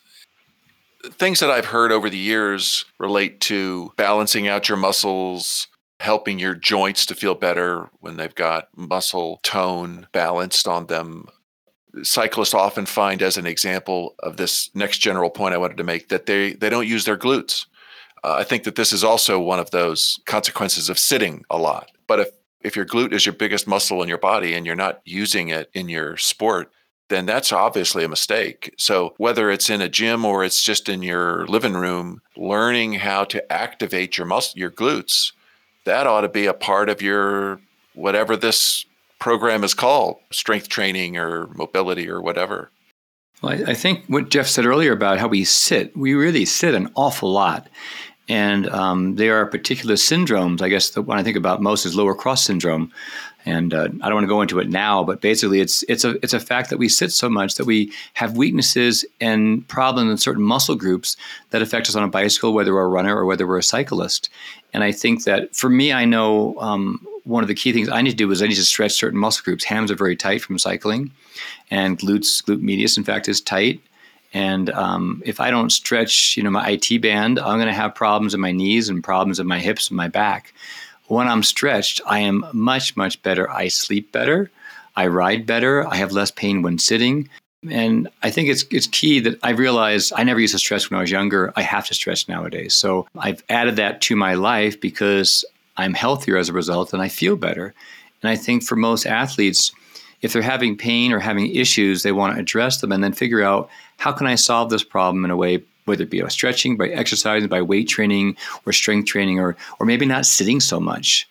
things 1.03 1.39
that 1.39 1.49
i've 1.49 1.65
heard 1.65 1.91
over 1.91 2.09
the 2.09 2.17
years 2.17 2.85
relate 2.99 3.39
to 3.39 3.91
balancing 3.97 4.47
out 4.47 4.69
your 4.69 4.77
muscles 4.77 5.67
helping 6.01 6.39
your 6.39 6.55
joints 6.55 7.05
to 7.05 7.13
feel 7.13 7.35
better 7.35 7.87
when 7.99 8.17
they've 8.17 8.33
got 8.33 8.69
muscle 8.75 9.39
tone 9.43 10.07
balanced 10.11 10.67
on 10.67 10.87
them. 10.87 11.27
Cyclists 12.01 12.55
often 12.55 12.87
find, 12.87 13.21
as 13.21 13.37
an 13.37 13.45
example 13.45 14.15
of 14.17 14.35
this 14.35 14.71
next 14.73 14.97
general 14.97 15.29
point 15.29 15.53
I 15.53 15.59
wanted 15.59 15.77
to 15.77 15.83
make, 15.83 16.09
that 16.09 16.25
they, 16.25 16.53
they 16.53 16.71
don't 16.71 16.87
use 16.87 17.05
their 17.05 17.19
glutes. 17.19 17.67
Uh, 18.23 18.33
I 18.39 18.43
think 18.43 18.63
that 18.63 18.75
this 18.75 18.91
is 18.91 19.03
also 19.03 19.39
one 19.39 19.59
of 19.59 19.69
those 19.69 20.19
consequences 20.25 20.89
of 20.89 20.97
sitting 20.97 21.45
a 21.51 21.59
lot. 21.59 21.91
But 22.07 22.19
if, 22.19 22.29
if 22.61 22.75
your 22.75 22.85
glute 22.85 23.13
is 23.13 23.27
your 23.27 23.33
biggest 23.33 23.67
muscle 23.67 24.01
in 24.01 24.09
your 24.09 24.17
body 24.17 24.55
and 24.55 24.65
you're 24.65 24.75
not 24.75 25.01
using 25.05 25.49
it 25.49 25.69
in 25.75 25.87
your 25.87 26.17
sport, 26.17 26.71
then 27.09 27.27
that's 27.27 27.51
obviously 27.51 28.03
a 28.03 28.09
mistake. 28.09 28.73
So, 28.75 29.13
whether 29.17 29.51
it's 29.51 29.69
in 29.69 29.81
a 29.81 29.89
gym 29.89 30.25
or 30.25 30.43
it's 30.43 30.63
just 30.63 30.89
in 30.89 31.03
your 31.03 31.45
living 31.45 31.73
room, 31.73 32.23
learning 32.35 32.93
how 32.93 33.23
to 33.25 33.51
activate 33.53 34.17
your 34.17 34.25
muscle, 34.25 34.57
your 34.57 34.71
glutes 34.71 35.33
that 35.85 36.07
ought 36.07 36.21
to 36.21 36.29
be 36.29 36.45
a 36.45 36.53
part 36.53 36.89
of 36.89 37.01
your 37.01 37.59
whatever 37.93 38.35
this 38.35 38.85
program 39.19 39.63
is 39.63 39.73
called 39.73 40.17
strength 40.31 40.69
training 40.69 41.17
or 41.17 41.47
mobility 41.47 42.09
or 42.09 42.21
whatever. 42.21 42.71
Well, 43.41 43.53
I, 43.53 43.71
I 43.71 43.73
think 43.73 44.05
what 44.07 44.29
Jeff 44.29 44.47
said 44.47 44.65
earlier 44.65 44.91
about 44.91 45.19
how 45.19 45.27
we 45.27 45.43
sit, 45.43 45.95
we 45.95 46.13
really 46.13 46.45
sit 46.45 46.73
an 46.73 46.91
awful 46.95 47.31
lot. 47.31 47.69
And 48.29 48.69
um, 48.69 49.15
there 49.15 49.37
are 49.37 49.45
particular 49.45 49.95
syndromes. 49.95 50.61
I 50.61 50.69
guess 50.69 50.91
the 50.91 51.01
one 51.01 51.17
I 51.17 51.23
think 51.23 51.35
about 51.35 51.61
most 51.61 51.85
is 51.85 51.95
lower 51.95 52.15
cross 52.15 52.45
syndrome, 52.45 52.93
and 53.45 53.73
uh, 53.73 53.89
I 54.01 54.07
don't 54.07 54.13
want 54.13 54.23
to 54.23 54.29
go 54.29 54.41
into 54.41 54.59
it 54.59 54.69
now, 54.69 55.03
but 55.03 55.19
basically, 55.19 55.59
it's 55.59 55.83
it's 55.89 56.05
a 56.05 56.11
it's 56.23 56.33
a 56.33 56.39
fact 56.39 56.69
that 56.69 56.77
we 56.77 56.87
sit 56.87 57.11
so 57.11 57.29
much 57.29 57.55
that 57.55 57.65
we 57.65 57.91
have 58.13 58.37
weaknesses 58.37 59.03
and 59.19 59.67
problems 59.67 60.11
in 60.11 60.17
certain 60.17 60.43
muscle 60.43 60.75
groups 60.75 61.17
that 61.49 61.61
affect 61.61 61.89
us 61.89 61.95
on 61.95 62.03
a 62.03 62.07
bicycle, 62.07 62.53
whether 62.53 62.73
we're 62.73 62.83
a 62.83 62.87
runner 62.87 63.17
or 63.17 63.25
whether 63.25 63.47
we're 63.47 63.57
a 63.57 63.63
cyclist. 63.63 64.29
And 64.73 64.83
I 64.83 64.91
think 64.91 65.25
that 65.25 65.55
for 65.55 65.69
me, 65.69 65.91
I 65.91 66.05
know 66.05 66.57
um, 66.59 67.05
one 67.23 67.43
of 67.43 67.47
the 67.47 67.55
key 67.55 67.73
things 67.73 67.89
I 67.89 68.01
need 68.01 68.11
to 68.11 68.15
do 68.15 68.31
is 68.31 68.41
I 68.41 68.47
need 68.47 68.55
to 68.55 68.65
stretch 68.65 68.93
certain 68.93 69.19
muscle 69.19 69.43
groups. 69.43 69.63
Hams 69.63 69.91
are 69.91 69.95
very 69.95 70.15
tight 70.15 70.41
from 70.41 70.57
cycling, 70.59 71.11
and 71.69 71.99
glutes, 71.99 72.43
glute 72.43 72.61
medius, 72.61 72.97
in 72.97 73.03
fact, 73.03 73.27
is 73.27 73.41
tight. 73.41 73.81
And 74.33 74.69
um, 74.69 75.21
if 75.25 75.39
I 75.39 75.51
don't 75.51 75.71
stretch, 75.71 76.37
you 76.37 76.43
know, 76.43 76.51
my 76.51 76.69
IT 76.69 77.01
band, 77.01 77.37
I'm 77.39 77.57
going 77.57 77.67
to 77.67 77.73
have 77.73 77.93
problems 77.93 78.33
in 78.33 78.39
my 78.39 78.51
knees 78.51 78.87
and 78.87 79.03
problems 79.03 79.39
in 79.39 79.47
my 79.47 79.59
hips 79.59 79.89
and 79.89 79.97
my 79.97 80.07
back. 80.07 80.53
When 81.07 81.27
I'm 81.27 81.43
stretched, 81.43 81.99
I 82.05 82.19
am 82.19 82.45
much, 82.53 82.95
much 82.95 83.21
better. 83.23 83.49
I 83.49 83.67
sleep 83.67 84.13
better. 84.13 84.49
I 84.95 85.07
ride 85.07 85.45
better. 85.45 85.85
I 85.85 85.95
have 85.95 86.13
less 86.13 86.31
pain 86.31 86.61
when 86.61 86.77
sitting. 86.77 87.29
And 87.69 88.09
I 88.23 88.31
think 88.31 88.49
it's 88.49 88.63
it's 88.71 88.87
key 88.87 89.19
that 89.19 89.37
I 89.43 89.51
realized 89.51 90.13
I 90.15 90.23
never 90.23 90.39
used 90.39 90.53
to 90.53 90.59
stretch 90.59 90.89
when 90.89 90.97
I 90.97 91.01
was 91.01 91.11
younger. 91.11 91.53
I 91.55 91.61
have 91.61 91.85
to 91.87 91.93
stretch 91.93 92.27
nowadays. 92.27 92.73
So 92.73 93.07
I've 93.15 93.43
added 93.49 93.75
that 93.75 94.01
to 94.01 94.15
my 94.15 94.33
life 94.33 94.81
because 94.81 95.45
I'm 95.77 95.93
healthier 95.93 96.37
as 96.37 96.49
a 96.49 96.53
result 96.53 96.91
and 96.91 97.01
I 97.01 97.07
feel 97.07 97.35
better. 97.35 97.73
And 98.21 98.29
I 98.29 98.35
think 98.35 98.63
for 98.63 98.75
most 98.75 99.05
athletes, 99.05 99.71
if 100.21 100.33
they're 100.33 100.41
having 100.41 100.77
pain 100.77 101.11
or 101.11 101.19
having 101.19 101.53
issues, 101.55 102.03
they 102.03 102.11
want 102.11 102.35
to 102.35 102.41
address 102.41 102.81
them 102.81 102.91
and 102.91 103.03
then 103.03 103.13
figure 103.13 103.43
out 103.43 103.69
how 103.97 104.11
can 104.11 104.27
I 104.27 104.35
solve 104.35 104.69
this 104.69 104.83
problem 104.83 105.23
in 105.25 105.31
a 105.31 105.37
way, 105.37 105.63
whether 105.85 106.03
it 106.03 106.09
be 106.09 106.21
by 106.21 106.27
stretching, 106.29 106.77
by 106.77 106.89
exercising, 106.89 107.49
by 107.49 107.61
weight 107.61 107.87
training, 107.87 108.37
or 108.65 108.73
strength 108.73 109.07
training, 109.07 109.39
or 109.39 109.55
or 109.79 109.85
maybe 109.85 110.05
not 110.05 110.25
sitting 110.25 110.59
so 110.59 110.79
much. 110.79 111.27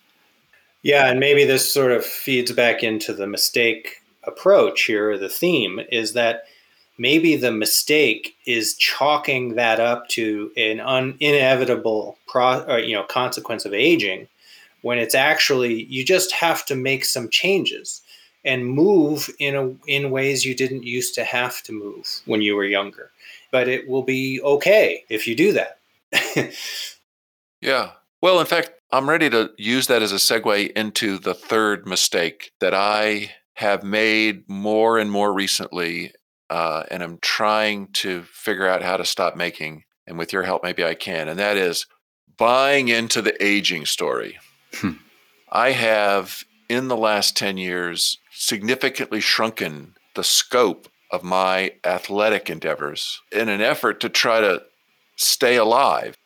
Yeah, 0.83 1.11
and 1.11 1.21
maybe 1.21 1.45
this 1.45 1.71
sort 1.71 1.93
of 1.93 2.05
feeds 2.05 2.53
back 2.53 2.83
into 2.83 3.13
the 3.13 3.27
mistake 3.27 4.00
approach 4.25 4.83
here, 4.83 5.17
the 5.19 5.29
theme 5.29 5.81
is 5.91 6.13
that 6.15 6.45
maybe 6.99 7.37
the 7.37 7.53
mistake 7.53 8.37
is 8.47 8.75
chalking 8.75 9.55
that 9.55 9.81
up 9.81 10.09
to 10.09 10.51
an 10.57 10.81
un- 10.81 11.17
inevitable 11.21 12.19
pro- 12.27 12.65
or, 12.65 12.79
you 12.79 12.95
know 12.95 13.05
consequence 13.05 13.65
of 13.65 13.73
aging 13.73 14.29
when 14.83 14.99
it's 14.99 15.15
actually 15.15 15.85
you 15.85 16.05
just 16.05 16.33
have 16.33 16.65
to 16.67 16.75
make 16.75 17.05
some 17.05 17.29
changes 17.29 18.03
and 18.45 18.67
move 18.67 19.31
in 19.39 19.55
a, 19.55 19.75
in 19.87 20.11
ways 20.11 20.45
you 20.45 20.55
didn't 20.55 20.85
used 20.85 21.15
to 21.15 21.25
have 21.25 21.63
to 21.63 21.73
move 21.73 22.23
when 22.25 22.41
you 22.41 22.57
were 22.57 22.65
younger. 22.65 23.11
But 23.51 23.69
it 23.69 23.89
will 23.89 24.03
be 24.03 24.41
okay 24.43 25.05
if 25.09 25.27
you 25.27 25.35
do 25.35 25.53
that. 25.53 25.79
Yeah. 27.63 27.91
Well 28.23 28.41
in 28.41 28.47
fact 28.47 28.73
i'm 28.93 29.09
ready 29.09 29.31
to 29.31 29.51
use 29.57 29.87
that 29.87 30.03
as 30.03 30.13
a 30.13 30.17
segue 30.17 30.73
into 30.73 31.19
the 31.19 31.35
third 31.35 31.87
mistake 31.87 32.53
that 32.61 32.75
i 32.75 33.31
have 33.61 33.85
made 33.85 34.49
more 34.49 34.99
and 34.99 35.11
more 35.11 35.35
recently, 35.35 36.15
uh, 36.49 36.85
and 36.91 37.03
I'm 37.03 37.19
trying 37.21 37.89
to 37.93 38.23
figure 38.23 38.67
out 38.67 38.83
how 38.83 38.97
to 38.97 39.05
stop 39.05 39.37
making. 39.37 39.85
And 40.07 40.17
with 40.17 40.33
your 40.33 40.45
help, 40.45 40.63
maybe 40.63 40.83
I 40.83 40.95
can. 40.95 41.29
And 41.29 41.39
that 41.39 41.59
is 41.59 41.85
buying 42.39 42.89
into 42.89 43.21
the 43.21 43.37
aging 43.45 43.85
story. 43.85 44.39
Hmm. 44.77 44.93
I 45.53 45.73
have, 45.73 46.43
in 46.71 46.89
the 46.89 46.97
last 46.97 47.37
10 47.37 47.59
years, 47.59 48.17
significantly 48.33 49.21
shrunken 49.21 49.93
the 50.15 50.25
scope 50.25 50.89
of 51.11 51.23
my 51.23 51.75
athletic 51.85 52.49
endeavors 52.49 53.21
in 53.31 53.51
an 53.51 53.61
effort 53.61 54.01
to 54.01 54.09
try 54.09 54.41
to 54.41 54.63
stay 55.17 55.57
alive. 55.57 56.17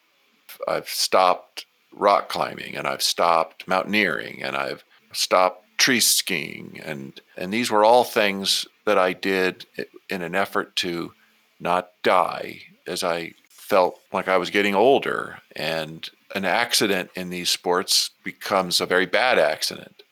I've 0.68 0.89
stopped 0.89 1.66
rock 1.93 2.28
climbing 2.28 2.76
and 2.76 2.87
I've 2.87 3.03
stopped 3.03 3.66
mountaineering 3.66 4.41
and 4.41 4.55
I've 4.55 4.85
stopped 5.12 5.64
tree 5.77 6.01
skiing 6.01 6.81
and 6.85 7.20
and 7.37 7.53
these 7.53 7.70
were 7.70 7.85
all 7.85 8.05
things 8.05 8.66
that 8.85 8.99
I 8.99 9.12
did 9.12 9.66
in 10.09 10.22
an 10.22 10.35
effort 10.35 10.77
to 10.77 11.12
not 11.59 11.91
die 12.03 12.61
as 12.87 13.03
I 13.03 13.35
felt 13.49 13.99
like 14.12 14.29
I 14.29 14.37
was 14.37 14.51
getting 14.51 14.75
older 14.75 15.39
and 15.57 16.09
an 16.35 16.45
accident 16.45 17.11
in 17.14 17.31
these 17.31 17.49
sports 17.49 18.11
becomes 18.22 18.81
a 18.81 18.87
very 18.87 19.07
bad 19.07 19.39
accident. 19.39 20.03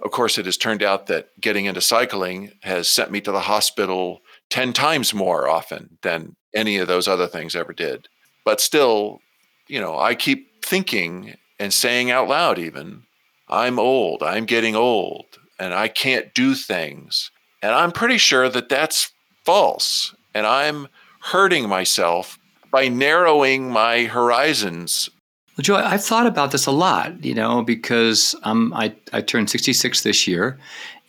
Of 0.00 0.10
course, 0.10 0.38
it 0.38 0.46
has 0.46 0.56
turned 0.56 0.82
out 0.82 1.06
that 1.06 1.28
getting 1.40 1.66
into 1.66 1.80
cycling 1.80 2.52
has 2.62 2.88
sent 2.88 3.10
me 3.10 3.20
to 3.20 3.32
the 3.32 3.40
hospital 3.40 4.22
10 4.50 4.72
times 4.72 5.12
more 5.12 5.48
often 5.48 5.98
than 6.02 6.36
any 6.54 6.78
of 6.78 6.88
those 6.88 7.06
other 7.06 7.26
things 7.26 7.54
ever 7.54 7.72
did. 7.72 8.08
But 8.44 8.60
still, 8.60 9.20
you 9.68 9.80
know, 9.80 9.98
I 9.98 10.14
keep 10.14 10.64
thinking 10.64 11.34
and 11.58 11.72
saying 11.72 12.10
out 12.10 12.28
loud, 12.28 12.58
even, 12.58 13.04
I'm 13.48 13.78
old, 13.78 14.22
I'm 14.22 14.44
getting 14.44 14.76
old, 14.76 15.26
and 15.58 15.74
I 15.74 15.88
can't 15.88 16.32
do 16.34 16.54
things. 16.54 17.30
And 17.62 17.72
I'm 17.72 17.92
pretty 17.92 18.18
sure 18.18 18.48
that 18.48 18.68
that's 18.68 19.12
false. 19.44 20.14
And 20.34 20.46
I'm 20.46 20.88
hurting 21.20 21.68
myself 21.68 22.38
by 22.70 22.88
narrowing 22.88 23.70
my 23.70 24.04
horizons. 24.04 25.10
Well, 25.56 25.62
Joe, 25.62 25.76
I've 25.76 26.02
thought 26.02 26.26
about 26.26 26.50
this 26.50 26.66
a 26.66 26.72
lot, 26.72 27.22
you 27.24 27.34
know, 27.34 27.62
because 27.62 28.34
um, 28.42 28.72
I, 28.74 28.94
I 29.12 29.20
turned 29.20 29.50
66 29.50 30.02
this 30.02 30.26
year 30.26 30.58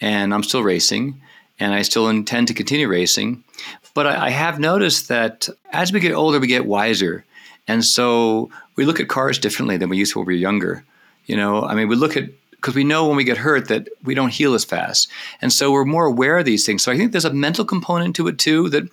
and 0.02 0.34
I'm 0.34 0.44
still 0.44 0.64
racing 0.64 1.22
and 1.60 1.74
I 1.74 1.82
still 1.82 2.10
intend 2.10 2.50
to 2.50 2.54
continue 2.54 2.88
racing. 2.88 3.44
But 3.94 4.06
I, 4.06 4.28
I 4.28 4.30
have 4.32 4.60
noticed 4.60 5.08
that 5.08 5.48
as 5.72 5.94
we 5.94 6.02
get 6.02 6.14
older, 6.14 6.40
we 6.40 6.48
get 6.48 6.66
wiser. 6.66 7.26
And 7.68 7.86
so 7.86 8.50
we 8.76 8.86
look 8.86 9.00
at 9.00 9.08
cars 9.08 9.40
differently 9.40 9.78
than 9.78 9.90
we 9.90 9.98
used 9.98 10.12
to 10.14 10.20
when 10.20 10.28
we 10.28 10.34
were 10.34 10.40
younger. 10.40 10.84
You 11.26 11.38
know, 11.38 11.64
I 11.64 11.76
mean, 11.76 11.88
we 11.88 11.96
look 11.96 12.18
at 12.18 12.30
because 12.52 12.76
we 12.76 12.86
know 12.86 13.08
when 13.08 13.18
we 13.18 13.26
get 13.26 13.38
hurt 13.38 13.68
that 13.68 13.90
we 14.04 14.16
don't 14.16 14.32
heal 14.32 14.54
as 14.54 14.64
fast, 14.64 15.10
and 15.42 15.52
so 15.52 15.72
we're 15.72 15.86
more 15.86 16.06
aware 16.06 16.38
of 16.38 16.46
these 16.46 16.66
things. 16.66 16.84
So 16.84 16.92
I 16.92 16.98
think 16.98 17.12
there's 17.12 17.26
a 17.26 17.34
mental 17.34 17.66
component 17.66 18.16
to 18.18 18.28
it 18.28 18.38
too 18.38 18.70
that 18.70 18.90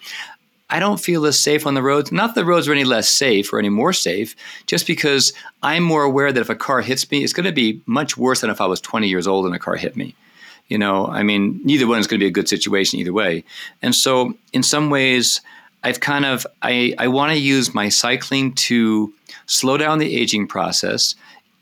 I 0.71 0.79
don't 0.79 1.01
feel 1.01 1.27
as 1.27 1.39
safe 1.39 1.67
on 1.67 1.75
the 1.75 1.83
roads. 1.83 2.13
Not 2.13 2.35
that 2.35 2.41
the 2.41 2.45
roads 2.45 2.69
are 2.69 2.73
any 2.73 2.85
less 2.85 3.09
safe 3.09 3.53
or 3.53 3.59
any 3.59 3.69
more 3.69 3.93
safe, 3.93 4.37
just 4.67 4.87
because 4.87 5.33
I'm 5.63 5.83
more 5.83 6.05
aware 6.05 6.33
that 6.33 6.41
if 6.41 6.49
a 6.49 6.55
car 6.55 6.81
hits 6.81 7.11
me, 7.11 7.25
it's 7.25 7.33
going 7.33 7.47
to 7.47 7.53
be 7.53 7.83
much 7.87 8.17
worse 8.17 8.41
than 8.41 8.51
if 8.51 8.61
I 8.61 8.67
was 8.67 8.81
20 8.81 9.09
years 9.09 9.27
old 9.27 9.47
and 9.47 9.55
a 9.55 9.59
car 9.59 9.77
hit 9.77 9.97
me. 9.97 10.15
You 10.69 10.79
know, 10.79 11.07
I 11.09 11.25
mean, 11.25 11.61
neither 11.65 11.89
one 11.89 11.99
is 11.99 12.07
going 12.07 12.21
to 12.21 12.25
be 12.25 12.29
a 12.29 12.33
good 12.33 12.49
situation 12.49 13.01
either 13.01 13.13
way. 13.13 13.43
And 13.83 13.93
so, 13.93 14.35
in 14.53 14.63
some 14.63 14.89
ways, 14.89 15.41
I've 15.83 15.99
kind 15.99 16.25
of 16.25 16.47
I, 16.63 16.95
I 16.99 17.09
want 17.09 17.33
to 17.33 17.39
use 17.39 17.75
my 17.75 17.89
cycling 17.89 18.53
to 18.55 19.13
slow 19.47 19.77
down 19.77 19.99
the 19.99 20.15
aging 20.17 20.47
process 20.47 21.17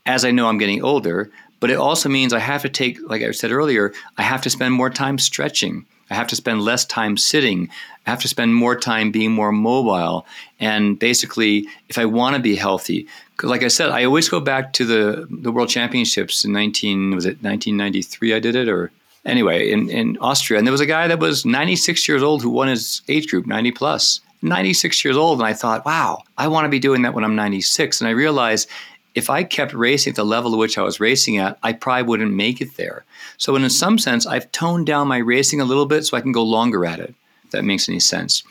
as 0.08 0.24
I 0.24 0.32
know 0.32 0.48
I'm 0.48 0.58
getting 0.58 0.82
older. 0.82 1.30
But 1.60 1.70
it 1.70 1.76
also 1.76 2.08
means 2.08 2.32
I 2.32 2.38
have 2.38 2.62
to 2.62 2.68
take, 2.68 2.98
like 3.08 3.22
I 3.22 3.30
said 3.32 3.52
earlier, 3.52 3.92
I 4.16 4.22
have 4.22 4.42
to 4.42 4.50
spend 4.50 4.74
more 4.74 4.90
time 4.90 5.18
stretching. 5.18 5.84
I 6.10 6.14
have 6.14 6.28
to 6.28 6.36
spend 6.36 6.62
less 6.62 6.84
time 6.84 7.16
sitting. 7.16 7.68
I 8.06 8.10
have 8.10 8.22
to 8.22 8.28
spend 8.28 8.54
more 8.54 8.74
time 8.74 9.10
being 9.10 9.32
more 9.32 9.52
mobile. 9.52 10.24
And 10.58 10.98
basically, 10.98 11.68
if 11.88 11.98
I 11.98 12.06
want 12.06 12.36
to 12.36 12.42
be 12.42 12.56
healthy, 12.56 13.06
like 13.42 13.62
I 13.62 13.68
said, 13.68 13.90
I 13.90 14.04
always 14.04 14.28
go 14.28 14.40
back 14.40 14.72
to 14.74 14.84
the 14.84 15.26
the 15.30 15.52
World 15.52 15.68
Championships 15.68 16.44
in 16.44 16.52
19 16.52 17.14
was 17.14 17.26
it 17.26 17.42
1993 17.42 18.34
I 18.34 18.40
did 18.40 18.56
it 18.56 18.68
or 18.68 18.90
anyway 19.24 19.70
in 19.70 19.90
in 19.90 20.16
Austria 20.20 20.58
and 20.58 20.66
there 20.66 20.72
was 20.72 20.80
a 20.80 20.86
guy 20.86 21.06
that 21.06 21.20
was 21.20 21.44
96 21.44 22.08
years 22.08 22.22
old 22.22 22.42
who 22.42 22.50
won 22.50 22.68
his 22.68 23.02
age 23.08 23.28
group 23.28 23.46
90 23.46 23.72
plus. 23.72 24.20
96 24.40 25.04
years 25.04 25.16
old 25.16 25.40
and 25.40 25.48
I 25.48 25.52
thought, 25.52 25.84
"Wow, 25.84 26.22
I 26.36 26.46
want 26.48 26.64
to 26.64 26.68
be 26.68 26.78
doing 26.78 27.02
that 27.02 27.12
when 27.14 27.24
I'm 27.24 27.36
96." 27.36 28.00
And 28.00 28.08
I 28.08 28.12
realized 28.12 28.68
if 29.14 29.30
I 29.30 29.42
kept 29.42 29.72
racing 29.72 30.12
at 30.12 30.16
the 30.16 30.24
level 30.24 30.52
at 30.52 30.58
which 30.58 30.78
I 30.78 30.82
was 30.82 31.00
racing 31.00 31.38
at, 31.38 31.58
I 31.62 31.72
probably 31.72 32.04
wouldn't 32.04 32.32
make 32.32 32.60
it 32.60 32.76
there. 32.76 33.04
So, 33.36 33.56
in 33.56 33.68
some 33.70 33.98
sense, 33.98 34.26
I've 34.26 34.50
toned 34.52 34.86
down 34.86 35.08
my 35.08 35.18
racing 35.18 35.60
a 35.60 35.64
little 35.64 35.86
bit 35.86 36.04
so 36.04 36.16
I 36.16 36.20
can 36.20 36.32
go 36.32 36.42
longer 36.42 36.84
at 36.86 37.00
it, 37.00 37.14
if 37.44 37.50
that 37.50 37.64
makes 37.64 37.88
any 37.88 38.00
sense. 38.00 38.42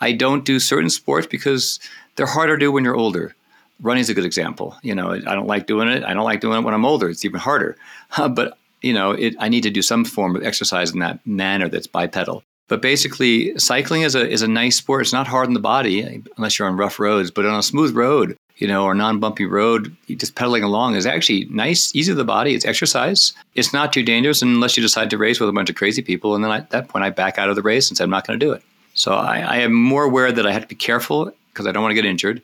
I 0.00 0.12
don't 0.12 0.44
do 0.44 0.58
certain 0.58 0.90
sports 0.90 1.26
because 1.26 1.78
they're 2.16 2.26
harder 2.26 2.56
to 2.56 2.60
do 2.60 2.72
when 2.72 2.84
you're 2.84 2.96
older. 2.96 3.34
Running 3.80 4.00
is 4.00 4.10
a 4.10 4.14
good 4.14 4.24
example. 4.24 4.76
You 4.82 4.94
know, 4.94 5.12
I 5.12 5.34
don't 5.34 5.46
like 5.46 5.66
doing 5.66 5.88
it. 5.88 6.04
I 6.04 6.12
don't 6.12 6.24
like 6.24 6.40
doing 6.40 6.58
it 6.58 6.64
when 6.64 6.74
I'm 6.74 6.84
older. 6.84 7.08
It's 7.08 7.24
even 7.24 7.40
harder. 7.40 7.76
but, 8.16 8.58
you 8.82 8.92
know, 8.92 9.12
it, 9.12 9.34
I 9.38 9.48
need 9.48 9.62
to 9.62 9.70
do 9.70 9.82
some 9.82 10.04
form 10.04 10.36
of 10.36 10.42
exercise 10.42 10.92
in 10.92 10.98
that 11.00 11.26
manner 11.26 11.68
that's 11.68 11.86
bipedal. 11.86 12.42
But 12.68 12.82
basically, 12.82 13.58
cycling 13.58 14.02
is 14.02 14.14
a, 14.14 14.28
is 14.28 14.42
a 14.42 14.48
nice 14.48 14.76
sport. 14.76 15.02
It's 15.02 15.12
not 15.12 15.26
hard 15.26 15.48
on 15.48 15.54
the 15.54 15.60
body 15.60 16.22
unless 16.36 16.58
you're 16.58 16.68
on 16.68 16.76
rough 16.76 17.00
roads, 17.00 17.30
but 17.30 17.44
on 17.44 17.58
a 17.58 17.64
smooth 17.64 17.96
road, 17.96 18.36
you 18.60 18.68
know, 18.68 18.84
or 18.84 18.94
non-bumpy 18.94 19.46
road, 19.46 19.96
just 20.08 20.34
pedaling 20.34 20.62
along 20.62 20.94
is 20.94 21.06
actually 21.06 21.46
nice, 21.46 21.94
easy 21.96 22.12
to 22.12 22.14
the 22.14 22.24
body. 22.24 22.54
It's 22.54 22.66
exercise. 22.66 23.32
It's 23.54 23.72
not 23.72 23.92
too 23.92 24.02
dangerous 24.02 24.42
unless 24.42 24.76
you 24.76 24.82
decide 24.82 25.08
to 25.10 25.18
race 25.18 25.40
with 25.40 25.48
a 25.48 25.52
bunch 25.52 25.70
of 25.70 25.76
crazy 25.76 26.02
people, 26.02 26.34
and 26.34 26.44
then 26.44 26.52
at 26.52 26.70
that 26.70 26.88
point, 26.88 27.04
I 27.04 27.10
back 27.10 27.38
out 27.38 27.48
of 27.48 27.56
the 27.56 27.62
race 27.62 27.88
and 27.88 27.96
say 27.96 28.04
I'm 28.04 28.10
not 28.10 28.26
going 28.26 28.38
to 28.38 28.46
do 28.46 28.52
it. 28.52 28.62
So 28.94 29.14
I, 29.14 29.38
I, 29.38 29.56
am 29.58 29.72
more 29.72 30.04
aware 30.04 30.30
that 30.30 30.46
I 30.46 30.52
have 30.52 30.62
to 30.62 30.68
be 30.68 30.74
careful 30.74 31.32
because 31.52 31.66
I 31.66 31.72
don't 31.72 31.82
want 31.82 31.92
to 31.92 31.94
get 31.94 32.04
injured. 32.04 32.42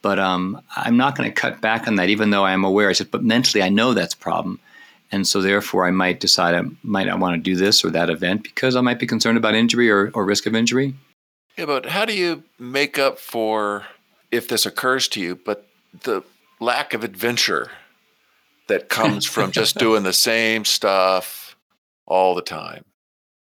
But 0.00 0.18
um, 0.18 0.62
I'm 0.76 0.96
not 0.96 1.16
going 1.16 1.28
to 1.28 1.34
cut 1.34 1.60
back 1.60 1.88
on 1.88 1.96
that, 1.96 2.08
even 2.08 2.30
though 2.30 2.44
I 2.44 2.52
am 2.52 2.64
aware. 2.64 2.88
I 2.88 2.92
said, 2.92 3.10
but 3.10 3.24
mentally, 3.24 3.62
I 3.62 3.68
know 3.68 3.94
that's 3.94 4.14
a 4.14 4.18
problem, 4.18 4.60
and 5.12 5.26
so 5.26 5.42
therefore, 5.42 5.86
I 5.86 5.90
might 5.90 6.20
decide 6.20 6.54
I 6.54 6.62
might 6.82 7.08
not 7.08 7.18
want 7.18 7.34
to 7.34 7.42
do 7.42 7.56
this 7.56 7.84
or 7.84 7.90
that 7.90 8.08
event 8.08 8.42
because 8.42 8.74
I 8.74 8.80
might 8.80 9.00
be 9.00 9.06
concerned 9.06 9.36
about 9.36 9.54
injury 9.54 9.90
or, 9.90 10.10
or 10.14 10.24
risk 10.24 10.46
of 10.46 10.54
injury. 10.54 10.94
Yeah, 11.58 11.66
but 11.66 11.86
how 11.86 12.04
do 12.04 12.16
you 12.16 12.44
make 12.58 12.98
up 12.98 13.18
for 13.18 13.86
if 14.30 14.48
this 14.48 14.66
occurs 14.66 15.08
to 15.08 15.20
you, 15.20 15.36
but 15.36 15.66
the 16.02 16.22
lack 16.60 16.94
of 16.94 17.04
adventure 17.04 17.70
that 18.68 18.88
comes 18.88 19.24
from 19.24 19.50
just 19.50 19.76
doing 19.78 20.02
the 20.02 20.12
same 20.12 20.64
stuff 20.64 21.56
all 22.06 22.34
the 22.34 22.42
time. 22.42 22.84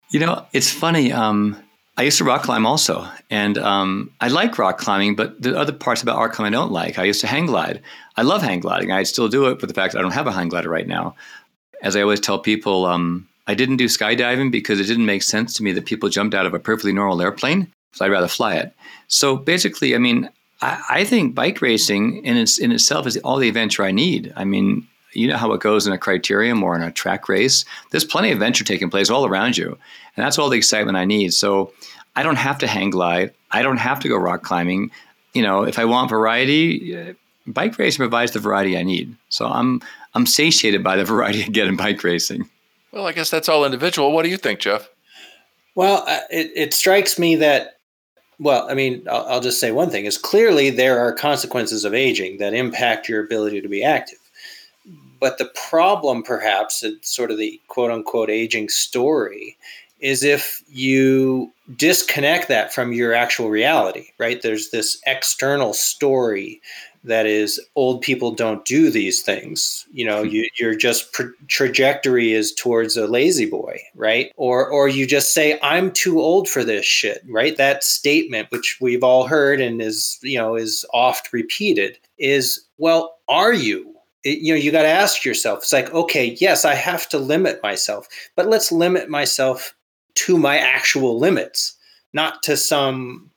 You 0.09 0.19
know, 0.19 0.45
it's 0.53 0.71
funny. 0.71 1.11
Um, 1.11 1.61
I 1.97 2.03
used 2.03 2.19
to 2.19 2.23
rock 2.23 2.43
climb 2.43 2.65
also, 2.65 3.07
and 3.29 3.57
um, 3.57 4.11
I 4.21 4.27
like 4.27 4.57
rock 4.57 4.77
climbing, 4.77 5.15
but 5.15 5.41
the 5.41 5.57
other 5.57 5.73
parts 5.73 6.03
about 6.03 6.17
rock 6.17 6.33
climbing 6.33 6.53
I 6.53 6.57
don't 6.57 6.71
like. 6.71 6.99
I 6.99 7.03
used 7.03 7.21
to 7.21 7.27
hang 7.27 7.47
glide. 7.47 7.81
I 8.15 8.21
love 8.21 8.41
hang 8.41 8.59
gliding. 8.59 8.91
I 8.91 9.03
still 9.03 9.27
do 9.27 9.47
it, 9.47 9.59
but 9.59 9.67
the 9.67 9.73
fact 9.73 9.93
that 9.93 9.99
I 9.99 10.01
don't 10.03 10.11
have 10.11 10.27
a 10.27 10.31
hang 10.31 10.49
glider 10.49 10.69
right 10.69 10.87
now. 10.87 11.15
As 11.81 11.95
I 11.95 12.01
always 12.01 12.19
tell 12.19 12.39
people, 12.39 12.85
um, 12.85 13.27
I 13.47 13.55
didn't 13.55 13.77
do 13.77 13.85
skydiving 13.85 14.51
because 14.51 14.79
it 14.79 14.85
didn't 14.85 15.05
make 15.05 15.23
sense 15.23 15.55
to 15.55 15.63
me 15.63 15.71
that 15.73 15.85
people 15.85 16.09
jumped 16.09 16.35
out 16.35 16.45
of 16.45 16.53
a 16.53 16.59
perfectly 16.59 16.93
normal 16.93 17.21
airplane 17.21 17.71
So 17.93 18.05
I'd 18.05 18.11
rather 18.11 18.27
fly 18.27 18.55
it. 18.55 18.73
So 19.07 19.35
basically, 19.35 19.95
I 19.95 19.97
mean, 19.97 20.29
I, 20.61 20.83
I 20.89 21.03
think 21.03 21.35
bike 21.35 21.61
racing 21.61 22.25
in 22.25 22.37
its 22.37 22.57
in 22.57 22.71
itself 22.71 23.07
is 23.07 23.17
all 23.17 23.37
the 23.37 23.47
adventure 23.47 23.83
I 23.83 23.91
need. 23.91 24.33
I 24.35 24.43
mean, 24.43 24.87
you 25.13 25.27
know 25.27 25.37
how 25.37 25.51
it 25.53 25.61
goes 25.61 25.87
in 25.87 25.93
a 25.93 25.97
criterium 25.97 26.61
or 26.61 26.75
in 26.75 26.81
a 26.81 26.91
track 26.91 27.29
race. 27.29 27.65
There's 27.91 28.05
plenty 28.05 28.31
of 28.31 28.37
adventure 28.37 28.63
taking 28.63 28.89
place 28.89 29.09
all 29.09 29.25
around 29.25 29.57
you, 29.57 29.67
and 29.67 30.25
that's 30.25 30.37
all 30.37 30.49
the 30.49 30.57
excitement 30.57 30.97
I 30.97 31.05
need. 31.05 31.33
So 31.33 31.73
I 32.15 32.23
don't 32.23 32.35
have 32.37 32.57
to 32.59 32.67
hang 32.67 32.89
glide. 32.89 33.33
I 33.51 33.61
don't 33.61 33.77
have 33.77 33.99
to 34.01 34.07
go 34.07 34.17
rock 34.17 34.43
climbing. 34.43 34.91
You 35.33 35.43
know, 35.43 35.63
if 35.63 35.79
I 35.79 35.85
want 35.85 36.09
variety, 36.09 36.97
uh, 36.97 37.13
bike 37.45 37.77
racing 37.77 37.99
provides 37.99 38.31
the 38.31 38.39
variety 38.39 38.77
I 38.77 38.83
need. 38.83 39.15
So 39.29 39.45
I'm 39.45 39.81
I'm 40.13 40.25
satiated 40.25 40.83
by 40.83 40.95
the 40.95 41.05
variety 41.13 41.43
I 41.43 41.47
get 41.47 41.67
in 41.67 41.77
bike 41.77 42.03
racing. 42.03 42.49
Well, 42.91 43.05
I 43.05 43.11
guess 43.11 43.29
that's 43.29 43.49
all 43.49 43.65
individual. 43.65 44.11
What 44.11 44.23
do 44.23 44.29
you 44.29 44.37
think, 44.37 44.59
Jeff? 44.59 44.89
Well, 45.75 46.03
uh, 46.07 46.21
it, 46.31 46.51
it 46.55 46.73
strikes 46.73 47.19
me 47.19 47.35
that 47.35 47.76
well, 48.39 48.69
I 48.69 48.73
mean, 48.73 49.05
I'll, 49.09 49.25
I'll, 49.27 49.41
just 49.41 49.59
say 49.59 49.71
one 49.71 49.89
thing 49.89 50.05
is 50.05 50.17
clearly 50.17 50.69
there 50.69 50.99
are 50.99 51.11
consequences 51.13 51.85
of 51.85 51.93
aging 51.93 52.37
that 52.37 52.53
impact 52.53 53.09
your 53.09 53.23
ability 53.23 53.61
to 53.61 53.69
be 53.69 53.83
active. 53.83 54.19
But 55.19 55.39
the 55.39 55.51
problem, 55.69 56.21
perhaps, 56.21 56.83
it's 56.83 57.13
sort 57.15 57.31
of 57.31 57.37
the 57.37 57.59
quote 57.67 57.89
unquote 57.89 58.29
aging 58.29 58.69
story, 58.69 59.57
is 59.99 60.23
if 60.23 60.63
you 60.69 61.51
disconnect 61.75 62.47
that 62.49 62.71
from 62.71 62.93
your 62.93 63.13
actual 63.13 63.49
reality, 63.49 64.09
right? 64.19 64.41
There's 64.41 64.69
this 64.69 65.01
external 65.07 65.73
story 65.73 66.61
that 67.07 67.25
is 67.25 67.59
old 67.75 68.01
people 68.01 68.31
don't 68.31 68.63
do 68.65 68.89
these 68.89 69.21
things. 69.21 69.85
You 69.91 70.05
know 70.05 70.23
hmm. 70.23 70.29
you, 70.29 70.49
your 70.57 70.75
just 70.75 71.13
pro- 71.13 71.31
trajectory 71.47 72.33
is 72.33 72.53
towards 72.53 72.97
a 72.97 73.07
La-Z-Boy 73.07 73.79
right? 73.95 74.31
Or 74.35 74.67
or 74.67 74.87
you 74.87 75.07
just 75.07 75.33
say 75.33 75.59
i'm 75.61 75.91
too 75.91 76.21
old 76.21 76.47
for 76.47 76.63
this 76.63 76.85
shit 76.85 77.23
right? 77.27 77.57
That 77.57 77.83
statement 77.83 78.51
which 78.51 78.77
we've 78.79 79.03
all 79.03 79.27
heard 79.27 79.59
and 79.59 79.81
is 79.81 80.19
you 80.21 80.37
know 80.37 80.55
is 80.55 80.85
oft 80.93 81.33
repeated 81.33 81.97
is 82.17 82.65
well 82.77 83.17
are 83.27 83.53
you? 83.53 83.93
It, 84.23 84.39
you 84.39 84.53
know 84.53 84.59
you 84.59 84.71
got 84.71 84.81
to 84.81 84.87
ask 84.87 85.23
yourself 85.23 85.59
it's 85.59 85.73
like 85.73 85.93
okay 85.93 86.35
yes 86.41 86.65
i 86.65 86.73
have 86.73 87.07
to 87.09 87.19
limit 87.19 87.61
myself 87.61 88.07
but 88.35 88.47
let's 88.47 88.71
limit 88.71 89.09
myself 89.09 89.75
to 90.15 90.37
my 90.37 90.57
actual 90.57 91.19
limits 91.19 91.75
not 92.13 92.41
to 92.43 92.57
some 92.57 93.29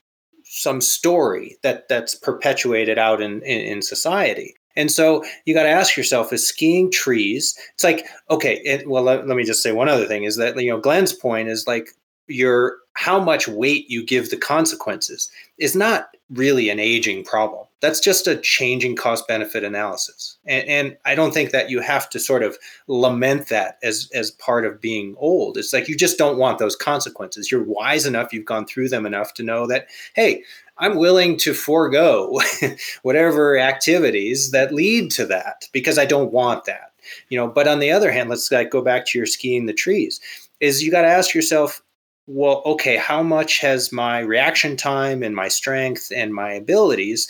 some 0.53 0.81
story 0.81 1.57
that 1.63 1.87
that's 1.87 2.13
perpetuated 2.13 2.97
out 2.97 3.21
in, 3.21 3.41
in, 3.43 3.61
in 3.61 3.81
society. 3.81 4.53
And 4.75 4.91
so 4.91 5.23
you 5.45 5.53
got 5.53 5.63
to 5.63 5.69
ask 5.69 5.95
yourself: 5.95 6.31
Is 6.33 6.47
skiing 6.47 6.91
trees? 6.91 7.57
It's 7.73 7.83
like 7.83 8.05
okay. 8.29 8.61
It, 8.63 8.87
well, 8.87 9.03
let, 9.03 9.27
let 9.27 9.37
me 9.37 9.43
just 9.43 9.63
say 9.63 9.71
one 9.71 9.89
other 9.89 10.05
thing: 10.05 10.23
is 10.23 10.35
that 10.37 10.61
you 10.61 10.71
know 10.71 10.79
Glen's 10.79 11.13
point 11.13 11.49
is 11.49 11.67
like 11.67 11.89
your 12.27 12.77
how 12.93 13.19
much 13.19 13.47
weight 13.47 13.89
you 13.89 14.05
give 14.05 14.29
the 14.29 14.37
consequences 14.37 15.29
is 15.57 15.75
not 15.75 16.09
really 16.29 16.69
an 16.69 16.79
aging 16.79 17.23
problem. 17.23 17.65
That's 17.81 17.99
just 17.99 18.27
a 18.27 18.37
changing 18.37 18.95
cost 18.95 19.27
benefit 19.27 19.63
analysis. 19.63 20.37
And, 20.45 20.67
and, 20.67 20.97
I 21.03 21.15
don't 21.15 21.33
think 21.33 21.51
that 21.51 21.69
you 21.69 21.81
have 21.81 22.09
to 22.11 22.19
sort 22.19 22.43
of 22.43 22.57
lament 22.87 23.47
that 23.47 23.79
as, 23.81 24.09
as 24.13 24.31
part 24.31 24.65
of 24.65 24.79
being 24.79 25.15
old. 25.17 25.57
It's 25.57 25.73
like 25.73 25.89
you 25.89 25.97
just 25.97 26.17
don't 26.17 26.37
want 26.37 26.59
those 26.59 26.75
consequences. 26.75 27.51
You're 27.51 27.63
wise 27.63 28.05
enough, 28.05 28.31
you've 28.31 28.45
gone 28.45 28.65
through 28.65 28.89
them 28.89 29.05
enough 29.05 29.33
to 29.35 29.43
know 29.43 29.65
that, 29.67 29.87
hey, 30.13 30.43
I'm 30.77 30.97
willing 30.97 31.37
to 31.37 31.53
forego 31.53 32.39
whatever 33.01 33.57
activities 33.57 34.51
that 34.51 34.73
lead 34.73 35.11
to 35.11 35.25
that 35.27 35.67
because 35.71 35.97
I 35.97 36.05
don't 36.05 36.31
want 36.31 36.65
that. 36.65 36.93
You 37.29 37.37
know, 37.37 37.47
but 37.47 37.67
on 37.67 37.79
the 37.79 37.91
other 37.91 38.11
hand, 38.11 38.29
let's 38.29 38.51
like 38.51 38.69
go 38.69 38.81
back 38.81 39.05
to 39.07 39.17
your 39.17 39.25
skiing 39.25 39.65
the 39.65 39.73
trees. 39.73 40.19
Is 40.59 40.83
you 40.83 40.91
got 40.91 41.01
to 41.01 41.07
ask 41.07 41.33
yourself, 41.33 41.81
well, 42.27 42.61
okay, 42.65 42.97
how 42.97 43.23
much 43.23 43.59
has 43.59 43.91
my 43.91 44.19
reaction 44.19 44.77
time 44.77 45.23
and 45.23 45.35
my 45.35 45.47
strength 45.47 46.11
and 46.15 46.33
my 46.33 46.53
abilities 46.53 47.27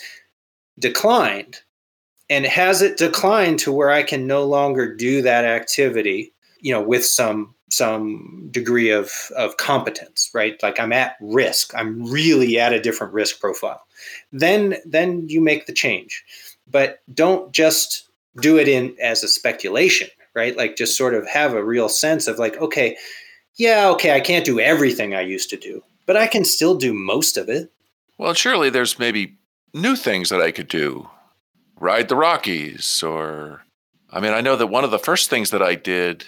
declined? 0.78 1.60
And 2.30 2.46
has 2.46 2.82
it 2.82 2.96
declined 2.96 3.58
to 3.60 3.72
where 3.72 3.90
I 3.90 4.02
can 4.02 4.26
no 4.26 4.44
longer 4.44 4.94
do 4.94 5.22
that 5.22 5.44
activity, 5.44 6.32
you 6.60 6.72
know, 6.72 6.80
with 6.80 7.04
some 7.04 7.54
some 7.70 8.48
degree 8.50 8.90
of, 8.90 9.10
of 9.34 9.56
competence, 9.56 10.30
right? 10.34 10.62
Like 10.62 10.78
I'm 10.78 10.92
at 10.92 11.16
risk. 11.22 11.74
I'm 11.74 12.04
really 12.04 12.58
at 12.60 12.74
a 12.74 12.80
different 12.80 13.14
risk 13.14 13.40
profile. 13.40 13.82
Then 14.30 14.76
then 14.84 15.26
you 15.28 15.40
make 15.40 15.66
the 15.66 15.72
change. 15.72 16.22
But 16.70 17.00
don't 17.12 17.52
just 17.52 18.08
do 18.40 18.58
it 18.58 18.68
in 18.68 18.94
as 19.00 19.22
a 19.22 19.28
speculation, 19.28 20.08
right? 20.34 20.56
Like 20.56 20.76
just 20.76 20.96
sort 20.96 21.14
of 21.14 21.26
have 21.26 21.54
a 21.54 21.64
real 21.64 21.88
sense 21.88 22.26
of 22.28 22.38
like, 22.38 22.56
okay, 22.58 22.96
yeah, 23.56 23.88
okay, 23.90 24.14
I 24.14 24.20
can't 24.20 24.44
do 24.44 24.60
everything 24.60 25.14
I 25.14 25.20
used 25.22 25.50
to 25.50 25.56
do, 25.56 25.82
but 26.06 26.16
I 26.16 26.26
can 26.26 26.44
still 26.44 26.74
do 26.74 26.92
most 26.92 27.36
of 27.36 27.48
it. 27.48 27.70
Well, 28.18 28.34
surely 28.34 28.70
there's 28.70 28.98
maybe 28.98 29.36
new 29.74 29.96
things 29.96 30.28
that 30.28 30.40
I 30.40 30.50
could 30.50 30.68
do. 30.68 31.08
Ride 31.78 32.08
the 32.08 32.16
Rockies, 32.16 33.02
or 33.02 33.64
I 34.10 34.20
mean, 34.20 34.32
I 34.32 34.40
know 34.40 34.56
that 34.56 34.68
one 34.68 34.84
of 34.84 34.90
the 34.90 34.98
first 34.98 35.30
things 35.30 35.50
that 35.50 35.62
I 35.62 35.74
did, 35.74 36.24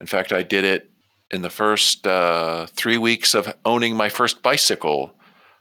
in 0.00 0.06
fact, 0.06 0.32
I 0.32 0.42
did 0.42 0.64
it 0.64 0.90
in 1.30 1.42
the 1.42 1.50
first 1.50 2.06
uh, 2.06 2.66
three 2.66 2.98
weeks 2.98 3.34
of 3.34 3.54
owning 3.64 3.96
my 3.96 4.08
first 4.08 4.42
bicycle. 4.42 5.12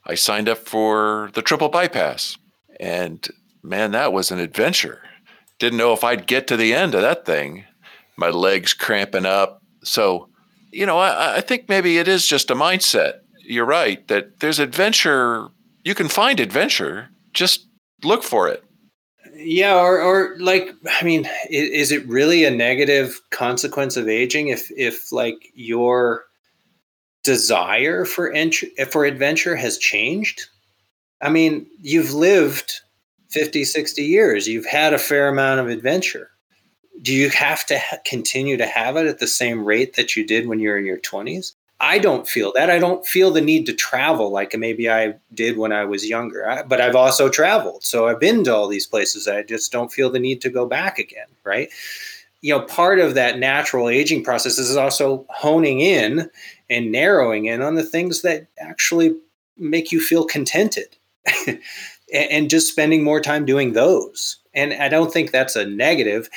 I 0.06 0.16
signed 0.16 0.50
up 0.50 0.60
for 0.60 1.32
the 1.34 1.42
triple 1.42 1.70
bypass. 1.70 2.38
And 2.80 3.28
man, 3.64 3.92
that 3.92 4.14
was 4.14 4.32
an 4.32 4.40
adventure. 4.40 5.02
Didn't 5.60 5.78
know 5.78 5.94
if 5.94 6.04
I'd 6.04 6.28
get 6.28 6.48
to 6.48 6.58
the 6.58 6.74
end 6.74 6.96
of 6.96 7.02
that 7.02 7.26
thing. 7.26 7.66
My 8.18 8.30
legs 8.30 8.74
cramping 8.74 9.26
up. 9.26 9.62
So 9.84 10.30
you 10.76 10.86
know, 10.86 10.98
I, 10.98 11.38
I 11.38 11.42
think 11.42 11.70
maybe 11.70 11.98
it 11.98 12.08
is 12.10 12.28
just 12.28 12.52
a 12.52 12.56
mindset. 12.56 13.20
You're 13.40 13.66
right 13.66 14.06
that 14.10 14.42
there's 14.42 14.60
adventure. 14.60 15.48
You 15.86 15.96
can 15.96 16.10
find 16.10 16.40
adventure. 16.40 17.10
Just 17.36 17.68
look 18.04 18.24
for 18.24 18.50
it. 18.50 18.64
Yeah, 19.36 19.76
or, 19.76 20.02
or 20.02 20.38
like, 20.40 20.70
I 20.90 21.04
mean, 21.04 21.30
is, 21.50 21.70
is 21.70 21.92
it 21.92 22.08
really 22.08 22.46
a 22.46 22.52
negative 22.52 23.22
consequence 23.30 23.98
of 23.98 24.08
aging 24.08 24.48
if, 24.48 24.72
if 24.72 25.12
like 25.12 25.52
your 25.54 26.24
desire 27.24 28.06
for 28.06 28.32
entry, 28.32 28.72
for 28.90 29.06
adventure 29.06 29.56
has 29.56 29.78
changed? 29.78 30.48
I 31.22 31.30
mean, 31.30 31.68
you've 31.80 32.14
lived 32.14 32.82
50, 33.30 33.66
60 33.66 34.04
years. 34.04 34.48
You've 34.48 34.66
had 34.66 34.94
a 34.94 34.98
fair 34.98 35.28
amount 35.28 35.60
of 35.60 35.68
adventure 35.68 36.32
do 37.02 37.14
you 37.14 37.30
have 37.30 37.66
to 37.68 37.78
ha- 37.78 37.98
continue 38.06 38.58
to 38.58 38.66
have 38.66 38.96
it 38.96 39.08
at 39.08 39.20
the 39.20 39.28
same 39.28 39.66
rate 39.66 39.96
that 39.96 40.16
you 40.16 40.26
did 40.26 40.48
when 40.48 40.60
you 40.60 40.70
were 40.70 40.78
in 40.78 40.86
your 40.86 41.00
20s? 41.00 41.54
I 41.86 42.00
don't 42.00 42.28
feel 42.28 42.52
that. 42.56 42.72
I 42.72 42.80
don't 42.80 43.06
feel 43.06 43.30
the 43.30 43.42
need 43.42 43.68
to 43.68 43.74
travel 43.74 44.32
like 44.32 44.58
maybe 44.58 44.90
I 44.90 45.14
did 45.36 45.56
when 45.56 45.72
I 45.72 45.86
was 45.86 46.10
younger. 46.10 46.50
I, 46.50 46.64
but 46.64 46.82
I've 46.82 46.96
also 46.96 47.30
traveled. 47.30 47.84
So 47.84 48.08
I've 48.08 48.20
been 48.20 48.44
to 48.46 48.56
all 48.56 48.68
these 48.68 48.88
places. 48.88 49.28
I 49.28 49.44
just 49.44 49.72
don't 49.72 49.94
feel 49.94 50.10
the 50.10 50.20
need 50.20 50.42
to 50.42 50.50
go 50.50 50.66
back 50.66 50.98
again, 50.98 51.28
right? 51.44 51.70
You 52.42 52.58
know, 52.58 52.62
part 52.62 52.98
of 53.00 53.14
that 53.14 53.38
natural 53.38 53.88
aging 53.88 54.24
process 54.24 54.58
is 54.58 54.76
also 54.76 55.28
honing 55.30 55.80
in 55.80 56.28
and 56.72 56.92
narrowing 56.92 57.46
in 57.46 57.62
on 57.62 57.76
the 57.76 57.84
things 57.84 58.24
that 58.24 58.48
actually 58.58 59.16
make 59.56 59.92
you 59.92 60.02
feel 60.02 60.26
contented 60.26 60.98
and 62.14 62.50
just 62.50 62.68
spending 62.68 63.04
more 63.04 63.22
time 63.22 63.46
doing 63.46 63.74
those. 63.74 64.38
And 64.56 64.74
I 64.74 64.90
don't 64.90 65.14
think 65.14 65.30
that's 65.30 65.56
a 65.56 65.68
negative 65.68 66.30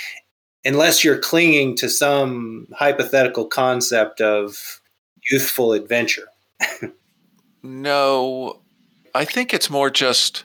unless 0.63 1.03
you're 1.03 1.19
clinging 1.19 1.75
to 1.77 1.89
some 1.89 2.67
hypothetical 2.75 3.47
concept 3.47 4.21
of 4.21 4.83
youthful 5.31 5.73
adventure. 5.73 6.29
no, 7.63 8.61
I 9.15 9.25
think 9.25 9.55
it's 9.55 9.71
more 9.71 9.91
just 9.91 10.45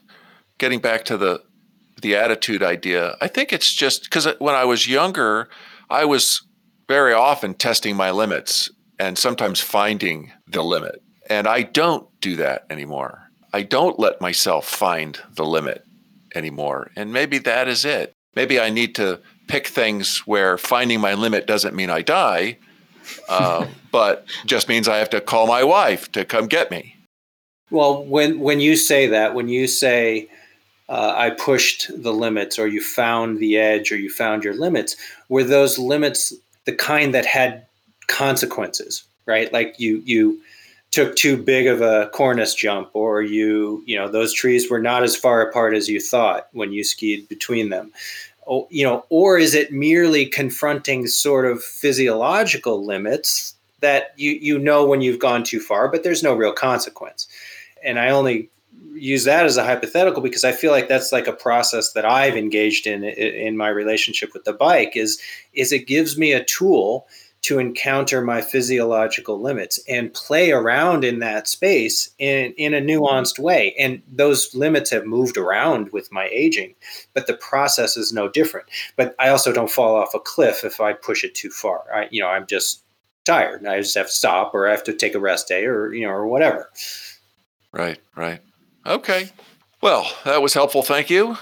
getting 0.58 0.80
back 0.80 1.06
to 1.06 1.18
the 1.18 1.44
the 2.02 2.16
attitude 2.16 2.62
idea. 2.62 3.16
I 3.22 3.28
think 3.28 3.54
it's 3.54 3.74
just 3.74 4.04
because 4.04 4.28
when 4.40 4.56
I 4.56 4.66
was 4.66 4.88
younger, 4.88 5.48
I 5.90 6.06
was 6.06 6.46
very 6.88 7.14
often 7.14 7.54
testing 7.54 7.96
my 7.96 8.12
limits 8.12 8.70
and 9.00 9.18
sometimes 9.18 9.62
finding 9.62 10.32
the 10.48 10.64
limit. 10.64 11.02
And 11.30 11.48
I 11.48 11.62
don't 11.64 12.08
do 12.20 12.36
that 12.36 12.66
anymore. 12.70 13.30
I 13.54 13.64
don't 13.64 14.00
let 14.00 14.20
myself 14.20 14.68
find 14.68 15.18
the 15.36 15.46
limit 15.46 15.86
anymore. 16.36 16.92
And 16.98 17.14
maybe 17.14 17.38
that 17.40 17.68
is 17.68 17.86
it. 17.86 18.14
Maybe 18.36 18.60
I 18.60 18.70
need 18.70 18.96
to 18.96 19.22
pick 19.48 19.68
things 19.68 20.20
where 20.28 20.58
finding 20.58 21.00
my 21.00 21.14
limit 21.14 21.48
doesn't 21.48 21.76
mean 21.76 21.90
I 21.90 22.02
die, 22.02 22.58
uh, 23.30 23.68
but 23.92 24.26
just 24.46 24.68
means 24.70 24.88
I 24.88 24.98
have 24.98 25.10
to 25.12 25.22
call 25.22 25.48
my 25.48 25.64
wife 25.64 26.12
to 26.14 26.26
come 26.26 26.48
get 26.48 26.72
me. 26.72 26.96
Well, 27.72 28.04
when 28.04 28.40
when 28.40 28.60
you 28.60 28.76
say 28.76 29.08
that, 29.08 29.34
when 29.34 29.48
you 29.48 29.68
say 29.68 30.30
uh, 30.90 31.14
I 31.16 31.32
pushed 31.32 31.90
the 32.04 32.14
limits, 32.14 32.60
or 32.60 32.68
you 32.68 32.82
found 32.82 33.40
the 33.40 33.58
edge, 33.58 33.92
or 33.92 33.96
you 33.96 34.10
found 34.10 34.44
your 34.44 34.54
limits, 34.54 34.96
were 35.30 35.44
those 35.44 35.80
limits 35.80 36.34
the 36.66 36.76
kind 36.76 37.14
that 37.14 37.26
had 37.26 37.66
consequences, 38.08 39.04
right? 39.26 39.52
Like 39.52 39.80
you 39.80 40.02
you 40.06 40.42
took 40.92 41.16
too 41.16 41.36
big 41.36 41.66
of 41.66 41.82
a 41.82 42.12
cornice 42.14 42.54
jump, 42.54 42.92
or 42.94 43.22
you 43.22 43.84
you 43.88 43.98
know 43.98 44.08
those 44.08 44.34
trees 44.34 44.70
were 44.70 44.82
not 44.82 45.04
as 45.04 45.16
far 45.16 45.42
apart 45.42 45.74
as 45.74 45.90
you 45.90 46.00
thought 46.00 46.50
when 46.52 46.72
you 46.72 46.84
skied 46.84 47.28
between 47.28 47.70
them 47.70 47.92
Oh, 48.48 48.68
you 48.70 48.84
know, 48.84 49.06
or 49.10 49.38
is 49.38 49.54
it 49.54 49.72
merely 49.72 50.26
confronting 50.26 51.08
sort 51.08 51.46
of 51.46 51.64
physiological 51.64 52.86
limits 52.86 53.56
that 53.80 54.14
you 54.18 54.32
you 54.32 54.60
know 54.60 54.86
when 54.86 55.02
you've 55.02 55.20
gone 55.20 55.44
too 55.44 55.60
far, 55.60 55.88
but 55.90 56.04
there's 56.04 56.24
no 56.24 56.34
real 56.34 56.54
consequence? 56.54 57.28
and 57.84 58.00
I 58.00 58.10
only 58.10 58.50
use 58.94 59.26
that 59.26 59.46
as 59.46 59.58
a 59.58 59.64
hypothetical 59.64 60.22
because 60.22 60.44
I 60.44 60.52
feel 60.52 60.72
like 60.72 60.88
that's 60.88 61.12
like 61.12 61.28
a 61.28 61.34
process 61.34 61.94
that 61.94 62.06
I've 62.06 62.38
engaged 62.38 62.88
in 62.88 63.04
in 63.04 63.58
my 63.58 63.70
relationship 63.70 64.34
with 64.34 64.46
the 64.46 64.54
bike 64.54 64.96
is 64.96 65.22
is 65.54 65.72
it 65.72 65.88
gives 65.88 66.18
me 66.18 66.32
a 66.32 66.44
tool 66.44 67.08
to 67.44 67.60
encounter 67.60 68.22
my 68.22 68.42
physiological 68.42 69.40
limits 69.40 69.80
and 69.88 70.14
play 70.14 70.52
around 70.52 71.04
in 71.04 71.20
that 71.20 71.48
space 71.48 72.10
in, 72.18 72.54
in 72.54 72.74
a 72.74 72.82
nuanced 72.82 73.38
way. 73.38 73.76
And 73.78 74.02
those 74.12 74.56
limits 74.56 74.90
have 74.92 75.06
moved 75.06 75.38
around 75.38 75.92
with 75.92 76.12
my 76.12 76.30
aging, 76.32 76.76
but 77.14 77.28
the 77.28 77.36
process 77.36 77.98
is 77.98 78.14
no 78.14 78.30
different. 78.30 78.68
But 78.96 79.14
I 79.20 79.30
also 79.30 79.52
don't 79.52 79.70
fall 79.70 79.96
off 79.96 80.14
a 80.14 80.20
cliff 80.20 80.64
if 80.64 80.80
I 80.80 80.94
push 80.94 81.24
it 81.24 81.36
too 81.36 81.50
far. 81.50 81.84
I, 81.94 82.08
you 82.12 82.22
know, 82.22 82.30
I'm 82.30 82.48
just 82.48 82.84
tired 83.26 83.66
I 83.66 83.80
just 83.80 83.96
have 83.96 84.08
to 84.08 84.12
stop 84.12 84.54
or 84.54 84.68
I 84.68 84.72
have 84.72 84.84
to 84.84 84.94
take 84.94 85.16
a 85.16 85.20
rest 85.20 85.48
day 85.48 85.66
or, 85.66 85.94
you 85.94 86.06
know, 86.06 86.12
or 86.12 86.28
whatever. 86.28 86.70
Right, 87.72 88.00
right. 88.16 88.42
Okay. 88.86 89.32
Well, 89.82 90.10
that 90.26 90.42
was 90.42 90.54
helpful. 90.54 90.84
Thank 90.84 91.10
you. 91.10 91.38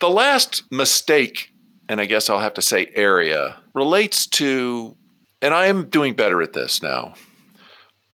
The 0.00 0.10
last 0.10 0.62
mistake, 0.70 1.52
and 1.88 2.00
I 2.00 2.04
guess 2.04 2.30
I'll 2.30 2.40
have 2.40 2.54
to 2.54 2.62
say 2.62 2.90
area, 2.94 3.56
relates 3.74 4.26
to 4.26 4.96
and 5.40 5.54
I 5.54 5.66
am 5.66 5.88
doing 5.88 6.14
better 6.14 6.42
at 6.42 6.52
this 6.52 6.82
now. 6.82 7.14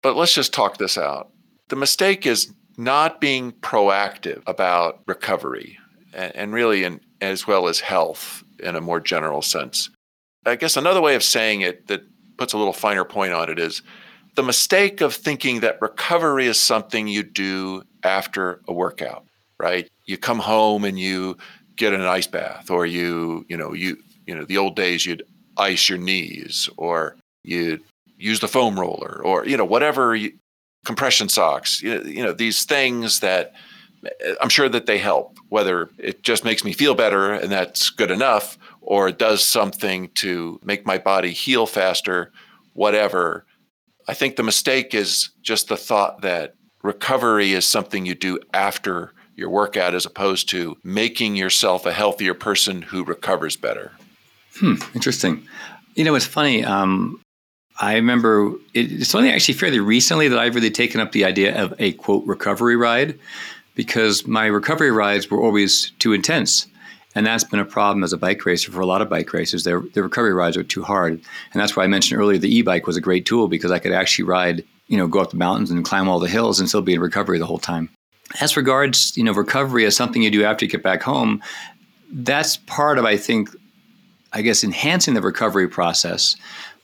But 0.02 0.16
let's 0.16 0.34
just 0.34 0.52
talk 0.52 0.78
this 0.78 0.96
out. 0.96 1.30
The 1.68 1.76
mistake 1.76 2.26
is 2.26 2.52
not 2.76 3.20
being 3.20 3.52
proactive 3.52 4.42
about 4.46 5.00
recovery 5.06 5.78
and, 6.14 6.34
and 6.34 6.52
really 6.52 6.84
in, 6.84 7.00
as 7.20 7.46
well 7.46 7.68
as 7.68 7.80
health 7.80 8.42
in 8.58 8.76
a 8.76 8.80
more 8.80 9.00
general 9.00 9.42
sense. 9.42 9.90
I 10.46 10.56
guess 10.56 10.76
another 10.76 11.02
way 11.02 11.14
of 11.14 11.22
saying 11.22 11.60
it 11.60 11.86
that 11.88 12.02
puts 12.38 12.54
a 12.54 12.58
little 12.58 12.72
finer 12.72 13.04
point 13.04 13.34
on 13.34 13.50
it 13.50 13.58
is 13.58 13.82
the 14.36 14.42
mistake 14.42 15.02
of 15.02 15.14
thinking 15.14 15.60
that 15.60 15.82
recovery 15.82 16.46
is 16.46 16.58
something 16.58 17.06
you 17.06 17.22
do 17.22 17.82
after 18.02 18.62
a 18.66 18.72
workout, 18.72 19.26
right? 19.58 19.90
You 20.06 20.16
come 20.16 20.38
home 20.38 20.84
and 20.84 20.98
you 20.98 21.36
get 21.76 21.92
an 21.92 22.00
ice 22.00 22.26
bath 22.26 22.70
or 22.70 22.86
you, 22.86 23.44
you 23.48 23.56
know, 23.56 23.74
you 23.74 23.98
you 24.26 24.36
know, 24.36 24.44
the 24.44 24.58
old 24.58 24.76
days 24.76 25.04
you'd 25.04 25.24
ice 25.56 25.88
your 25.88 25.98
knees 25.98 26.68
or 26.76 27.16
you 27.42 27.80
use 28.16 28.40
the 28.40 28.48
foam 28.48 28.78
roller 28.78 29.20
or 29.24 29.46
you 29.46 29.56
know 29.56 29.64
whatever 29.64 30.14
you, 30.14 30.32
compression 30.84 31.28
socks 31.28 31.82
you, 31.82 32.02
you 32.02 32.22
know 32.22 32.32
these 32.32 32.64
things 32.64 33.20
that 33.20 33.52
eh, 34.04 34.34
i'm 34.40 34.48
sure 34.48 34.68
that 34.68 34.86
they 34.86 34.98
help 34.98 35.38
whether 35.48 35.88
it 35.98 36.22
just 36.22 36.44
makes 36.44 36.64
me 36.64 36.72
feel 36.72 36.94
better 36.94 37.32
and 37.32 37.50
that's 37.50 37.90
good 37.90 38.10
enough 38.10 38.58
or 38.80 39.08
it 39.08 39.18
does 39.18 39.42
something 39.42 40.08
to 40.10 40.58
make 40.64 40.86
my 40.86 40.98
body 40.98 41.32
heal 41.32 41.66
faster 41.66 42.30
whatever. 42.72 43.44
I 44.08 44.14
think 44.14 44.36
the 44.36 44.42
mistake 44.42 44.94
is 44.94 45.30
just 45.42 45.68
the 45.68 45.76
thought 45.76 46.22
that 46.22 46.54
recovery 46.82 47.52
is 47.52 47.66
something 47.66 48.06
you 48.06 48.14
do 48.14 48.38
after 48.54 49.12
your 49.36 49.50
workout 49.50 49.94
as 49.94 50.06
opposed 50.06 50.48
to 50.50 50.76
making 50.82 51.36
yourself 51.36 51.86
a 51.86 51.92
healthier 51.92 52.34
person 52.34 52.82
who 52.82 53.04
recovers 53.04 53.56
better 53.56 53.92
Hmm, 54.60 54.74
interesting. 54.94 55.46
You 55.94 56.04
know, 56.04 56.14
it's 56.14 56.26
funny. 56.26 56.64
Um, 56.64 57.20
I 57.80 57.94
remember 57.94 58.52
it, 58.74 58.92
it's 58.92 59.14
only 59.14 59.30
actually 59.30 59.54
fairly 59.54 59.80
recently 59.80 60.28
that 60.28 60.38
I've 60.38 60.54
really 60.54 60.70
taken 60.70 61.00
up 61.00 61.12
the 61.12 61.24
idea 61.24 61.60
of 61.60 61.74
a 61.78 61.92
quote 61.94 62.24
recovery 62.26 62.76
ride 62.76 63.18
because 63.74 64.26
my 64.26 64.46
recovery 64.46 64.90
rides 64.90 65.30
were 65.30 65.40
always 65.40 65.90
too 65.98 66.12
intense. 66.12 66.66
And 67.14 67.26
that's 67.26 67.42
been 67.42 67.58
a 67.58 67.64
problem 67.64 68.04
as 68.04 68.12
a 68.12 68.18
bike 68.18 68.44
racer 68.44 68.70
for 68.70 68.80
a 68.80 68.86
lot 68.86 69.02
of 69.02 69.08
bike 69.08 69.32
racers. 69.32 69.64
Their, 69.64 69.80
their 69.94 70.02
recovery 70.02 70.34
rides 70.34 70.56
are 70.56 70.62
too 70.62 70.82
hard. 70.82 71.14
And 71.14 71.60
that's 71.60 71.74
why 71.74 71.84
I 71.84 71.88
mentioned 71.88 72.20
earlier 72.20 72.38
the 72.38 72.54
e 72.54 72.62
bike 72.62 72.86
was 72.86 72.96
a 72.96 73.00
great 73.00 73.26
tool 73.26 73.48
because 73.48 73.72
I 73.72 73.78
could 73.78 73.92
actually 73.92 74.26
ride, 74.26 74.62
you 74.86 74.96
know, 74.96 75.08
go 75.08 75.20
up 75.20 75.30
the 75.30 75.36
mountains 75.36 75.70
and 75.70 75.84
climb 75.84 76.08
all 76.08 76.20
the 76.20 76.28
hills 76.28 76.60
and 76.60 76.68
still 76.68 76.82
be 76.82 76.94
in 76.94 77.00
recovery 77.00 77.38
the 77.38 77.46
whole 77.46 77.58
time. 77.58 77.88
As 78.40 78.56
regards, 78.56 79.16
you 79.16 79.24
know, 79.24 79.32
recovery 79.32 79.86
as 79.86 79.96
something 79.96 80.22
you 80.22 80.30
do 80.30 80.44
after 80.44 80.64
you 80.64 80.70
get 80.70 80.84
back 80.84 81.02
home, 81.02 81.42
that's 82.12 82.58
part 82.58 82.98
of, 82.98 83.04
I 83.04 83.16
think, 83.16 83.50
I 84.32 84.42
guess, 84.42 84.64
enhancing 84.64 85.14
the 85.14 85.22
recovery 85.22 85.68
process. 85.68 86.36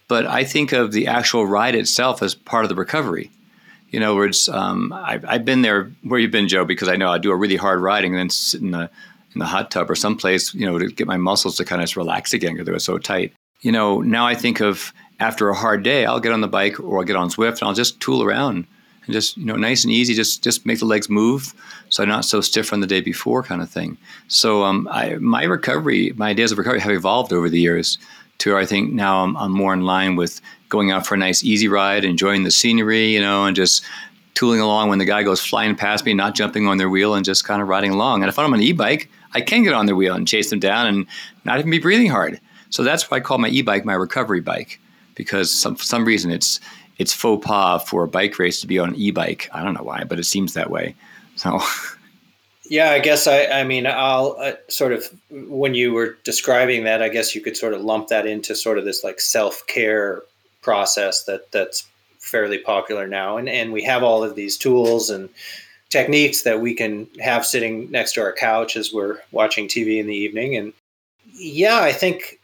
But 0.09 0.26
I 0.26 0.44
think 0.44 0.72
of 0.72 0.92
the 0.92 1.07
actual 1.07 1.47
ride 1.47 1.74
itself 1.74 2.22
as 2.22 2.34
part 2.34 2.64
of 2.64 2.68
the 2.68 2.74
recovery. 2.74 3.30
In 3.90 4.03
other 4.03 4.16
words, 4.16 4.49
um, 4.49 4.92
I've, 4.92 5.24
I've, 5.24 5.44
been 5.44 5.62
there 5.62 5.90
where 6.03 6.18
you've 6.18 6.32
been, 6.32 6.49
Joe, 6.49 6.64
because 6.64 6.88
I 6.88 6.97
know 6.97 7.11
I 7.11 7.18
do 7.18 7.30
a 7.30 7.36
really 7.36 7.57
hard 7.57 7.80
riding 7.80 8.12
and 8.12 8.18
then 8.18 8.30
sit 8.30 8.61
in 8.61 8.72
the 8.72 8.90
in 9.34 9.38
the 9.38 9.47
hot 9.47 9.70
tub 9.70 9.90
or 9.90 9.94
someplace, 9.94 10.55
you 10.55 10.64
know, 10.64 10.78
to 10.78 10.88
get 10.88 11.07
my 11.07 11.18
muscles 11.18 11.57
to 11.57 11.64
kind 11.64 11.82
of 11.82 11.97
relax 11.97 12.32
again 12.32 12.53
because 12.55 12.66
they 12.66 12.72
were 12.72 12.78
so 12.78 12.99
tight. 12.99 13.32
You 13.61 13.70
know, 13.70 14.01
now 14.01 14.26
I 14.26 14.34
think 14.34 14.61
of 14.61 14.92
after 15.20 15.49
a 15.51 15.55
hard 15.55 15.82
day, 15.82 16.07
I'll 16.07 16.20
get 16.20 16.32
on 16.32 16.40
the 16.40 16.49
bike 16.49 16.80
or 16.80 16.99
I'll 16.99 17.05
get 17.05 17.16
on 17.16 17.28
Zwift 17.28 17.61
and 17.61 17.64
I'll 17.64 17.74
just 17.74 18.01
tool 18.01 18.22
around 18.22 18.66
and 19.07 19.12
just 19.12 19.36
you 19.36 19.44
know 19.44 19.57
nice 19.57 19.84
and 19.84 19.92
easy 19.92 20.14
just 20.14 20.42
just 20.42 20.66
make 20.66 20.78
the 20.78 20.84
legs 20.84 21.09
move 21.09 21.55
so 21.89 22.03
I'm 22.03 22.09
not 22.09 22.24
so 22.24 22.41
stiff 22.41 22.66
from 22.66 22.80
the 22.80 22.87
day 22.87 23.01
before 23.01 23.43
kind 23.43 23.62
of 23.62 23.70
thing 23.70 23.97
so 24.28 24.64
um, 24.64 24.89
I, 24.91 25.14
my 25.16 25.45
recovery 25.45 26.12
my 26.16 26.30
ideas 26.30 26.53
of 26.53 26.59
recovery 26.59 26.80
have 26.80 26.93
evolved 26.93 27.32
over 27.32 27.49
the 27.49 27.61
years 27.61 27.99
to 28.39 28.51
where 28.51 28.61
I 28.61 28.66
think 28.66 28.93
now 28.93 29.22
I'm, 29.24 29.37
I'm 29.37 29.53
more 29.53 29.72
in 29.72 29.82
line 29.82 30.16
with 30.16 30.41
going 30.68 30.91
out 30.91 31.07
for 31.07 31.14
a 31.14 31.18
nice 31.18 31.45
easy 31.45 31.68
ride 31.68 32.05
enjoying 32.05 32.45
the 32.45 32.51
scenery 32.51 33.09
you 33.09 33.20
know 33.20 33.45
and 33.45 33.57
just 33.57 33.84
tooling 34.34 34.61
along 34.61 34.89
when 34.89 34.99
the 34.99 35.05
guy 35.05 35.22
goes 35.22 35.41
flying 35.41 35.74
past 35.74 36.05
me 36.05 36.14
not 36.14 36.34
jumping 36.34 36.66
on 36.66 36.76
their 36.76 36.91
wheel 36.91 37.14
and 37.14 37.24
just 37.24 37.45
kind 37.45 37.62
of 37.62 37.68
riding 37.68 37.91
along 37.91 38.22
and 38.22 38.28
if 38.28 38.39
I'm 38.39 38.53
on 38.53 38.55
an 38.55 38.62
e-bike 38.62 39.11
I 39.32 39.41
can 39.41 39.62
get 39.62 39.74
on 39.74 39.87
their 39.87 39.97
wheel 39.97 40.14
and 40.14 40.28
chase 40.28 40.51
them 40.51 40.61
down 40.61 40.87
and 40.87 41.07
not 41.45 41.59
even 41.59 41.70
be 41.70 41.78
breathing 41.78 42.11
hard 42.11 42.41
so 42.70 42.82
that's 42.82 43.11
why 43.11 43.18
I 43.18 43.20
call 43.20 43.39
my 43.39 43.49
e-bike 43.49 43.84
my 43.84 43.95
recovery 43.95 44.41
bike 44.41 44.80
because 45.14 45.51
some, 45.51 45.76
for 45.76 45.84
some 45.84 46.05
reason 46.05 46.30
it's 46.30 46.61
it's 46.99 47.12
faux 47.12 47.45
pas 47.45 47.82
for 47.87 48.05
a 48.05 48.09
bike 48.09 48.39
race 48.39 48.61
to 48.61 48.66
be 48.66 48.78
on 48.78 48.91
an 48.91 48.95
e-bike. 48.97 49.49
I 49.53 49.62
don't 49.62 49.74
know 49.74 49.82
why, 49.82 50.05
but 50.05 50.18
it 50.18 50.24
seems 50.24 50.55
that 50.55 50.70
way. 50.70 50.95
So. 51.37 51.61
Yeah, 52.68 52.91
I 52.91 52.99
guess 52.99 53.28
I. 53.28 53.47
I 53.47 53.62
mean, 53.62 53.87
I'll 53.87 54.37
uh, 54.41 54.55
sort 54.66 54.93
of 54.93 55.05
when 55.30 55.74
you 55.74 55.93
were 55.93 56.18
describing 56.24 56.82
that, 56.82 57.01
I 57.01 57.09
guess 57.09 57.32
you 57.32 57.41
could 57.41 57.57
sort 57.57 57.74
of 57.74 57.82
lump 57.82 58.09
that 58.09 58.26
into 58.26 58.57
sort 58.57 58.76
of 58.76 58.84
this 58.84 59.05
like 59.05 59.20
self 59.20 59.64
care 59.68 60.22
process 60.62 61.22
that 61.26 61.53
that's 61.53 61.87
fairly 62.18 62.59
popular 62.59 63.07
now, 63.07 63.37
and 63.37 63.49
and 63.49 63.72
we 63.72 63.84
have 63.84 64.03
all 64.03 64.24
of 64.24 64.34
these 64.34 64.57
tools 64.57 65.11
and 65.11 65.28
techniques 65.91 66.43
that 66.43 66.61
we 66.61 66.74
can 66.74 67.07
have 67.20 67.47
sitting 67.47 67.89
next 67.93 68.14
to 68.14 68.20
our 68.20 68.32
couch 68.32 68.76
as 68.76 68.93
we're 68.93 69.18
watching 69.30 69.68
TV 69.68 70.01
in 70.01 70.09
the 70.09 70.16
evening, 70.16 70.57
and 70.57 70.72
yeah, 71.34 71.78
I 71.78 71.93
think 71.93 72.41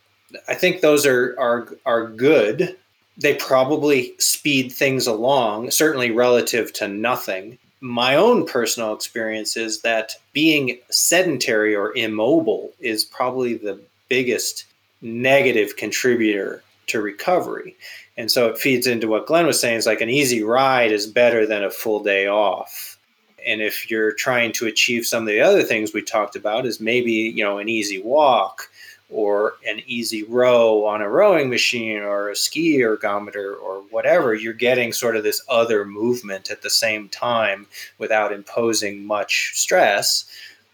I 0.47 0.55
think 0.55 0.83
those 0.83 1.05
are 1.05 1.35
are 1.37 1.69
are 1.85 2.07
good 2.07 2.77
they 3.17 3.35
probably 3.35 4.15
speed 4.19 4.73
things 4.73 5.07
along, 5.07 5.71
certainly 5.71 6.11
relative 6.11 6.73
to 6.75 6.89
nothing. 6.89 7.59
My 7.83 8.15
own 8.15 8.47
personal 8.47 8.95
experience 8.95 9.57
is 9.57 9.81
that 9.81 10.13
being 10.33 10.79
sedentary 10.89 11.75
or 11.75 11.93
immobile 11.97 12.73
is 12.79 13.05
probably 13.05 13.55
the 13.55 13.81
biggest 14.09 14.67
negative 15.01 15.77
contributor 15.77 16.63
to 16.87 17.03
recovery. 17.03 17.77
And 18.17 18.31
so 18.31 18.49
it 18.49 18.59
feeds 18.59 18.87
into 18.87 19.09
what 19.09 19.27
Glen 19.27 19.47
was 19.47 19.59
saying 19.59 19.79
is 19.79 19.87
like 19.87 20.01
an 20.01 20.11
easy 20.11 20.45
ride 20.45 20.93
is 20.93 21.09
better 21.09 21.45
than 21.45 21.65
a 21.65 21.71
full 21.71 22.05
day 22.05 22.29
off. 22.29 22.97
And 23.45 23.61
if 23.61 23.91
you're 23.91 24.13
trying 24.13 24.53
to 24.53 24.67
achieve 24.67 25.05
some 25.05 25.25
of 25.25 25.29
the 25.29 25.41
other 25.41 25.65
things 25.65 25.93
we 25.93 26.03
talked 26.03 26.37
about 26.37 26.67
is 26.67 26.79
maybe, 26.79 27.11
you 27.11 27.43
know, 27.43 27.59
an 27.59 27.69
easy 27.69 28.01
walk 28.01 28.71
or 29.13 29.55
an 29.67 29.81
easy 29.87 30.23
row 30.25 30.85
on 30.85 31.03
a 31.03 31.09
rowing 31.09 31.51
machine 31.51 31.99
or 31.99 32.31
a 32.31 32.37
ski 32.37 32.79
ergometer 32.79 33.55
or 33.61 33.83
whatever, 33.91 34.35
you're 34.35 34.53
getting 34.53 34.93
sort 34.93 35.17
of 35.17 35.23
this 35.23 35.43
other 35.49 35.85
movement 35.85 36.51
at 36.51 36.63
the 36.63 36.71
same 36.71 37.09
time 37.09 37.67
without 37.99 38.33
imposing 38.33 39.05
much 39.05 39.53
stress. 39.55 40.25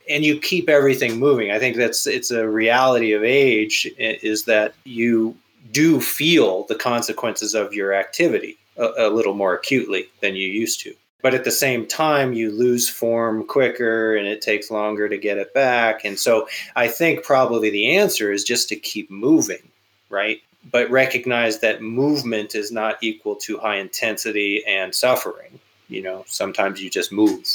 And 0.09 0.25
you 0.25 0.41
keep 0.41 0.69
everything 0.69 1.19
moving. 1.19 1.51
I 1.51 1.59
think 1.59 1.77
that's 1.77 2.07
it's 2.07 2.31
a 2.31 2.49
reality 2.49 3.13
of 3.13 3.23
age 3.25 3.87
is 3.99 4.45
that 4.45 4.75
you 4.85 5.37
do 5.71 6.01
feel 6.01 6.65
the 6.65 6.75
consequences 6.75 7.55
of 7.55 7.75
your 7.75 7.93
activity 7.93 8.57
a, 8.79 8.89
a 8.97 9.11
little 9.11 9.35
more 9.35 9.55
acutely 9.55 10.09
than 10.21 10.35
you 10.35 10.49
used 10.49 10.81
to 10.81 10.95
but 11.23 11.35
at 11.35 11.45
the 11.45 11.51
same 11.51 11.87
time 11.87 12.33
you 12.33 12.51
lose 12.51 12.89
form 12.89 13.47
quicker 13.47 14.17
and 14.17 14.27
it 14.27 14.41
takes 14.41 14.71
longer 14.71 15.09
to 15.09 15.19
get 15.19 15.39
it 15.39 15.53
back. 15.55 16.05
And 16.05 16.19
so 16.19 16.49
i 16.77 16.89
think 16.89 17.25
probably 17.25 17.71
the 17.71 17.97
answer 17.97 18.33
is 18.33 18.45
just 18.45 18.69
to 18.69 18.77
keep 18.77 19.11
moving 19.11 19.69
right? 20.09 20.41
But 20.71 20.91
recognize 20.91 21.61
that 21.61 21.83
movement 21.83 22.55
is 22.55 22.73
not 22.73 22.99
equal 23.01 23.37
to 23.37 23.59
high 23.59 23.77
intensity 23.77 24.65
and 24.67 24.95
suffering. 24.95 25.61
You 25.89 26.03
know 26.03 26.25
sometimes 26.27 26.83
you 26.83 26.91
just 26.91 27.13
move. 27.13 27.47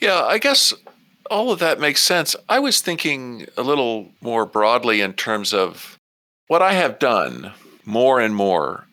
Yeah 0.00 0.22
i 0.24 0.38
guess 0.38 0.74
all 1.30 1.50
of 1.50 1.58
that 1.60 1.80
makes 1.80 2.02
sense. 2.02 2.36
I 2.50 2.58
was 2.58 2.82
thinking 2.82 3.46
a 3.56 3.62
little 3.62 4.10
more 4.20 4.44
broadly 4.44 5.00
in 5.00 5.12
terms 5.14 5.54
of 5.54 5.98
what 6.48 6.62
i 6.62 6.72
have 6.72 6.98
done 6.98 7.52
more 7.84 8.20
and 8.20 8.34
more 8.34 8.86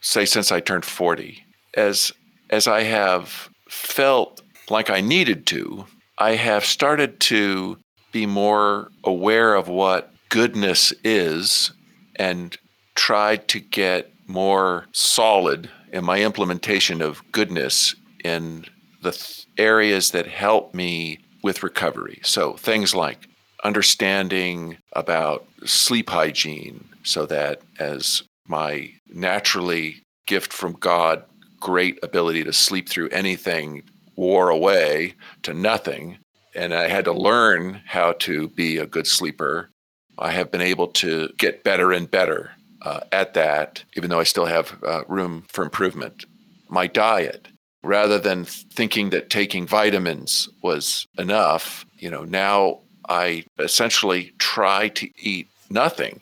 say 0.00 0.24
since 0.24 0.50
i 0.50 0.60
turned 0.60 0.84
40 0.84 1.44
as 1.74 2.12
as 2.50 2.66
I 2.66 2.82
have 2.82 3.48
felt 3.68 4.42
like 4.70 4.90
I 4.90 5.00
needed 5.00 5.46
to, 5.48 5.86
I 6.18 6.32
have 6.32 6.64
started 6.64 7.20
to 7.20 7.78
be 8.12 8.26
more 8.26 8.90
aware 9.04 9.54
of 9.54 9.68
what 9.68 10.12
goodness 10.28 10.92
is 11.04 11.72
and 12.16 12.56
tried 12.94 13.48
to 13.48 13.60
get 13.60 14.12
more 14.26 14.86
solid 14.92 15.70
in 15.92 16.04
my 16.04 16.20
implementation 16.22 17.00
of 17.00 17.22
goodness 17.32 17.94
in 18.24 18.64
the 19.02 19.12
th- 19.12 19.46
areas 19.56 20.10
that 20.10 20.26
help 20.26 20.74
me 20.74 21.18
with 21.42 21.62
recovery. 21.62 22.20
So 22.24 22.54
things 22.54 22.94
like 22.94 23.28
understanding 23.64 24.78
about 24.92 25.46
sleep 25.64 26.10
hygiene 26.10 26.84
so 27.04 27.26
that 27.26 27.60
as 27.78 28.22
my 28.46 28.90
naturally 29.08 30.02
gift 30.26 30.52
from 30.52 30.72
God 30.74 31.24
great 31.60 31.98
ability 32.02 32.44
to 32.44 32.52
sleep 32.52 32.88
through 32.88 33.08
anything 33.08 33.82
wore 34.16 34.48
away 34.48 35.14
to 35.42 35.54
nothing 35.54 36.18
and 36.58 36.74
I 36.74 36.88
had 36.88 37.04
to 37.04 37.12
learn 37.12 37.82
how 37.86 38.12
to 38.20 38.48
be 38.48 38.78
a 38.78 38.86
good 38.86 39.06
sleeper. 39.06 39.70
I 40.18 40.32
have 40.32 40.50
been 40.50 40.60
able 40.60 40.88
to 40.88 41.28
get 41.38 41.62
better 41.62 41.92
and 41.92 42.10
better 42.10 42.50
uh, 42.82 43.00
at 43.12 43.34
that, 43.34 43.84
even 43.96 44.10
though 44.10 44.18
I 44.18 44.24
still 44.24 44.46
have 44.46 44.76
uh, 44.84 45.04
room 45.06 45.44
for 45.48 45.62
improvement. 45.62 46.24
My 46.68 46.88
diet, 46.88 47.48
rather 47.84 48.18
than 48.18 48.44
thinking 48.44 49.10
that 49.10 49.30
taking 49.30 49.66
vitamins 49.66 50.48
was 50.60 51.06
enough, 51.16 51.86
you 51.98 52.10
know, 52.10 52.24
now 52.24 52.80
I 53.08 53.44
essentially 53.58 54.32
try 54.38 54.88
to 54.88 55.08
eat 55.16 55.48
nothing 55.70 56.20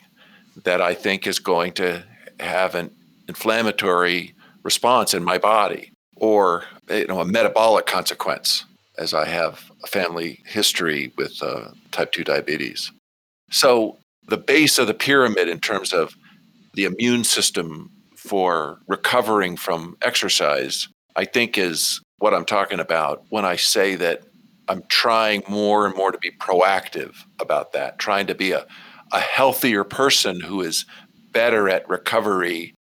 that 0.63 0.81
I 0.81 0.93
think 0.93 1.25
is 1.25 1.39
going 1.39 1.73
to 1.73 2.03
have 2.39 2.75
an 2.75 2.91
inflammatory 3.27 4.35
response 4.67 5.13
in 5.13 5.23
my 5.23 5.37
body 5.37 5.93
or 6.17 6.65
you 6.89 7.07
know 7.07 7.21
a 7.21 7.25
metabolic 7.25 7.85
consequence 7.85 8.65
as 8.97 9.13
I 9.13 9.25
have 9.25 9.71
a 9.85 9.87
family 9.87 10.41
history 10.45 11.13
with 11.17 11.41
uh, 11.41 11.69
type 11.91 12.11
2 12.11 12.25
diabetes. 12.25 12.91
So 13.49 13.97
the 14.27 14.37
base 14.37 14.77
of 14.77 14.87
the 14.87 14.93
pyramid 14.93 15.47
in 15.47 15.59
terms 15.59 15.93
of 15.93 16.15
the 16.73 16.83
immune 16.83 17.23
system 17.23 17.89
for 18.15 18.79
recovering 18.87 19.55
from 19.55 19.95
exercise, 20.01 20.89
I 21.15 21.23
think 21.23 21.57
is 21.57 22.01
what 22.17 22.33
I'm 22.33 22.45
talking 22.45 22.81
about 22.81 23.23
when 23.29 23.45
I 23.45 23.55
say 23.55 23.95
that 23.95 24.23
I'm 24.67 24.83
trying 24.89 25.43
more 25.47 25.85
and 25.85 25.95
more 25.95 26.11
to 26.11 26.17
be 26.17 26.31
proactive 26.31 27.13
about 27.39 27.71
that, 27.71 27.99
trying 27.99 28.27
to 28.27 28.35
be 28.35 28.51
a, 28.51 28.65
a 29.13 29.19
healthier 29.19 29.85
person 29.85 30.41
who 30.41 30.59
is 30.61 30.85
better 31.31 31.69
at 31.69 31.87
recovery, 31.87 32.73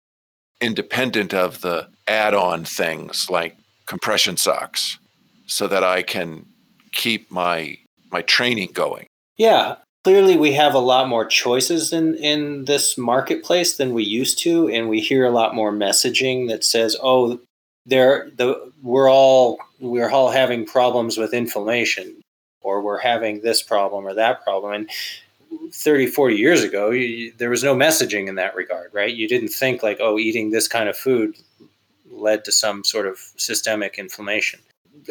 independent 0.64 1.32
of 1.32 1.60
the 1.60 1.88
add 2.08 2.34
on 2.34 2.64
things 2.64 3.28
like 3.30 3.56
compression 3.86 4.36
socks, 4.36 4.98
so 5.46 5.68
that 5.68 5.84
I 5.84 6.02
can 6.02 6.46
keep 6.92 7.30
my 7.30 7.78
my 8.10 8.22
training 8.22 8.70
going. 8.72 9.06
Yeah, 9.36 9.76
clearly 10.04 10.36
we 10.36 10.52
have 10.52 10.74
a 10.74 10.78
lot 10.78 11.08
more 11.08 11.24
choices 11.24 11.92
in 11.92 12.14
in 12.14 12.66
this 12.66 12.96
marketplace 12.96 13.76
than 13.76 13.94
we 13.94 14.04
used 14.04 14.38
to 14.40 14.68
and 14.68 14.88
we 14.88 15.00
hear 15.00 15.24
a 15.24 15.30
lot 15.30 15.54
more 15.54 15.72
messaging 15.72 16.48
that 16.48 16.62
says 16.62 16.96
oh 17.02 17.40
there 17.86 18.30
the 18.36 18.70
we're 18.82 19.10
all 19.10 19.58
we're 19.80 20.10
all 20.10 20.30
having 20.30 20.64
problems 20.64 21.16
with 21.16 21.34
inflammation 21.34 22.20
or 22.60 22.80
we're 22.80 22.98
having 22.98 23.40
this 23.40 23.62
problem 23.62 24.06
or 24.06 24.14
that 24.14 24.44
problem 24.44 24.72
and 24.72 24.90
30 25.72 26.06
40 26.06 26.36
years 26.36 26.62
ago 26.62 26.90
you, 26.90 27.32
there 27.38 27.50
was 27.50 27.64
no 27.64 27.74
messaging 27.74 28.28
in 28.28 28.34
that 28.36 28.54
regard 28.54 28.92
right? 28.92 29.14
You 29.14 29.28
didn't 29.28 29.48
think 29.48 29.82
like 29.82 29.98
oh 30.00 30.18
eating 30.18 30.50
this 30.50 30.68
kind 30.68 30.88
of 30.88 30.96
food 30.96 31.36
led 32.10 32.44
to 32.44 32.52
some 32.52 32.84
sort 32.84 33.06
of 33.06 33.18
systemic 33.36 33.98
inflammation. 33.98 34.60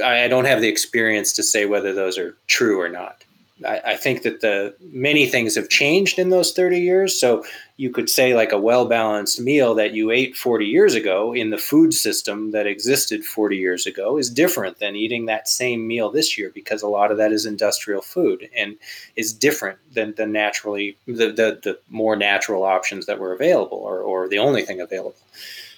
I, 0.04 0.24
I 0.24 0.28
don't 0.28 0.46
have 0.46 0.62
the 0.62 0.70
experience 0.70 1.34
to 1.34 1.44
say 1.44 1.66
whether 1.66 1.94
those 1.94 2.18
are 2.18 2.38
true 2.48 2.80
or 2.80 2.90
not 2.90 3.24
I, 3.66 3.82
I 3.86 3.96
think 3.98 4.24
that 4.24 4.42
the 4.42 4.76
many 4.82 5.28
things 5.28 5.56
have 5.56 5.70
changed 5.70 6.18
in 6.18 6.30
those 6.30 6.54
30 6.54 6.80
years. 6.80 7.20
So 7.20 7.44
you 7.78 7.92
could 7.92 8.10
say 8.10 8.34
like 8.36 8.52
a 8.52 8.58
well 8.58 8.86
balanced 8.86 9.40
meal 9.40 9.76
that 9.76 9.94
you 9.94 10.12
ate 10.12 10.36
40 10.36 10.66
years 10.66 10.96
ago 10.96 11.34
in 11.34 11.50
the 11.50 11.58
food 11.58 11.94
system 11.94 12.52
that 12.52 12.66
existed 12.66 13.24
40 13.24 13.58
years 13.58 13.86
ago 13.86 14.18
is 14.18 14.30
different 14.30 14.80
than 14.80 14.96
eating 14.96 15.26
that 15.28 15.48
same 15.48 15.88
meal 15.88 16.10
this 16.10 16.38
year 16.38 16.52
because 16.54 16.82
a 16.82 16.88
lot 16.88 17.12
of 17.12 17.18
that 17.18 17.32
is 17.32 17.46
industrial 17.46 18.02
food 18.02 18.50
and 18.56 18.76
is 19.16 19.34
different 19.34 19.78
than 19.94 20.14
the 20.16 20.26
naturally 20.26 20.98
the, 21.06 21.28
the, 21.32 21.60
the 21.64 21.80
more 21.90 22.16
natural 22.16 22.64
options 22.64 23.06
that 23.06 23.20
were 23.20 23.34
available 23.34 23.78
or, 23.78 24.00
or 24.00 24.28
the 24.28 24.40
only 24.40 24.64
thing 24.64 24.82
available. 24.82 25.16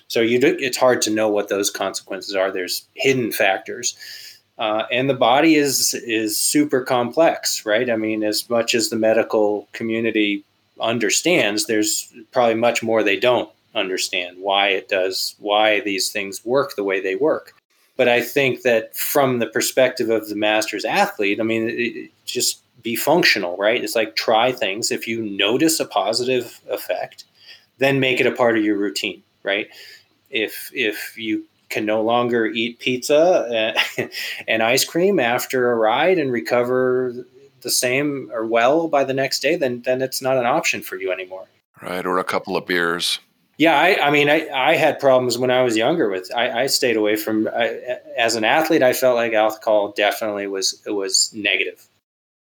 So 0.08 0.22
you 0.22 0.40
do, 0.40 0.56
it's 0.60 0.78
hard 0.78 1.02
to 1.04 1.10
know 1.10 1.30
what 1.30 1.50
those 1.50 1.70
consequences 1.70 2.36
are. 2.36 2.52
There's 2.52 2.88
hidden 2.94 3.32
factors 3.32 3.98
uh, 4.58 4.84
and 4.92 5.10
the 5.10 5.16
body 5.16 5.56
is 5.56 5.94
is 5.94 6.40
super 6.40 6.82
complex, 6.82 7.66
right? 7.66 7.90
I 7.90 7.98
mean, 7.98 8.24
as 8.24 8.50
much 8.50 8.74
as 8.74 8.90
the 8.90 8.96
medical 8.96 9.68
community 9.74 10.44
understands, 10.80 11.66
there's 11.66 12.14
probably 12.32 12.56
much 12.56 12.82
more 12.82 13.04
they 13.04 13.20
don't 13.20 13.50
understand 13.74 14.38
why 14.40 14.70
it 14.70 14.88
does, 14.88 15.36
why 15.40 15.82
these 15.82 16.12
things 16.12 16.46
work 16.46 16.76
the 16.76 16.84
way 16.84 17.02
they 17.02 17.16
work. 17.16 17.54
But 17.98 18.10
I 18.10 18.22
think 18.22 18.62
that 18.62 18.96
from 18.96 19.40
the 19.40 19.48
perspective 19.48 20.10
of 20.10 20.30
the 20.30 20.36
master's 20.36 20.86
athlete, 20.86 21.40
I 21.40 21.44
mean, 21.44 21.70
it, 21.70 22.12
just 22.26 22.62
be 22.82 22.96
functional, 22.96 23.58
right? 23.58 23.84
It's 23.84 23.96
like 23.96 24.16
try 24.16 24.52
things. 24.52 24.92
If 24.92 25.08
you 25.08 25.22
notice 25.22 25.80
a 25.80 25.86
positive 25.86 26.62
effect, 26.70 27.26
then 27.78 28.00
make 28.00 28.20
it 28.20 28.28
a 28.28 28.32
part 28.32 28.58
of 28.58 28.64
your 28.64 28.78
routine, 28.78 29.24
right? 29.44 29.68
If 30.30 30.72
if 30.74 31.18
you 31.18 31.46
can 31.76 31.86
no 31.86 32.02
longer 32.02 32.46
eat 32.46 32.80
pizza 32.80 33.76
and 34.48 34.64
ice 34.64 34.86
cream 34.86 35.20
after 35.20 35.74
a 35.74 35.76
ride 35.76 36.18
and 36.18 36.32
recover 36.32 37.14
the 37.64 37.70
same 37.70 38.30
or 38.32 38.46
well 38.46 38.88
by 38.88 39.04
the 39.04 39.14
next 39.14 39.42
day, 39.42 39.58
then 39.58 39.82
then 39.82 40.02
it's 40.02 40.22
not 40.22 40.38
an 40.38 40.46
option 40.46 40.82
for 40.82 40.96
you 40.96 41.12
anymore. 41.12 41.48
Right, 41.82 42.06
or 42.06 42.18
a 42.18 42.24
couple 42.24 42.56
of 42.56 42.66
beers. 42.66 43.20
Yeah, 43.58 43.78
I, 43.78 44.08
I 44.08 44.12
mean, 44.12 44.30
I, 44.30 44.48
I 44.50 44.76
had 44.76 45.00
problems 45.00 45.38
when 45.38 45.52
I 45.52 45.64
was 45.64 45.76
younger 45.76 46.10
with. 46.10 46.30
I, 46.34 46.64
I 46.64 46.68
stayed 46.68 46.96
away 46.96 47.18
from. 47.18 47.50
I, 47.50 48.00
as 48.18 48.36
an 48.36 48.46
athlete, 48.46 48.84
I 48.84 48.94
felt 48.94 49.18
like 49.18 49.34
alcohol 49.34 49.92
definitely 49.92 50.48
was 50.48 50.82
was 50.86 51.30
negative 51.34 51.90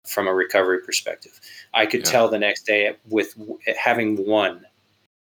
from 0.06 0.26
a 0.28 0.34
recovery 0.34 0.80
perspective. 0.80 1.40
I 1.72 1.86
could 1.86 2.00
yeah. 2.00 2.12
tell 2.12 2.28
the 2.28 2.38
next 2.38 2.66
day 2.66 2.96
with 3.08 3.34
having 3.78 4.26
one, 4.26 4.66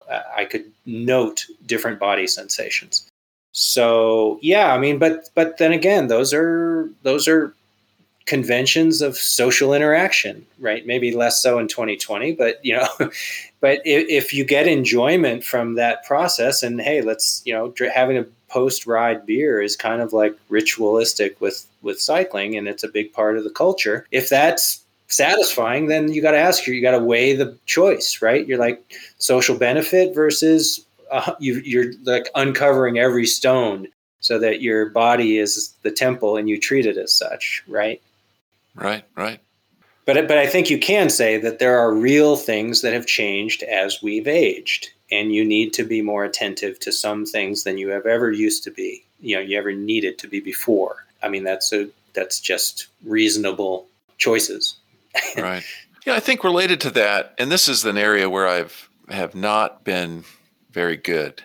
uh, 0.09 0.21
I 0.35 0.43
could 0.43 0.65
note 0.85 1.45
different 1.65 1.97
body 1.99 2.27
sensations 2.27 3.09
so 3.57 4.37
yeah 4.41 4.73
i 4.73 4.77
mean 4.77 4.99
but 4.99 5.29
but 5.33 5.57
then 5.59 5.71
again 5.71 6.07
those 6.07 6.33
are 6.33 6.89
those 7.03 7.25
are 7.25 7.53
conventions 8.25 9.01
of 9.01 9.15
social 9.15 9.73
interaction 9.73 10.45
right? 10.59 10.85
Maybe 10.85 11.15
less 11.15 11.41
so 11.41 11.57
in 11.57 11.69
2020 11.69 12.33
but 12.33 12.59
you 12.65 12.75
know 12.75 12.87
but 13.61 13.79
if, 13.85 14.09
if 14.09 14.33
you 14.33 14.43
get 14.43 14.67
enjoyment 14.67 15.45
from 15.45 15.75
that 15.75 16.03
process 16.03 16.63
and 16.63 16.81
hey 16.81 17.01
let's 17.01 17.41
you 17.45 17.53
know 17.53 17.73
having 17.93 18.17
a 18.17 18.25
post 18.49 18.85
ride 18.85 19.25
beer 19.25 19.61
is 19.61 19.77
kind 19.77 20.01
of 20.01 20.11
like 20.11 20.35
ritualistic 20.49 21.39
with 21.39 21.65
with 21.81 22.01
cycling 22.01 22.57
and 22.57 22.67
it's 22.67 22.83
a 22.83 22.89
big 22.89 23.13
part 23.13 23.37
of 23.37 23.45
the 23.45 23.49
culture 23.49 24.05
if 24.11 24.27
that's 24.27 24.83
satisfying 25.07 25.87
then 25.87 26.11
you 26.11 26.21
got 26.21 26.31
to 26.31 26.37
ask 26.37 26.67
you 26.67 26.73
you 26.73 26.81
got 26.81 26.91
to 26.91 26.99
weigh 26.99 27.33
the 27.33 27.57
choice 27.65 28.21
right? 28.21 28.45
You're 28.47 28.59
like 28.59 28.83
social 29.17 29.57
benefit 29.57 30.13
versus 30.13 30.85
uh, 31.11 31.33
you, 31.39 31.61
you're 31.63 31.93
like 32.03 32.29
uncovering 32.35 32.97
every 32.97 33.25
stone 33.25 33.87
so 34.19 34.39
that 34.39 34.61
your 34.61 34.89
body 34.89 35.37
is 35.37 35.73
the 35.83 35.91
temple 35.91 36.37
and 36.37 36.49
you 36.49 36.59
treat 36.59 36.85
it 36.85 36.97
as 36.97 37.13
such, 37.13 37.63
right? 37.67 38.01
Right, 38.75 39.03
right. 39.15 39.39
But 40.05 40.27
but 40.27 40.37
I 40.37 40.47
think 40.47 40.69
you 40.69 40.77
can 40.77 41.09
say 41.09 41.37
that 41.37 41.59
there 41.59 41.77
are 41.79 41.93
real 41.93 42.35
things 42.35 42.81
that 42.81 42.93
have 42.93 43.07
changed 43.07 43.63
as 43.63 44.01
we've 44.03 44.27
aged, 44.27 44.89
and 45.11 45.33
you 45.33 45.43
need 45.43 45.73
to 45.73 45.83
be 45.83 46.01
more 46.01 46.23
attentive 46.23 46.79
to 46.81 46.91
some 46.91 47.25
things 47.25 47.63
than 47.63 47.77
you 47.77 47.89
have 47.89 48.05
ever 48.05 48.31
used 48.31 48.63
to 48.65 48.71
be. 48.71 49.03
You 49.19 49.37
know, 49.37 49.41
you 49.41 49.57
ever 49.57 49.71
needed 49.71 50.19
to 50.19 50.27
be 50.27 50.39
before. 50.39 51.05
I 51.23 51.29
mean, 51.29 51.43
that's 51.43 51.73
a 51.73 51.89
that's 52.13 52.39
just 52.39 52.87
reasonable 53.03 53.87
choices. 54.17 54.75
right. 55.37 55.63
Yeah, 56.05 56.13
I 56.13 56.19
think 56.19 56.43
related 56.43 56.79
to 56.81 56.91
that, 56.91 57.33
and 57.39 57.51
this 57.51 57.67
is 57.67 57.83
an 57.83 57.97
area 57.97 58.29
where 58.29 58.47
I've 58.47 58.89
have 59.09 59.33
not 59.33 59.83
been 59.83 60.23
very 60.75 60.97
good, 60.97 61.41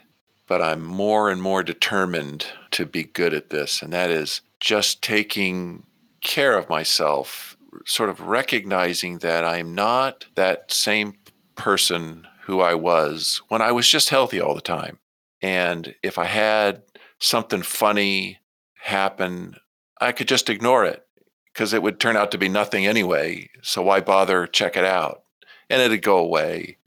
but 0.48 0.60
I'm 0.60 0.84
more 0.84 1.30
and 1.30 1.40
more 1.40 1.62
determined 1.62 2.46
to 2.72 2.84
be 2.84 3.04
good 3.04 3.32
at 3.32 3.50
this, 3.50 3.80
and 3.80 3.92
that 3.92 4.10
is 4.10 4.40
just 4.58 5.02
taking 5.02 5.84
care 6.20 6.58
of 6.58 6.68
myself, 6.68 7.56
sort 7.86 8.10
of 8.10 8.22
recognizing 8.22 9.18
that 9.18 9.44
I'm 9.44 9.72
not 9.72 10.26
that 10.34 10.72
same 10.72 11.14
person 11.54 12.26
who 12.42 12.60
I 12.60 12.74
was 12.74 13.40
when 13.46 13.62
I 13.62 13.70
was 13.70 13.88
just 13.88 14.08
healthy 14.08 14.40
all 14.40 14.56
the 14.56 14.60
time. 14.60 14.98
And 15.40 15.94
if 16.02 16.18
I 16.18 16.24
had 16.24 16.82
something 17.20 17.62
funny 17.62 18.40
happen, 18.82 19.54
I 20.00 20.10
could 20.10 20.26
just 20.26 20.50
ignore 20.50 20.84
it 20.84 21.06
because 21.52 21.72
it 21.72 21.84
would 21.84 22.00
turn 22.00 22.16
out 22.16 22.32
to 22.32 22.38
be 22.38 22.48
nothing 22.48 22.84
anyway. 22.84 23.48
So 23.62 23.82
why 23.82 24.00
bother 24.00 24.48
check 24.48 24.76
it 24.76 24.84
out? 24.84 25.22
And 25.68 25.80
it'd 25.80 26.02
go 26.02 26.18
away 26.18 26.78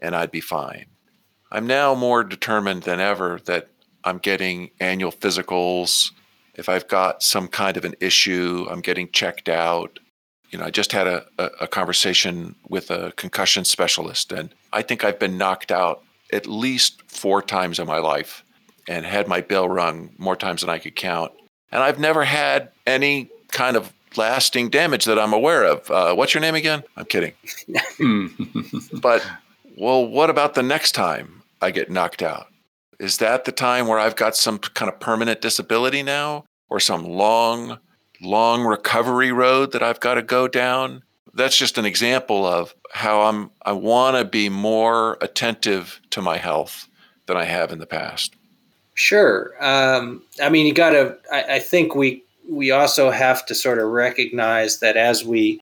and 0.00 0.16
I'd 0.16 0.30
be 0.30 0.40
fine. 0.40 0.89
I'm 1.52 1.66
now 1.66 1.94
more 1.94 2.22
determined 2.22 2.84
than 2.84 3.00
ever 3.00 3.40
that 3.46 3.68
I'm 4.04 4.18
getting 4.18 4.70
annual 4.80 5.12
physicals. 5.12 6.12
If 6.54 6.68
I've 6.68 6.88
got 6.88 7.22
some 7.22 7.48
kind 7.48 7.76
of 7.76 7.84
an 7.84 7.94
issue, 8.00 8.66
I'm 8.70 8.80
getting 8.80 9.10
checked 9.10 9.48
out. 9.48 9.98
You 10.50 10.58
know, 10.58 10.64
I 10.64 10.70
just 10.70 10.92
had 10.92 11.06
a, 11.06 11.26
a, 11.38 11.44
a 11.62 11.66
conversation 11.68 12.54
with 12.68 12.90
a 12.90 13.12
concussion 13.16 13.64
specialist, 13.64 14.32
and 14.32 14.50
I 14.72 14.82
think 14.82 15.04
I've 15.04 15.18
been 15.18 15.38
knocked 15.38 15.70
out 15.70 16.02
at 16.32 16.46
least 16.46 17.02
four 17.08 17.42
times 17.42 17.78
in 17.78 17.86
my 17.86 17.98
life 17.98 18.44
and 18.88 19.04
had 19.04 19.28
my 19.28 19.40
bell 19.40 19.68
rung 19.68 20.10
more 20.18 20.36
times 20.36 20.60
than 20.62 20.70
I 20.70 20.78
could 20.78 20.96
count. 20.96 21.32
and 21.72 21.82
I've 21.82 21.98
never 21.98 22.24
had 22.24 22.70
any 22.86 23.28
kind 23.52 23.76
of 23.76 23.92
lasting 24.16 24.70
damage 24.70 25.04
that 25.04 25.18
I'm 25.18 25.32
aware 25.32 25.64
of. 25.64 25.88
Uh, 25.90 26.14
what's 26.14 26.34
your 26.34 26.40
name 26.40 26.54
again? 26.56 26.82
I'm 26.96 27.04
kidding. 27.04 27.32
but, 29.00 29.24
well, 29.76 30.06
what 30.06 30.30
about 30.30 30.54
the 30.54 30.62
next 30.62 30.92
time 30.92 31.39
I 31.60 31.70
get 31.70 31.90
knocked 31.90 32.22
out? 32.22 32.46
Is 32.98 33.18
that 33.18 33.44
the 33.44 33.52
time 33.52 33.86
where 33.86 33.98
I've 33.98 34.16
got 34.16 34.36
some 34.36 34.58
kind 34.58 34.90
of 34.90 35.00
permanent 35.00 35.40
disability 35.40 36.02
now 36.02 36.44
or 36.68 36.80
some 36.80 37.04
long, 37.04 37.78
long 38.20 38.64
recovery 38.64 39.32
road 39.32 39.72
that 39.72 39.82
I've 39.82 40.00
got 40.00 40.14
to 40.14 40.22
go 40.22 40.48
down? 40.48 41.02
That's 41.32 41.56
just 41.56 41.78
an 41.78 41.86
example 41.86 42.44
of 42.44 42.74
how 42.92 43.22
I'm 43.22 43.50
I 43.62 43.72
want 43.72 44.16
to 44.16 44.24
be 44.24 44.48
more 44.48 45.16
attentive 45.20 46.00
to 46.10 46.20
my 46.20 46.36
health 46.36 46.88
than 47.26 47.36
I 47.36 47.44
have 47.44 47.72
in 47.72 47.78
the 47.78 47.86
past. 47.86 48.34
Sure. 48.94 49.54
Um, 49.60 50.22
I 50.42 50.50
mean, 50.50 50.66
you 50.66 50.74
got 50.74 50.90
to. 50.90 51.16
I, 51.32 51.54
I 51.54 51.58
think 51.60 51.94
we 51.94 52.24
we 52.48 52.70
also 52.70 53.10
have 53.10 53.46
to 53.46 53.54
sort 53.54 53.78
of 53.78 53.88
recognize 53.88 54.80
that 54.80 54.96
as 54.96 55.24
we 55.24 55.60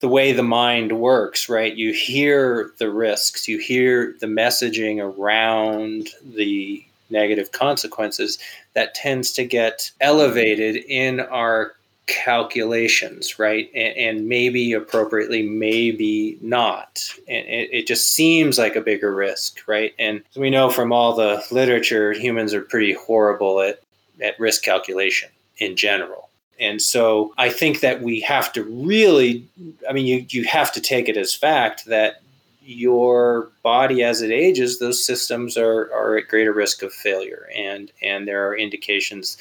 the 0.00 0.08
way 0.08 0.32
the 0.32 0.42
mind 0.42 0.92
works, 1.00 1.48
right? 1.48 1.74
You 1.74 1.92
hear 1.92 2.72
the 2.78 2.90
risks, 2.90 3.48
you 3.48 3.58
hear 3.58 4.14
the 4.20 4.26
messaging 4.26 5.02
around 5.02 6.08
the 6.24 6.84
negative 7.10 7.52
consequences 7.52 8.38
that 8.74 8.94
tends 8.94 9.32
to 9.32 9.44
get 9.44 9.90
elevated 10.00 10.76
in 10.76 11.20
our 11.20 11.72
calculations, 12.06 13.38
right? 13.38 13.70
And, 13.74 13.96
and 13.96 14.28
maybe 14.28 14.72
appropriately, 14.72 15.42
maybe 15.42 16.38
not. 16.40 17.08
And 17.28 17.46
it, 17.46 17.68
it, 17.72 17.86
just 17.86 18.14
seems 18.14 18.58
like 18.58 18.76
a 18.76 18.80
bigger 18.80 19.14
risk, 19.14 19.60
right? 19.66 19.94
And 19.98 20.22
we 20.34 20.50
know 20.50 20.70
from 20.70 20.92
all 20.92 21.14
the 21.14 21.44
literature, 21.50 22.12
humans 22.12 22.54
are 22.54 22.62
pretty 22.62 22.94
horrible 22.94 23.60
at, 23.60 23.80
at 24.20 24.40
risk 24.40 24.62
calculation 24.62 25.28
in 25.58 25.76
general. 25.76 26.27
And 26.60 26.82
so 26.82 27.32
I 27.38 27.50
think 27.50 27.80
that 27.80 28.02
we 28.02 28.20
have 28.20 28.52
to 28.54 28.64
really, 28.64 29.46
I 29.88 29.92
mean, 29.92 30.06
you, 30.06 30.26
you 30.28 30.44
have 30.44 30.72
to 30.72 30.80
take 30.80 31.08
it 31.08 31.16
as 31.16 31.34
fact 31.34 31.86
that 31.86 32.20
your 32.62 33.50
body 33.62 34.02
as 34.02 34.20
it 34.20 34.30
ages, 34.30 34.78
those 34.78 35.04
systems 35.04 35.56
are, 35.56 35.90
are 35.92 36.16
at 36.18 36.28
greater 36.28 36.52
risk 36.52 36.82
of 36.82 36.92
failure. 36.92 37.48
And, 37.54 37.90
and 38.02 38.26
there 38.26 38.46
are 38.48 38.56
indications 38.56 39.38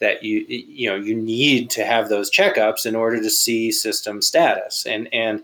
that 0.00 0.22
you 0.22 0.44
you 0.48 0.88
know 0.88 0.96
you 0.96 1.14
need 1.14 1.70
to 1.70 1.84
have 1.84 2.08
those 2.08 2.30
checkups 2.30 2.84
in 2.84 2.94
order 2.96 3.22
to 3.22 3.30
see 3.30 3.70
system 3.70 4.20
status 4.20 4.84
and 4.86 5.08
and 5.14 5.42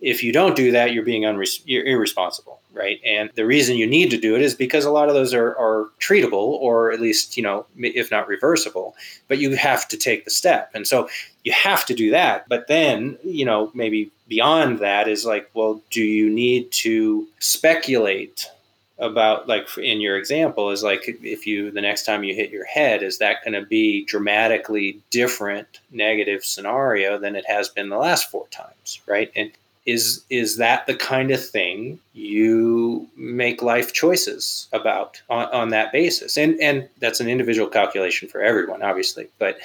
if 0.00 0.22
you 0.22 0.32
don't 0.32 0.56
do 0.56 0.72
that 0.72 0.92
you're 0.92 1.04
being 1.04 1.22
unre- 1.22 1.62
you're 1.64 1.84
irresponsible 1.84 2.60
right? 2.72 3.00
And 3.04 3.30
the 3.34 3.46
reason 3.46 3.76
you 3.76 3.86
need 3.86 4.10
to 4.10 4.16
do 4.16 4.34
it 4.36 4.42
is 4.42 4.54
because 4.54 4.84
a 4.84 4.90
lot 4.90 5.08
of 5.08 5.14
those 5.14 5.34
are, 5.34 5.56
are 5.56 5.88
treatable 6.00 6.32
or 6.32 6.92
at 6.92 7.00
least 7.00 7.36
you 7.36 7.42
know 7.42 7.66
if 7.76 8.10
not 8.10 8.28
reversible 8.28 8.94
but 9.28 9.38
you 9.38 9.54
have 9.56 9.88
to 9.88 9.96
take 9.96 10.24
the 10.24 10.30
step. 10.30 10.70
And 10.74 10.86
so 10.86 11.08
you 11.44 11.52
have 11.52 11.84
to 11.86 11.94
do 11.94 12.10
that 12.10 12.48
but 12.48 12.68
then 12.68 13.18
you 13.24 13.44
know 13.44 13.70
maybe 13.74 14.10
beyond 14.28 14.78
that 14.78 15.08
is 15.08 15.24
like 15.24 15.50
well 15.54 15.80
do 15.90 16.02
you 16.02 16.28
need 16.30 16.70
to 16.70 17.26
speculate 17.38 18.50
about 18.98 19.48
like 19.48 19.66
in 19.78 20.02
your 20.02 20.18
example 20.18 20.70
is 20.70 20.82
like 20.82 21.04
if 21.06 21.46
you 21.46 21.70
the 21.70 21.80
next 21.80 22.04
time 22.04 22.22
you 22.22 22.34
hit 22.34 22.50
your 22.50 22.66
head 22.66 23.02
is 23.02 23.16
that 23.16 23.42
going 23.42 23.58
to 23.58 23.66
be 23.66 24.04
dramatically 24.04 25.00
different 25.10 25.80
negative 25.90 26.44
scenario 26.44 27.18
than 27.18 27.34
it 27.34 27.46
has 27.46 27.70
been 27.70 27.88
the 27.88 27.96
last 27.96 28.30
four 28.30 28.46
times 28.48 29.00
right? 29.06 29.32
And 29.34 29.50
is 29.86 30.24
is 30.28 30.56
that 30.58 30.86
the 30.86 30.94
kind 30.94 31.30
of 31.30 31.44
thing 31.44 31.98
you 32.12 33.08
make 33.16 33.62
life 33.62 33.92
choices 33.92 34.68
about 34.72 35.20
on, 35.30 35.46
on 35.46 35.68
that 35.70 35.92
basis? 35.92 36.36
And 36.36 36.60
and 36.60 36.88
that's 36.98 37.20
an 37.20 37.28
individual 37.28 37.68
calculation 37.68 38.28
for 38.28 38.42
everyone 38.42 38.82
obviously 38.82 39.28
but 39.38 39.58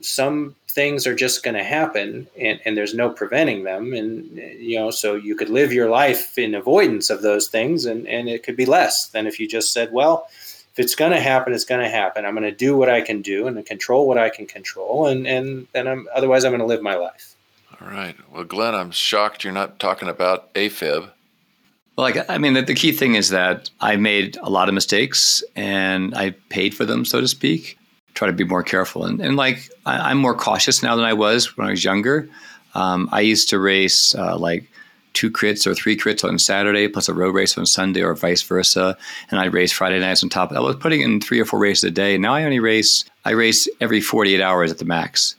some 0.00 0.54
things 0.68 1.08
are 1.08 1.14
just 1.14 1.42
going 1.42 1.56
to 1.56 1.64
happen 1.64 2.28
and, 2.40 2.60
and 2.64 2.76
there's 2.76 2.94
no 2.94 3.10
preventing 3.10 3.64
them. 3.64 3.92
And 3.92 4.36
you 4.36 4.78
know 4.78 4.90
so 4.90 5.14
you 5.14 5.34
could 5.34 5.50
live 5.50 5.72
your 5.72 5.90
life 5.90 6.38
in 6.38 6.54
avoidance 6.54 7.10
of 7.10 7.22
those 7.22 7.48
things 7.48 7.84
and, 7.84 8.06
and 8.06 8.28
it 8.28 8.42
could 8.42 8.56
be 8.56 8.66
less 8.66 9.08
than 9.08 9.26
if 9.26 9.38
you 9.38 9.48
just 9.48 9.72
said 9.72 9.92
well 9.92 10.28
if 10.30 10.78
it's 10.78 10.94
going 10.94 11.12
to 11.12 11.20
happen 11.20 11.52
it's 11.52 11.64
going 11.64 11.82
to 11.82 11.90
happen. 11.90 12.24
I'm 12.24 12.34
going 12.34 12.44
to 12.44 12.52
do 12.52 12.76
what 12.76 12.88
i 12.88 13.00
can 13.00 13.20
do 13.20 13.46
and 13.46 13.64
control 13.66 14.06
what 14.08 14.18
i 14.18 14.30
can 14.30 14.46
control 14.46 15.06
and 15.06 15.26
and 15.26 15.66
then 15.72 15.88
i'm 15.88 16.08
otherwise 16.14 16.44
i'm 16.44 16.52
going 16.52 16.60
to 16.60 16.66
live 16.66 16.82
my 16.82 16.94
life 16.94 17.34
all 17.80 17.88
right 17.88 18.16
well 18.32 18.44
glen 18.44 18.74
i'm 18.74 18.90
shocked 18.90 19.44
you're 19.44 19.52
not 19.52 19.78
talking 19.78 20.08
about 20.08 20.52
afib 20.54 21.10
well, 21.96 22.04
like 22.04 22.30
I 22.30 22.38
mean, 22.38 22.52
the, 22.52 22.62
the, 22.62 22.74
key 22.74 22.92
thing 22.92 23.16
is 23.16 23.30
that 23.30 23.70
I 23.80 23.96
made 23.96 24.36
a 24.36 24.48
lot 24.48 24.68
of 24.68 24.74
mistakes 24.74 25.42
and 25.56 26.14
I 26.14 26.30
paid 26.48 26.72
for 26.72 26.84
them, 26.84 27.04
so 27.04 27.20
to 27.20 27.26
speak 27.26 27.76
try 28.18 28.26
to 28.26 28.34
be 28.34 28.44
more 28.44 28.64
careful. 28.64 29.04
And, 29.04 29.20
and 29.20 29.36
like 29.36 29.70
I, 29.86 30.10
am 30.10 30.18
more 30.18 30.34
cautious 30.34 30.82
now 30.82 30.96
than 30.96 31.04
I 31.04 31.12
was 31.12 31.56
when 31.56 31.68
I 31.68 31.70
was 31.70 31.84
younger. 31.84 32.28
Um, 32.74 33.08
I 33.12 33.20
used 33.20 33.48
to 33.50 33.60
race 33.60 34.14
uh, 34.14 34.36
like 34.36 34.68
two 35.12 35.30
crits 35.30 35.66
or 35.66 35.74
three 35.74 35.96
crits 35.96 36.24
on 36.24 36.38
Saturday 36.38 36.88
plus 36.88 37.08
a 37.08 37.14
road 37.14 37.34
race 37.34 37.56
on 37.56 37.64
Sunday 37.64 38.02
or 38.02 38.14
vice 38.14 38.42
versa. 38.42 38.96
And 39.30 39.40
I'd 39.40 39.54
race 39.54 39.72
Friday 39.72 40.00
nights 40.00 40.22
on 40.22 40.30
top. 40.30 40.52
I 40.52 40.60
was 40.60 40.76
putting 40.76 41.00
in 41.00 41.20
three 41.20 41.38
or 41.38 41.44
four 41.44 41.60
races 41.60 41.84
a 41.84 41.90
day. 41.92 42.18
Now 42.18 42.34
I 42.34 42.42
only 42.42 42.58
race, 42.58 43.04
I 43.24 43.30
race 43.30 43.68
every 43.80 44.00
48 44.00 44.40
hours 44.40 44.72
at 44.72 44.78
the 44.78 44.84
max. 44.84 45.36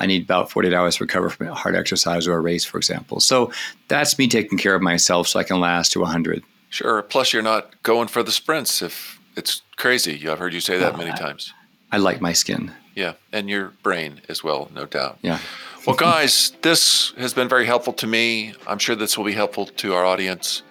I 0.00 0.06
need 0.06 0.22
about 0.22 0.50
48 0.50 0.74
hours 0.74 0.96
to 0.96 1.04
recover 1.04 1.28
from 1.30 1.48
a 1.48 1.54
hard 1.54 1.76
exercise 1.76 2.26
or 2.26 2.34
a 2.34 2.40
race, 2.40 2.64
for 2.64 2.78
example. 2.78 3.20
So 3.20 3.52
that's 3.88 4.18
me 4.18 4.26
taking 4.28 4.58
care 4.58 4.74
of 4.74 4.82
myself 4.82 5.28
so 5.28 5.38
I 5.38 5.44
can 5.44 5.60
last 5.60 5.92
to 5.92 6.00
100. 6.00 6.42
Sure. 6.70 7.02
Plus, 7.02 7.32
you're 7.32 7.42
not 7.42 7.82
going 7.82 8.08
for 8.08 8.22
the 8.22 8.32
sprints 8.32 8.80
if 8.82 9.20
it's 9.36 9.62
crazy. 9.76 10.26
I've 10.28 10.38
heard 10.38 10.54
you 10.54 10.60
say 10.60 10.78
that 10.78 10.96
many 10.96 11.12
times. 11.12 11.52
I 11.92 11.98
like 11.98 12.20
my 12.20 12.32
skin. 12.32 12.72
Yeah, 12.94 13.14
and 13.32 13.48
your 13.48 13.72
brain 13.82 14.20
as 14.28 14.42
well, 14.42 14.70
no 14.74 14.84
doubt. 14.86 15.18
Yeah. 15.22 15.38
well, 15.86 15.96
guys, 15.96 16.52
this 16.62 17.12
has 17.16 17.32
been 17.34 17.48
very 17.48 17.66
helpful 17.66 17.92
to 17.94 18.06
me. 18.06 18.54
I'm 18.66 18.78
sure 18.78 18.96
this 18.96 19.16
will 19.16 19.24
be 19.24 19.32
helpful 19.32 19.66
to 19.66 19.94
our 19.94 20.04
audience. 20.04 20.62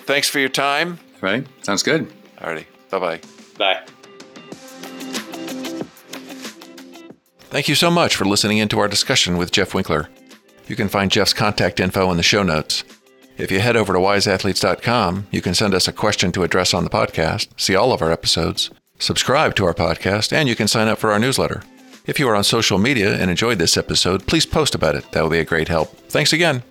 Thanks 0.00 0.28
for 0.28 0.40
your 0.40 0.48
time. 0.48 0.98
Right. 1.20 1.46
Sounds 1.62 1.82
good. 1.82 2.10
Alrighty. 2.38 2.66
Bye-bye. 2.90 3.20
Bye. 3.56 3.82
Thank 7.50 7.68
you 7.68 7.74
so 7.74 7.90
much 7.90 8.14
for 8.14 8.24
listening 8.24 8.58
into 8.58 8.78
our 8.78 8.86
discussion 8.86 9.36
with 9.36 9.50
Jeff 9.50 9.74
Winkler. 9.74 10.08
You 10.68 10.76
can 10.76 10.88
find 10.88 11.10
Jeff's 11.10 11.32
contact 11.32 11.80
info 11.80 12.08
in 12.12 12.16
the 12.16 12.22
show 12.22 12.44
notes. 12.44 12.84
If 13.38 13.50
you 13.50 13.58
head 13.58 13.76
over 13.76 13.92
to 13.92 13.98
wiseathletes.com, 13.98 15.26
you 15.32 15.42
can 15.42 15.54
send 15.54 15.74
us 15.74 15.88
a 15.88 15.92
question 15.92 16.30
to 16.32 16.44
address 16.44 16.72
on 16.72 16.84
the 16.84 16.90
podcast, 16.90 17.48
see 17.56 17.74
all 17.74 17.92
of 17.92 18.02
our 18.02 18.12
episodes, 18.12 18.70
subscribe 19.00 19.56
to 19.56 19.64
our 19.64 19.74
podcast, 19.74 20.32
and 20.32 20.48
you 20.48 20.54
can 20.54 20.68
sign 20.68 20.86
up 20.86 20.98
for 20.98 21.10
our 21.10 21.18
newsletter. 21.18 21.64
If 22.06 22.20
you 22.20 22.28
are 22.28 22.36
on 22.36 22.44
social 22.44 22.78
media 22.78 23.14
and 23.14 23.30
enjoyed 23.30 23.58
this 23.58 23.76
episode, 23.76 24.26
please 24.28 24.46
post 24.46 24.76
about 24.76 24.94
it. 24.94 25.10
That 25.10 25.24
would 25.24 25.32
be 25.32 25.38
a 25.38 25.44
great 25.44 25.68
help. 25.68 25.96
Thanks 26.08 26.32
again. 26.32 26.62